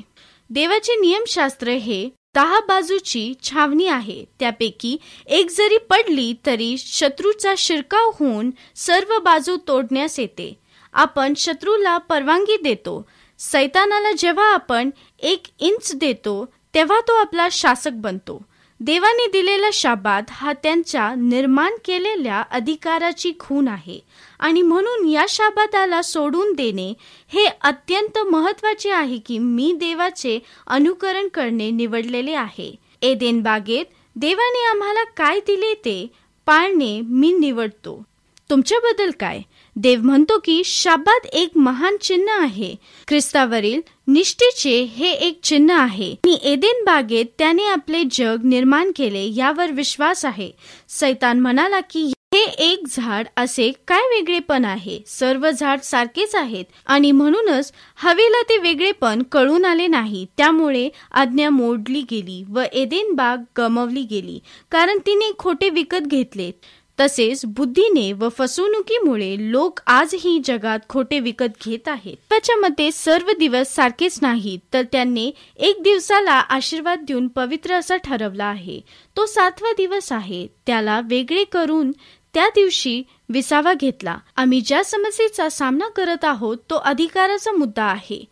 देवाचे 0.50 0.96
नियमशास्त्र 0.96 1.68
हे 1.68 2.10
दहा 2.36 2.60
बाजूची 2.68 3.34
छावणी 3.44 3.88
आहे. 3.88 4.24
त्यापैकी 4.40 4.98
एक 5.28 5.50
जरी 5.52 5.78
पडली 5.78 6.34
तरी 6.46 6.76
शत्रूचा 6.78 7.54
शिरकाव 7.58 8.12
होऊन 8.20 8.52
सर्व 8.76 9.18
बाजू 9.20 9.58
तोडण्यास 9.68 10.20
येते. 10.20 10.54
आपण 10.94 11.34
शत्रूला 11.38 11.98
परवानगी 11.98 12.58
देतो. 12.64 13.06
सैतानाला 13.40 14.12
जेव्हा 14.12 14.54
आपण 14.54 14.90
एक 15.20 15.48
इंच 15.60 15.96
देतो 15.96 16.46
तेव्हा 16.74 17.00
तो 17.00 17.14
आपला 17.14 17.48
शासक 17.52 17.92
बनतो. 17.94 18.42
देवाने 18.80 19.26
दिलेला 19.32 19.70
शाबाद 19.74 20.24
हा 20.32 20.54
त्यांच्या 20.54 21.14
निर्माण 21.16 21.72
केलेल्या 21.86 22.42
अधिकाराची 22.52 23.32
खून 23.40 23.68
आहे. 23.68 24.00
आणि 24.42 24.62
म्हणून 24.62 25.08
या 25.08 25.26
शाबादाला 25.30 26.02
सोडून 26.02 26.54
देणे 26.54 26.94
हे 27.34 27.46
अत्यंत 27.62 28.20
महत्त्वाचे 28.20 28.90
आहे 28.90 29.18
की 29.18 29.38
मी 29.38 29.74
देवाचे 29.80 30.40
अनुकरण 30.68 31.28
करणे 31.28 31.70
निवडलेले 31.72 32.34
आहे. 32.34 32.76
एदेन 33.02 33.42
बागेत 33.42 33.86
देवाने 34.16 34.66
आम्हाला 34.66 35.04
काय 35.04 35.40
दिले 35.40 35.74
ते 35.74 36.08
पाळणे 36.46 37.02
मी 37.02 37.34
निवडतो. 37.34 38.04
तुमच्याबद्दल 38.50 39.12
काय? 39.20 39.42
देव 39.76 40.02
म्हणतो 40.02 40.40
की 40.40 40.62
शाबाद 40.66 41.26
एक 41.34 41.50
महान 41.56 41.98
चिन्ह 42.02 42.32
आहे. 42.32 42.76
ख्रिस्तावरील 43.08 43.82
निष्ठेचे 44.08 44.82
हे 44.82 45.12
एक 45.12 45.40
चिन्ह 45.44 45.74
आहे. 45.74 46.12
आणि 46.12 46.40
एदेन 46.44 46.84
बागेत 46.84 47.26
त्याने 47.38 47.66
आपले 47.66 48.04
जग 48.12 48.38
निर्माण 48.44 48.92
केले 48.96 49.32
यावर 49.36 49.72
विश्वास 49.72 50.26
आहे. 50.26 50.52
सैतान 50.90 51.40
म्हणाला 51.40 51.80
की 51.80 52.12
हे 52.34 52.42
एक 52.64 52.84
झाड 52.90 53.28
असे 53.38 53.70
काय 53.88 54.08
वेगळेपण 54.10 54.66
आहे? 54.66 54.98
सर्व 55.08 55.50
झाड 55.52 55.80
सारखेच 55.84 56.36
आहेत. 56.36 56.66
आणि 56.86 57.12
म्हणूनच 57.12 57.72
हवेला 58.04 58.42
ते 58.50 58.58
वेगळेपण 58.58 59.24
कळून 59.32 59.66
आले 59.66 59.88
नाही. 59.88 60.26
त्यामुळे 60.38 60.88
आज्ञा 61.12 61.50
मोडली 61.50 62.02
गेली 62.12 62.44
व 62.50 62.62
एदेन 62.74 63.14
बाग 63.16 63.44
गमवली 63.58 64.04
गेली. 64.04 64.40
कारण 64.72 64.98
तिने 65.06 65.32
खोटे 65.38 65.70
विकत 65.70 66.08
घेतले. 66.08 66.52
तसेच 67.00 67.42
बुद्धीने 67.46 68.12
व 68.14 68.28
फसवणुकीमुळे 68.30 69.36
लोक 69.52 69.80
आजही 69.88 70.38
जगात 70.46 70.80
खोटे 70.90 71.20
विकत 71.20 71.66
घेत 71.66 71.88
आहेत. 71.88 72.18
त्याच्या 72.30 72.56
मते 72.56 72.90
सर्व 72.92 73.32
दिवस 73.40 73.74
सारखेच 73.76 74.20
नाहीत 74.22 74.60
तर 74.74 74.82
त्यांनी 74.92 75.32
एक 75.58 75.82
दिवसाला 75.84 76.32
आशीर्वाद 76.32 77.04
देऊन 77.08 77.28
पवित्र 77.28 77.74
असा 77.74 77.96
ठरवला 77.96 78.46
आहे. 78.46 78.80
तो 79.18 79.26
सातवा 79.26 79.72
दिवस 79.78 80.12
आहे. 80.12 80.46
त्याला 80.66 81.00
वेगळे 81.10 81.44
करून 81.44 81.92
त्या 82.34 82.48
दिवशी 82.48 83.04
विसावा 83.30 83.74
घेतला. 83.74 84.18
आम्ही 84.36 84.62
ज्या 84.62 84.84
समस्येचा 84.84 85.50
सामना 85.50 85.90
करत 85.90 86.26
आहोत 86.26 86.58
तो 86.70 86.76
अधिकाराचा 86.76 87.52
मुद्दा 87.52 87.84
आहे. 87.84 88.26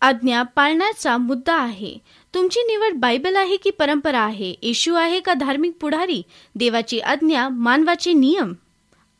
आज्ञा 0.00 0.42
पाळण्याचा 0.42 1.16
मुद्दा 1.16 1.54
आहे. 1.54 1.98
तुमची 2.34 2.60
निवड 2.60 2.92
बायबल 2.94 3.36
आहे 3.36 3.56
की 3.56 3.70
परंपरा 3.70 4.20
आहे? 4.20 4.54
येशू 4.62 4.94
आहे 4.94 5.20
का 5.20 5.34
धार्मिक 5.34 5.72
पुढारी? 5.80 6.22
देवाची 6.54 7.00
आज्ञा 7.00 7.48
मानवाचे 7.48 8.12
नियम? 8.12 8.52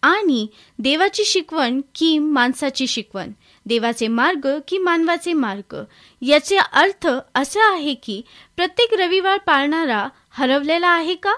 आणि 0.02 0.46
देवाची 0.78 1.24
शिकवण 1.24 1.80
की 1.94 2.18
माणसाची 2.18 2.86
शिकवण? 2.86 3.30
देवाचे 3.66 4.08
मार्ग 4.08 4.48
की 4.68 4.78
मानवाचे 4.78 5.32
मार्ग? 5.32 5.84
याचे 6.22 6.56
अर्थ 6.56 7.08
असा 7.34 7.72
आहे 7.72 7.94
की 7.94 8.22
प्रत्येक 8.56 8.94
रविवार 8.94 9.38
पाळणारा 9.38 10.08
हरवलेला 10.30 10.88
आहे 10.88 11.14
का? 11.14 11.34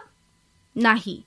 नाही. 0.77 1.23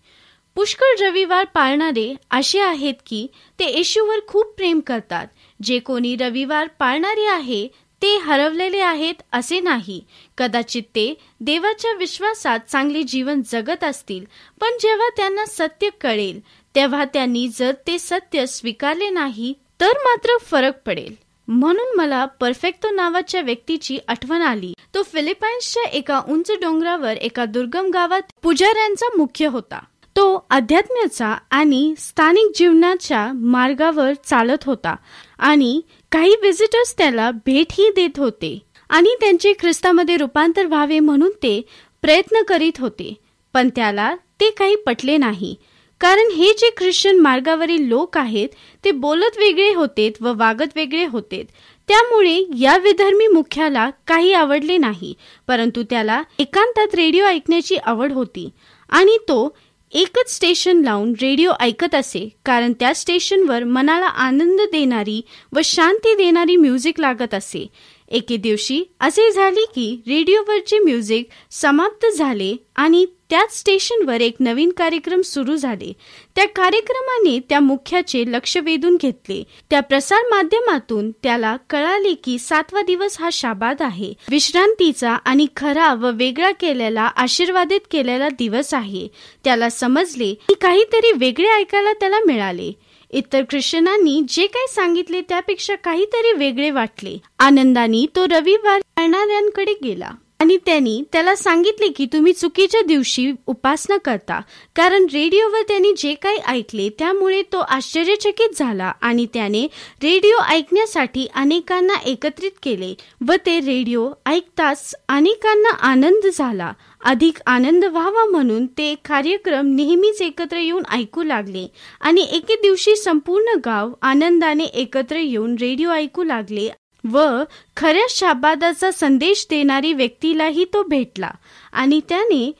पुष्कळ 0.55 0.95
रविवार 0.99 1.45
पाळणारे 1.53 2.13
असे 2.31 2.59
आहेत 2.59 2.93
की 3.05 3.25
ते 3.59 3.65
येशूवर 3.67 4.19
खूप 4.27 4.53
प्रेम 4.57 4.79
करतात. 4.79 5.27
जे 5.63 5.79
कोणी 5.79 6.15
रविवार 6.15 6.67
पाळणारे 6.79 7.25
आहे 7.27 7.67
ते 8.01 8.15
हरवलेले 8.17 8.79
आहेत 8.79 9.21
असे 9.31 9.59
नाही. 9.59 9.99
कदाचित 10.37 10.83
ते 10.95 11.13
देवाच्या 11.41 11.93
विश्वासात 11.93 12.59
चांगले 12.69 13.03
जीवन 13.03 13.41
जगत 13.51 13.83
असतील 13.83 14.23
पण 14.61 14.77
जेव्हा 14.81 15.09
त्यांना 15.17 15.45
सत्य 15.45 15.89
कळेल 16.01 16.39
तेव्हा 16.75 17.05
त्यांनी 17.05 17.47
जर 17.57 17.71
ते 17.87 17.97
सत्य 17.99 18.45
स्वीकारले 18.45 19.09
नाही 19.09 19.53
तर 19.81 19.97
मात्र 20.03 20.37
फरक 20.41 20.81
पडेल. 20.85 21.13
म्हणून 21.47 21.95
मला 21.97 22.25
परफेक्टो 22.39 22.89
नावाच्या 22.91 23.41
व्यक्तीची 23.41 23.97
आठवण 24.07 24.41
आली. 24.41 24.73
तो 24.93 25.01
फिलिपाईन्सच्या 25.03 25.83
एका 25.89 26.21
उंच 26.29 26.51
डोंगरावर 26.51 27.17
एका 27.17 27.45
दुर्गम 27.45 27.89
गावात 27.93 28.31
पुजाऱ्यांचा 28.43 29.07
मुख्य 29.17 29.47
होता. 29.47 29.79
तो 30.15 30.45
अध्यात्माचा 30.51 31.35
आणि 31.51 31.93
स्थानिक 31.97 32.51
जीवनाच्या 32.55 33.27
मार्गावर 33.33 34.13
चालत 34.25 34.65
होता 34.65 34.95
आणि 35.39 35.79
काही 36.11 36.35
विजिटर्स 36.41 36.93
त्याला 36.97 37.29
भेटही 37.45 37.89
देत 37.95 38.19
होते 38.19 38.57
आणि 38.89 39.15
त्यांचे 39.19 39.53
ख्रिस्तामध्ये 39.59 40.17
रूपांतर 40.17 40.65
व्हावे 40.65 40.99
म्हणून 40.99 41.31
ते 41.43 41.59
प्रयत्न 42.03 42.41
करीत 42.43 42.79
होते. 42.79 43.13
पण 43.53 43.69
त्याला 43.75 44.13
ते 44.41 44.49
काही 44.49 44.75
पटले 44.75 45.17
नाही. 45.17 45.55
कारण 46.01 46.31
हे 46.31 46.51
जे 46.53 46.69
ख्रिश्चन 46.77 47.19
मार्गावरील 47.19 47.87
लोक 47.87 48.17
आहेत 48.17 48.49
ते 48.83 48.91
बोलत 48.91 49.37
वेगळे 49.37 49.73
होते 49.73 50.09
व 50.21 50.33
वागत 50.35 50.75
वेगळे 50.75 51.05
होते 51.05 51.43
त्यामुळे 51.89 52.37
या 52.59 52.77
विधर्मी 52.77 53.27
मुख्याला 53.27 53.89
काही 54.07 54.33
आवडले 54.33 54.77
नाही 54.77 55.13
परंतु 55.47 55.83
त्याला 55.89 56.21
एकांतात 56.39 56.95
रेडिओ 56.95 57.25
ऐकण्याची 57.25 57.77
आवड 57.77 58.11
होती 58.11 58.49
आणि 58.89 59.17
तो 59.27 59.47
एकच 59.93 60.35
स्टेशन 60.35 60.81
लावून 60.81 61.13
रेडिओ 61.21 61.51
ऐकत 61.59 61.95
असे 61.95 62.29
कारण 62.45 62.73
त्या 62.73 62.95
स्टेशनवर 62.95 63.63
मनाला 63.63 64.05
आनंद 64.05 64.61
देणारी 64.71 65.21
व 65.55 65.59
शांती 65.63 66.13
देणारी 66.15 66.55
म्युझिक 66.55 66.99
लागत 66.99 67.33
असे. 67.33 67.67
एके 68.13 68.37
दिवशी 68.37 68.83
असे 68.99 69.31
झाले 69.31 69.65
की 69.75 70.01
रेडिओवरचे 70.07 70.79
म्युझिक 70.79 71.25
समाप्त 71.51 72.05
झाले 72.15 72.55
आणि 72.75 73.05
त्याच 73.29 73.59
स्टेशनवर 73.59 74.21
एक 74.21 74.33
नवीन 74.39 74.71
कार्यक्रम 74.71 75.21
सुरू 75.21 75.55
झाले. 75.55 75.93
त्या 76.35 76.47
कार्यक्रमाने 76.47 77.39
त्या 77.49 77.59
मुख्याचे 77.59 78.23
लक्ष 78.27 78.57
वेधून 78.57 78.97
घेतले. 79.01 79.43
त्या 79.69 79.79
प्रसार 79.79 80.19
माध्यमातून 80.29 81.11
त्याला 81.11 81.57
कळाले 81.69 82.13
की 82.13 82.39
सातवा 82.39 82.81
दिवस 82.81 83.17
हा 83.19 83.29
शाबाद 83.31 83.81
आहे. 83.81 84.13
विश्रांतीचा 84.29 85.11
आणि 85.11 85.47
खरा 85.57 85.93
व 85.93 86.11
वेगळा 86.13 86.51
केलेला 86.51 87.01
आशीर्वादित 87.01 87.81
केलेला 87.91 88.29
दिवस 88.29 88.73
आहे. 88.73 89.07
त्याला 89.43 89.69
समजले 89.69 90.33
की 90.33 90.53
काहीतरी 90.61 91.11
वेगळे 91.17 91.47
ऐकायला 91.47 91.93
त्याला 91.93 92.19
मिळाले. 92.27 92.71
इतर 93.13 93.43
ख्रिश्चनांनी 93.49 94.21
जे 94.29 94.47
काही 94.47 94.67
सांगितले 94.73 95.21
त्यापेक्षा 95.21 95.75
काहीतरी 95.75 96.31
वेगळे 96.31 96.69
वाटले. 96.71 97.17
आनंदाने 97.39 98.05
तो 98.15 98.25
रविवार 98.25 98.81
पाळणाऱ्यांकडे 98.95 99.73
गेला 99.83 100.11
आणि 100.39 100.57
त्यांनी 100.65 101.01
त्याला 101.13 101.35
सांगितले 101.35 101.87
की 101.87 102.05
तुम्ही 102.05 102.31
चुकीच्या 102.33 102.81
दिवशी 102.81 103.31
उपासना 103.47 103.97
करता 103.97 104.39
कारण 104.75 105.05
रेडिओवर 105.13 105.61
त्यांनी 105.61 105.91
जे 105.97 106.13
काही 106.13 106.37
ऐकले 106.47 106.89
त्यामुळे 106.89 107.41
तो 107.53 107.59
आश्चर्यचकित 107.67 108.59
झाला 108.59 108.91
आणि 109.01 109.25
त्याने 109.33 109.63
रेडिओ 110.03 110.37
ऐकण्यासाठी 110.49 111.27
अनेकांना 111.35 111.93
एकत्रित 112.05 112.51
केले 112.63 112.93
व 113.27 113.33
ते 113.45 113.59
रेडिओ 113.59 114.09
ऐकताच 114.25 114.95
अनेकांना 115.09 115.75
आनंद 115.81 116.27
झाला. 116.33 116.71
अधिक 117.03 117.37
आनंद 117.45 117.85
व्हावा 117.85 118.25
म्हणून 118.25 118.65
ते 118.65 118.95
कार्यक्रम 118.95 119.67
नेहमीच 119.67 120.21
एकत्र 120.21 120.57
येऊन 120.57 120.83
ऐकू 120.91 121.23
लागले 121.23 121.67
आणि 122.01 122.21
एके 122.21 122.55
दिवशी 122.55 122.95
संपूर्ण 122.95 123.59
गाव 123.65 123.93
आनंदाने 124.01 124.63
एकत्र 124.63 125.15
येऊन 125.15 125.55
रेडिओ 125.61 125.91
ऐकू 125.91 126.23
लागले 126.23 126.69
व 127.11 127.43
खऱ्या 127.77 128.05
शाबादाचा 128.09 128.91
संदेश 128.91 129.47
देणारी 129.49 129.93
व्यक्तीलाही 129.93 130.65
तो 130.65 130.83
भेटला. 130.83 131.31
आणि 131.73 132.01
त्याने 132.09 132.51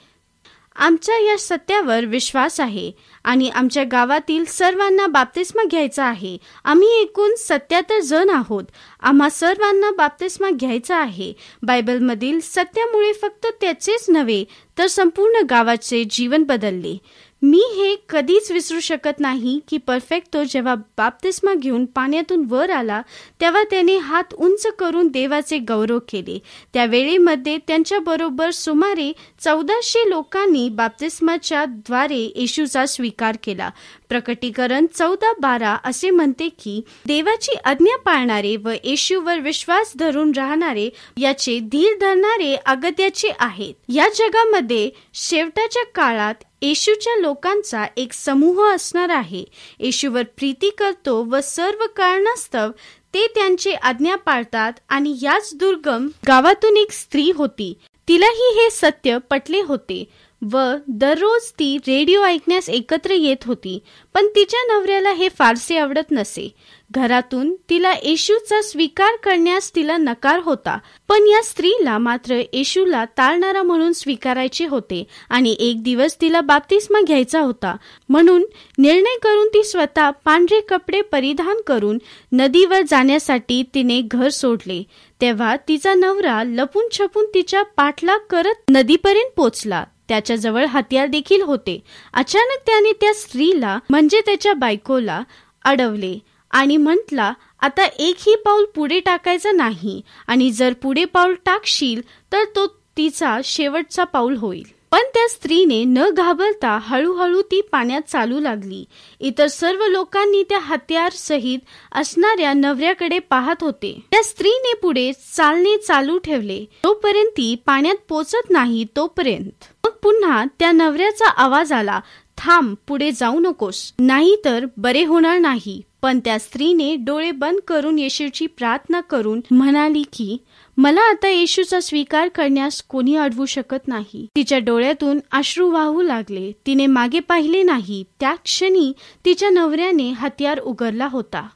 आमच्या 0.76 1.18
या 1.18 1.38
सत्यावर 1.38 2.06
विश्वास 2.06 2.60
आहे. 2.60 2.92
आणि 3.24 3.50
आमच्या 3.50 3.84
गावातील 3.84 4.46
सर्वांना 4.46 5.08
बाप्तिस्मा 5.08 5.64
घ्यायचा 5.64 6.06
आहे. 6.06 6.38
आम्ही 6.64 7.02
एकूण 7.02 7.32
सत्याहत्तर 7.38 8.00
जण 8.00 8.30
आहोत. 8.30 8.64
आम्हा 9.00 9.30
सर्वांना 9.30 9.92
बाप्तिस्मा 9.92 10.50
घ्यायचा 10.50 10.98
आहे. 10.98 11.34
बायबलमधील 11.64 12.40
सत्यामुळे 12.44 13.14
फक्त 13.14 13.48
त्याचेच 13.62 14.06
नव्हे 14.10 14.46
तर 14.78 14.88
संपूर्ण 14.88 15.46
गावाचे 15.50 16.04
जीवन 16.04 16.44
बदलले. 16.44 16.98
मी 17.44 17.62
हे 17.76 17.96
कधीच 18.10 18.52
विसरू 18.52 18.80
शकत 18.80 19.20
नाही 19.20 19.60
की 19.68 19.78
परफेक्टो 19.78 20.44
जेव्हा 20.44 20.76
बाप्तिस्मा 20.98 21.54
घेऊन 21.54 21.86
पाण्यातून 21.86 22.46
वर 22.50 22.70
आला 22.70 23.02
तेव्हा 23.42 23.64
त्याने 23.64 23.98
हात 23.98 24.34
उंच 24.34 24.66
करून 24.80 25.08
देवाचे 25.08 25.58
गौरव 25.58 26.00
केले. 26.00 26.40
त्या 26.74 26.86
वेळेमध्ये 26.86 27.58
त्यांच्याबरोबर 27.68 28.52
सुमारे 28.52 29.12
चौदाशे 29.40 30.10
लोकांनी 30.10 30.70
बाप्तिस्माच्या 30.70 31.66
द्वारे 31.66 32.32
येशूचा 32.36 32.86
स्वीकार 32.86 33.38
केला. 33.44 33.70
प्रकटीकरण 34.10 34.86
चौदा 34.94 35.34
बारा 35.42 35.78
असे 35.84 36.10
म्हणते 36.10 36.50
की 36.50 36.82
देवाची 37.08 37.52
आज्ञा 37.66 37.98
पाळणारे 37.98 38.56
व 38.56 38.70
येशूवर 38.84 39.40
विश्वास 39.40 39.92
धरून 40.00 40.32
राहणारे 40.36 40.90
याचे 41.18 41.60
धीर 41.60 41.98
धरणारे 42.02 42.56
अगत्याचे 42.56 43.28
आहेत. 43.40 43.74
या 43.90 44.10
जगामध्ये 44.16 44.90
शेवटाच्या 45.14 45.84
काळात 45.84 46.36
येशूच्या 46.62 47.16
लोकांचा 47.16 47.86
एक 47.98 48.14
समूह 48.14 48.74
असणार 48.76 49.10
आहे. 49.10 49.46
येशूवर 49.80 50.24
प्रीती 50.24 50.70
करतो 50.70 51.24
व 51.24 51.40
सर्व 51.44 51.86
कारणास्तव 51.96 52.72
ते 53.14 53.28
त्यांचे 53.28 53.72
आज्ञा 53.72 54.16
पाळतात 54.16 54.74
आणि 54.90 55.16
याच 55.22 55.50
दुर्गम 55.56 56.08
गावातून 56.28 56.78
एक 56.78 56.92
स्त्री 56.92 57.32
होती. 57.36 57.74
तिलाही 58.08 58.60
हे 58.60 58.70
सत्य 58.70 59.18
पटले 59.30 59.62
होते. 59.62 60.04
व 60.52 60.58
दररोज 60.88 61.50
ती 61.60 61.76
रेडिओ 61.78 62.24
ऐकण्यास 62.24 62.70
एकत्र 62.70 63.12
येत 63.12 63.46
होती 63.46 63.80
पण 64.14 64.28
तिच्या 64.28 64.60
नवऱ्याला 64.68 65.12
हे 65.12 65.30
फारसे 65.30 65.78
आवडत 65.78 66.12
नसे. 66.12 66.50
घरातून 66.92 67.54
तिला 67.70 67.92
येशूचा 68.04 68.62
स्वीकार 68.62 69.16
करण्यास 69.24 69.72
तिला 69.76 69.96
नकार 69.98 70.40
होता 70.40 70.78
पण 71.10 71.28
या 71.28 71.42
स्त्रीला 71.44 71.98
मात्र 71.98 72.36
येशूला 72.54 73.06
ताळणारा 73.18 73.62
म्हणून 73.64 73.94
स्वीकारायचे 73.94 74.66
होते 74.66 75.04
आणि 75.30 75.56
एक 75.60 75.84
दिवस 75.84 76.16
तिला 76.22 76.42
बाप्तिस्मा 76.42 77.02
घ्यायचा 77.02 77.40
होता. 77.40 77.76
म्हणून 78.10 78.46
निर्णय 78.78 79.18
करून 79.22 79.48
ती 79.48 79.64
स्वतः 79.64 80.10
पांढरे 80.26 80.60
कपडे 80.60 81.02
परिधान 81.02 81.62
करून 81.68 81.98
नदीवर 82.32 82.82
जाण्यासाठी 82.82 83.64
तिने 83.76 84.02
घर 84.02 84.30
सोडले. 84.30 84.84
तेव्हा 85.22 85.56
तिचा 85.68 85.94
नवरा 85.94 86.44
लपून 86.44 86.88
छपून 86.92 87.26
तिच्या 87.34 87.64
पाठलाग 87.64 88.20
करत 88.30 88.72
नदीपर्यंत 88.72 89.32
पोचला. 89.36 89.84
त्याच्याजवळ 90.10 90.66
हत्यार 90.66 91.08
देखील 91.08 91.42
होते. 91.42 91.80
अचानक 92.14 92.66
त्याने 92.66 92.92
त्या 92.92 93.14
स्त्रीला 93.14 93.78
म्हणजे 93.90 94.22
त्याच्या 94.22 94.54
बायकोला 94.54 95.22
अडवले 95.66 96.18
आणि 96.52 96.78
म्हटला 96.78 97.34
आता 97.60 97.86
एकही 97.86 98.36
पाऊल 98.36 98.66
पुढे 98.66 99.00
टाकायचं 99.00 99.58
नाही 99.58 100.02
आणि 100.28 100.52
जर 100.52 100.74
पुढे 100.74 101.06
पाऊल 101.06 101.36
टाकशील 101.46 102.02
तर 102.32 102.44
तो 102.56 102.66
तिचा 102.98 103.38
शेवटचा 103.44 104.04
पाऊल 104.04 104.36
होईल. 104.38 104.64
पण 104.94 105.02
त्या 105.14 105.28
स्त्रीने 105.30 105.84
न 105.84 105.98
घाबरता 106.10 106.78
हळूहळू 106.82 107.42
ती 107.42 107.62
पाण्यात 107.62 108.02
चालू 108.08 108.40
लागली. 108.40 108.86
इतर 109.20 109.48
सर्व 109.48 109.86
लोकांनी 109.88 110.44
त्या 110.44 110.60
हत्यार 110.60 111.12
सहित 111.12 111.60
असणाऱ्या 111.92 112.54
नवऱ्याकडे 112.54 113.20
पाहत 113.20 113.56
होते. 113.62 114.00
त्या 114.12 114.24
स्त्रीने 114.24 114.74
पुढे 114.82 115.12
चालणे 115.38 115.78
चालू 115.78 116.18
ठेवले. 116.18 116.66
तोपर्यंत 116.84 117.28
ती 117.28 117.56
पाण्यात 117.66 117.96
पोचत 118.10 118.50
नाही 118.50 118.86
तोपर्यंत. 118.96 119.64
मग 119.86 119.92
पुन्हा 120.04 120.46
त्या 120.60 120.72
नवऱ्याचा 120.72 121.30
आवाज 121.30 121.74
आला 121.74 122.00
थांब 122.38 122.76
पुढे 122.88 123.12
जाऊ 123.12 123.40
नकोस. 123.40 123.94
नाही 124.00 124.36
तर 124.46 124.66
बरे 124.78 125.04
होणार 125.06 125.38
नाही. 125.38 125.82
पण 126.02 126.20
त्या 126.20 126.40
स्त्रीने 126.40 126.96
डोळे 126.96 127.32
बंद 127.32 127.60
करून 127.68 128.00
येशूची 128.00 128.48
प्रार्थना 128.48 129.02
करून 129.02 129.42
म्हणाली 129.52 130.04
की 130.14 130.38
मला 130.78 131.02
आता 131.02 131.28
येशूचा 131.28 131.80
स्वीकार 131.80 132.28
करण्यास 132.28 132.82
कोणी 132.82 133.16
अडवू 133.16 133.46
शकत 133.46 133.88
नाही. 133.88 134.28
तिच्या 134.36 134.60
डोळ्यातून 134.60 135.20
अश्रू 135.32 135.72
वाहू 135.72 136.02
लागले. 136.02 136.52
तिने 136.66 136.86
मागे 136.86 137.20
पाहिले 137.20 137.64
नाही. 137.64 138.04
त्या 138.20 138.36
क्षणी 138.36 138.94
तिच्या 139.26 139.50
नवऱ्याने 139.50 140.10
हत्यार 140.10 140.60
उघडला 140.60 141.08
होता. 141.08 141.48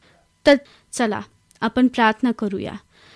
तर 0.45 0.55
चला 0.91 1.21
आपण 1.61 1.87
प्रार्थना 1.87 2.31
करूया. 2.31 2.73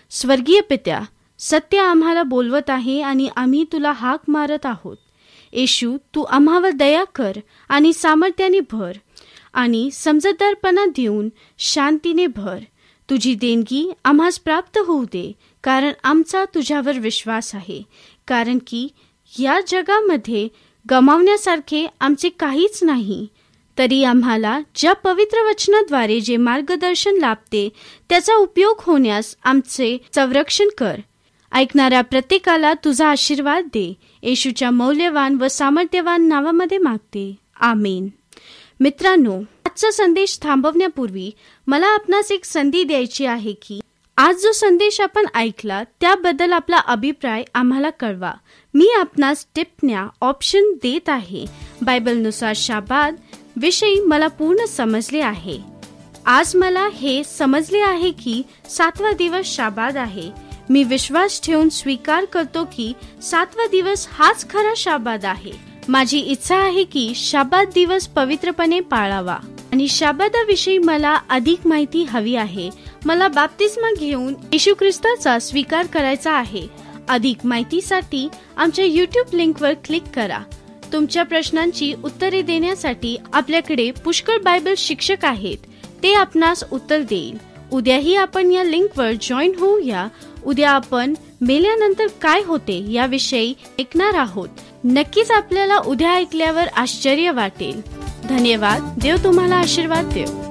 स्वर्गीय 0.10 0.62
पित्या 0.62 1.02
सत्य 1.40 1.80
आम्हाला 1.80 2.24
बोलवत 2.24 2.70
आहे 2.70 3.02
आणि 3.02 3.30
आम्ही 3.36 3.64
तुला 3.64 3.92
हाक 3.92 4.20
मारत 4.28 4.66
आहोत. 4.66 4.98
येशू 5.54 5.98
तू 6.16 6.22
आम्हावर 6.22 6.70
दया 6.70 7.04
कर 7.04 7.32
आणि 7.70 7.94
सामर्थ्याने 7.94 8.60
भर 8.72 8.92
आणि 9.54 9.90
समजदारपणा 9.92 10.86
देऊन 10.86 11.30
शांतीने 11.58 12.28
भर. 12.28 12.58
तुझी 13.10 13.34
देणगी 13.36 13.92
आम्हास 14.06 14.40
प्राप्त 14.40 14.78
होऊ 14.78 15.04
दे. 15.04 15.32
कारण 15.64 15.92
आमचा 16.04 16.46
तुझ्यावर 16.46 17.00
विश्वास 17.00 17.56
आहे. 17.56 17.84
कारण 18.28 18.58
की 18.68 18.88
या 19.40 19.60
जगामध्ये 19.68 20.48
गमावण्यासारखे 20.92 21.88
आमचे 22.00 22.30
काहीच 22.30 22.84
नाही. 22.84 23.28
तरी 23.78 24.04
आम्हाला 24.04 24.60
ज्या 24.76 24.94
पवित्र 24.94 25.50
वचनाद्वारे 25.50 26.20
जे 26.20 26.38
मार्गदर्शन 26.38 27.18
लाभते 27.18 27.70
त्याचा 28.10 28.34
उपयोग 28.34 28.76
होण्यास 28.80 29.36
आमचे 29.44 29.98
संरक्षण 30.16 30.68
कर. 30.78 31.00
ऐकणाऱ्या 31.52 32.02
प्रत्येकाला 32.02 32.74
तुझा 32.74 33.08
आशीर्वाद 33.08 33.66
दे. 33.66 33.94
येशूच्या 34.22 34.72
मौल्यवान 34.72 35.38
व 35.42 35.48
सामर्थ्यवान 35.48 36.28
नावामध्ये 36.28 36.78
मागते. 36.78 37.36
आमेन. 37.60 38.08
मित्रांनो 38.80 39.42
आजचा 39.66 39.92
संदेश 39.92 40.40
थांबवण्यापूर्वी 40.42 41.32
मला 41.68 41.88
आपणास 41.88 42.32
एक 42.32 42.46
संधी 42.46 42.84
द्यायची 42.84 43.26
आहे 43.26 43.54
की 43.54 43.80
आज 44.18 44.36
जो 44.36 44.52
संदेश 44.52 45.02
आपण 45.02 45.26
ऐकला 45.36 45.84
त्याबद्दल 45.84 46.54
आपला 46.54 46.78
अभिप्राय 46.78 47.44
आम्हाला 47.54 47.90
कळवा. 47.90 48.32
मी 48.74 48.90
आपणास 49.00 49.46
टिपण्या 49.56 50.08
ऑप्शन 50.22 50.72
देत 50.74 51.10
आहे. 51.10 51.46
बायबलनुसार 51.82 52.54
शाबाद. 52.56 53.16
विषयी 53.56 54.00
मला 54.00 54.28
पूर्ण 54.28 54.66
समजले 54.66 55.20
आहे. 55.20 55.60
आज 56.26 56.56
मला 56.56 56.90
हे 56.94 57.24
समजले 57.24 57.80
आहे 57.80 58.12
की 58.12 58.44
सातवा 58.70 59.12
दिवस 59.12 59.46
शाबाद 59.46 59.98
आहे. 59.98 60.32
मी 60.70 60.84
विश्वास 60.84 61.42
ठेवून 61.44 61.70
स्वीकार 61.70 62.26
करतो 62.26 62.66
की 62.66 62.94
सातवा 63.22 63.68
दिवस 63.68 64.08
हाच 64.12 64.50
खरा 64.50 64.74
शाबाद 64.78 65.26
आहे. 65.26 65.52
माझी 65.88 66.20
इच्छा 66.20 66.56
आहे 66.56 66.84
की 66.84 67.14
शाबाद 67.16 67.70
दिवस 67.74 68.08
पवित्रपणे 68.08 68.80
पाळावा. 68.80 69.38
आणि 69.72 69.88
शाबादाविषयी 69.88 70.78
मला 70.78 71.20
अधिक 71.30 71.68
माहिती 71.68 72.04
हवी 72.04 72.36
आहे. 72.36 72.70
मला 73.06 73.28
बाप्तिस्मा 73.28 73.88
घेऊन 74.00 74.34
येशू 74.54 74.74
ख्रिस्ताचा 74.74 75.40
स्वीकार 75.40 75.86
करायचा 75.86 76.32
आहे. 76.32 76.68
अधिक 77.10 77.38
माहितीसाठी 77.44 78.28
आमच्या 78.58 78.86
युट्यूब 78.86 79.36
लिंकवर 79.36 79.74
क्लिक 79.74 80.04
करा. 80.16 80.40
तुमच्या 80.94 81.24
प्रश्नांची 81.24 81.94
उत्तरे 82.04 82.42
देण्यासाठी 82.42 83.18
आपल्याकडे 83.34 83.92
पुष्कळ 83.92 84.38
बायबल 84.38 84.74
शिक्षक 84.78 85.26
आहेत. 85.26 85.58
ते 86.04 86.14
आपणास 86.14 86.64
उत्तर 86.72 87.02
देईल. 87.02 87.38
उद्याही 87.72 88.16
आपण 88.16 88.52
या 88.52 88.64
लिंकवर 88.64 89.12
जॉईन 89.22 89.52
होऊया. 89.60 90.08
उद्या 90.46 90.72
आपण 90.72 91.14
मेल्यानंतर 91.42 92.08
काय 92.08 92.42
होते 92.46 92.92
याविषयी 92.92 93.54
ऐकणार 93.80 94.14
आहोत. 94.14 94.50
नक्कीच 94.84 95.32
आपल्याला 95.32 95.78
उद्या 95.78 96.14
ऐकल्यावर 96.14 96.68
आश्चर्य 96.68 97.32
वाटेल. 97.32 97.82
धन्यवाद. 98.30 99.00
देव 99.02 99.16
तुम्हाला 99.24 99.56
आशीर्वाद 99.56 100.06
देव. 100.06 100.51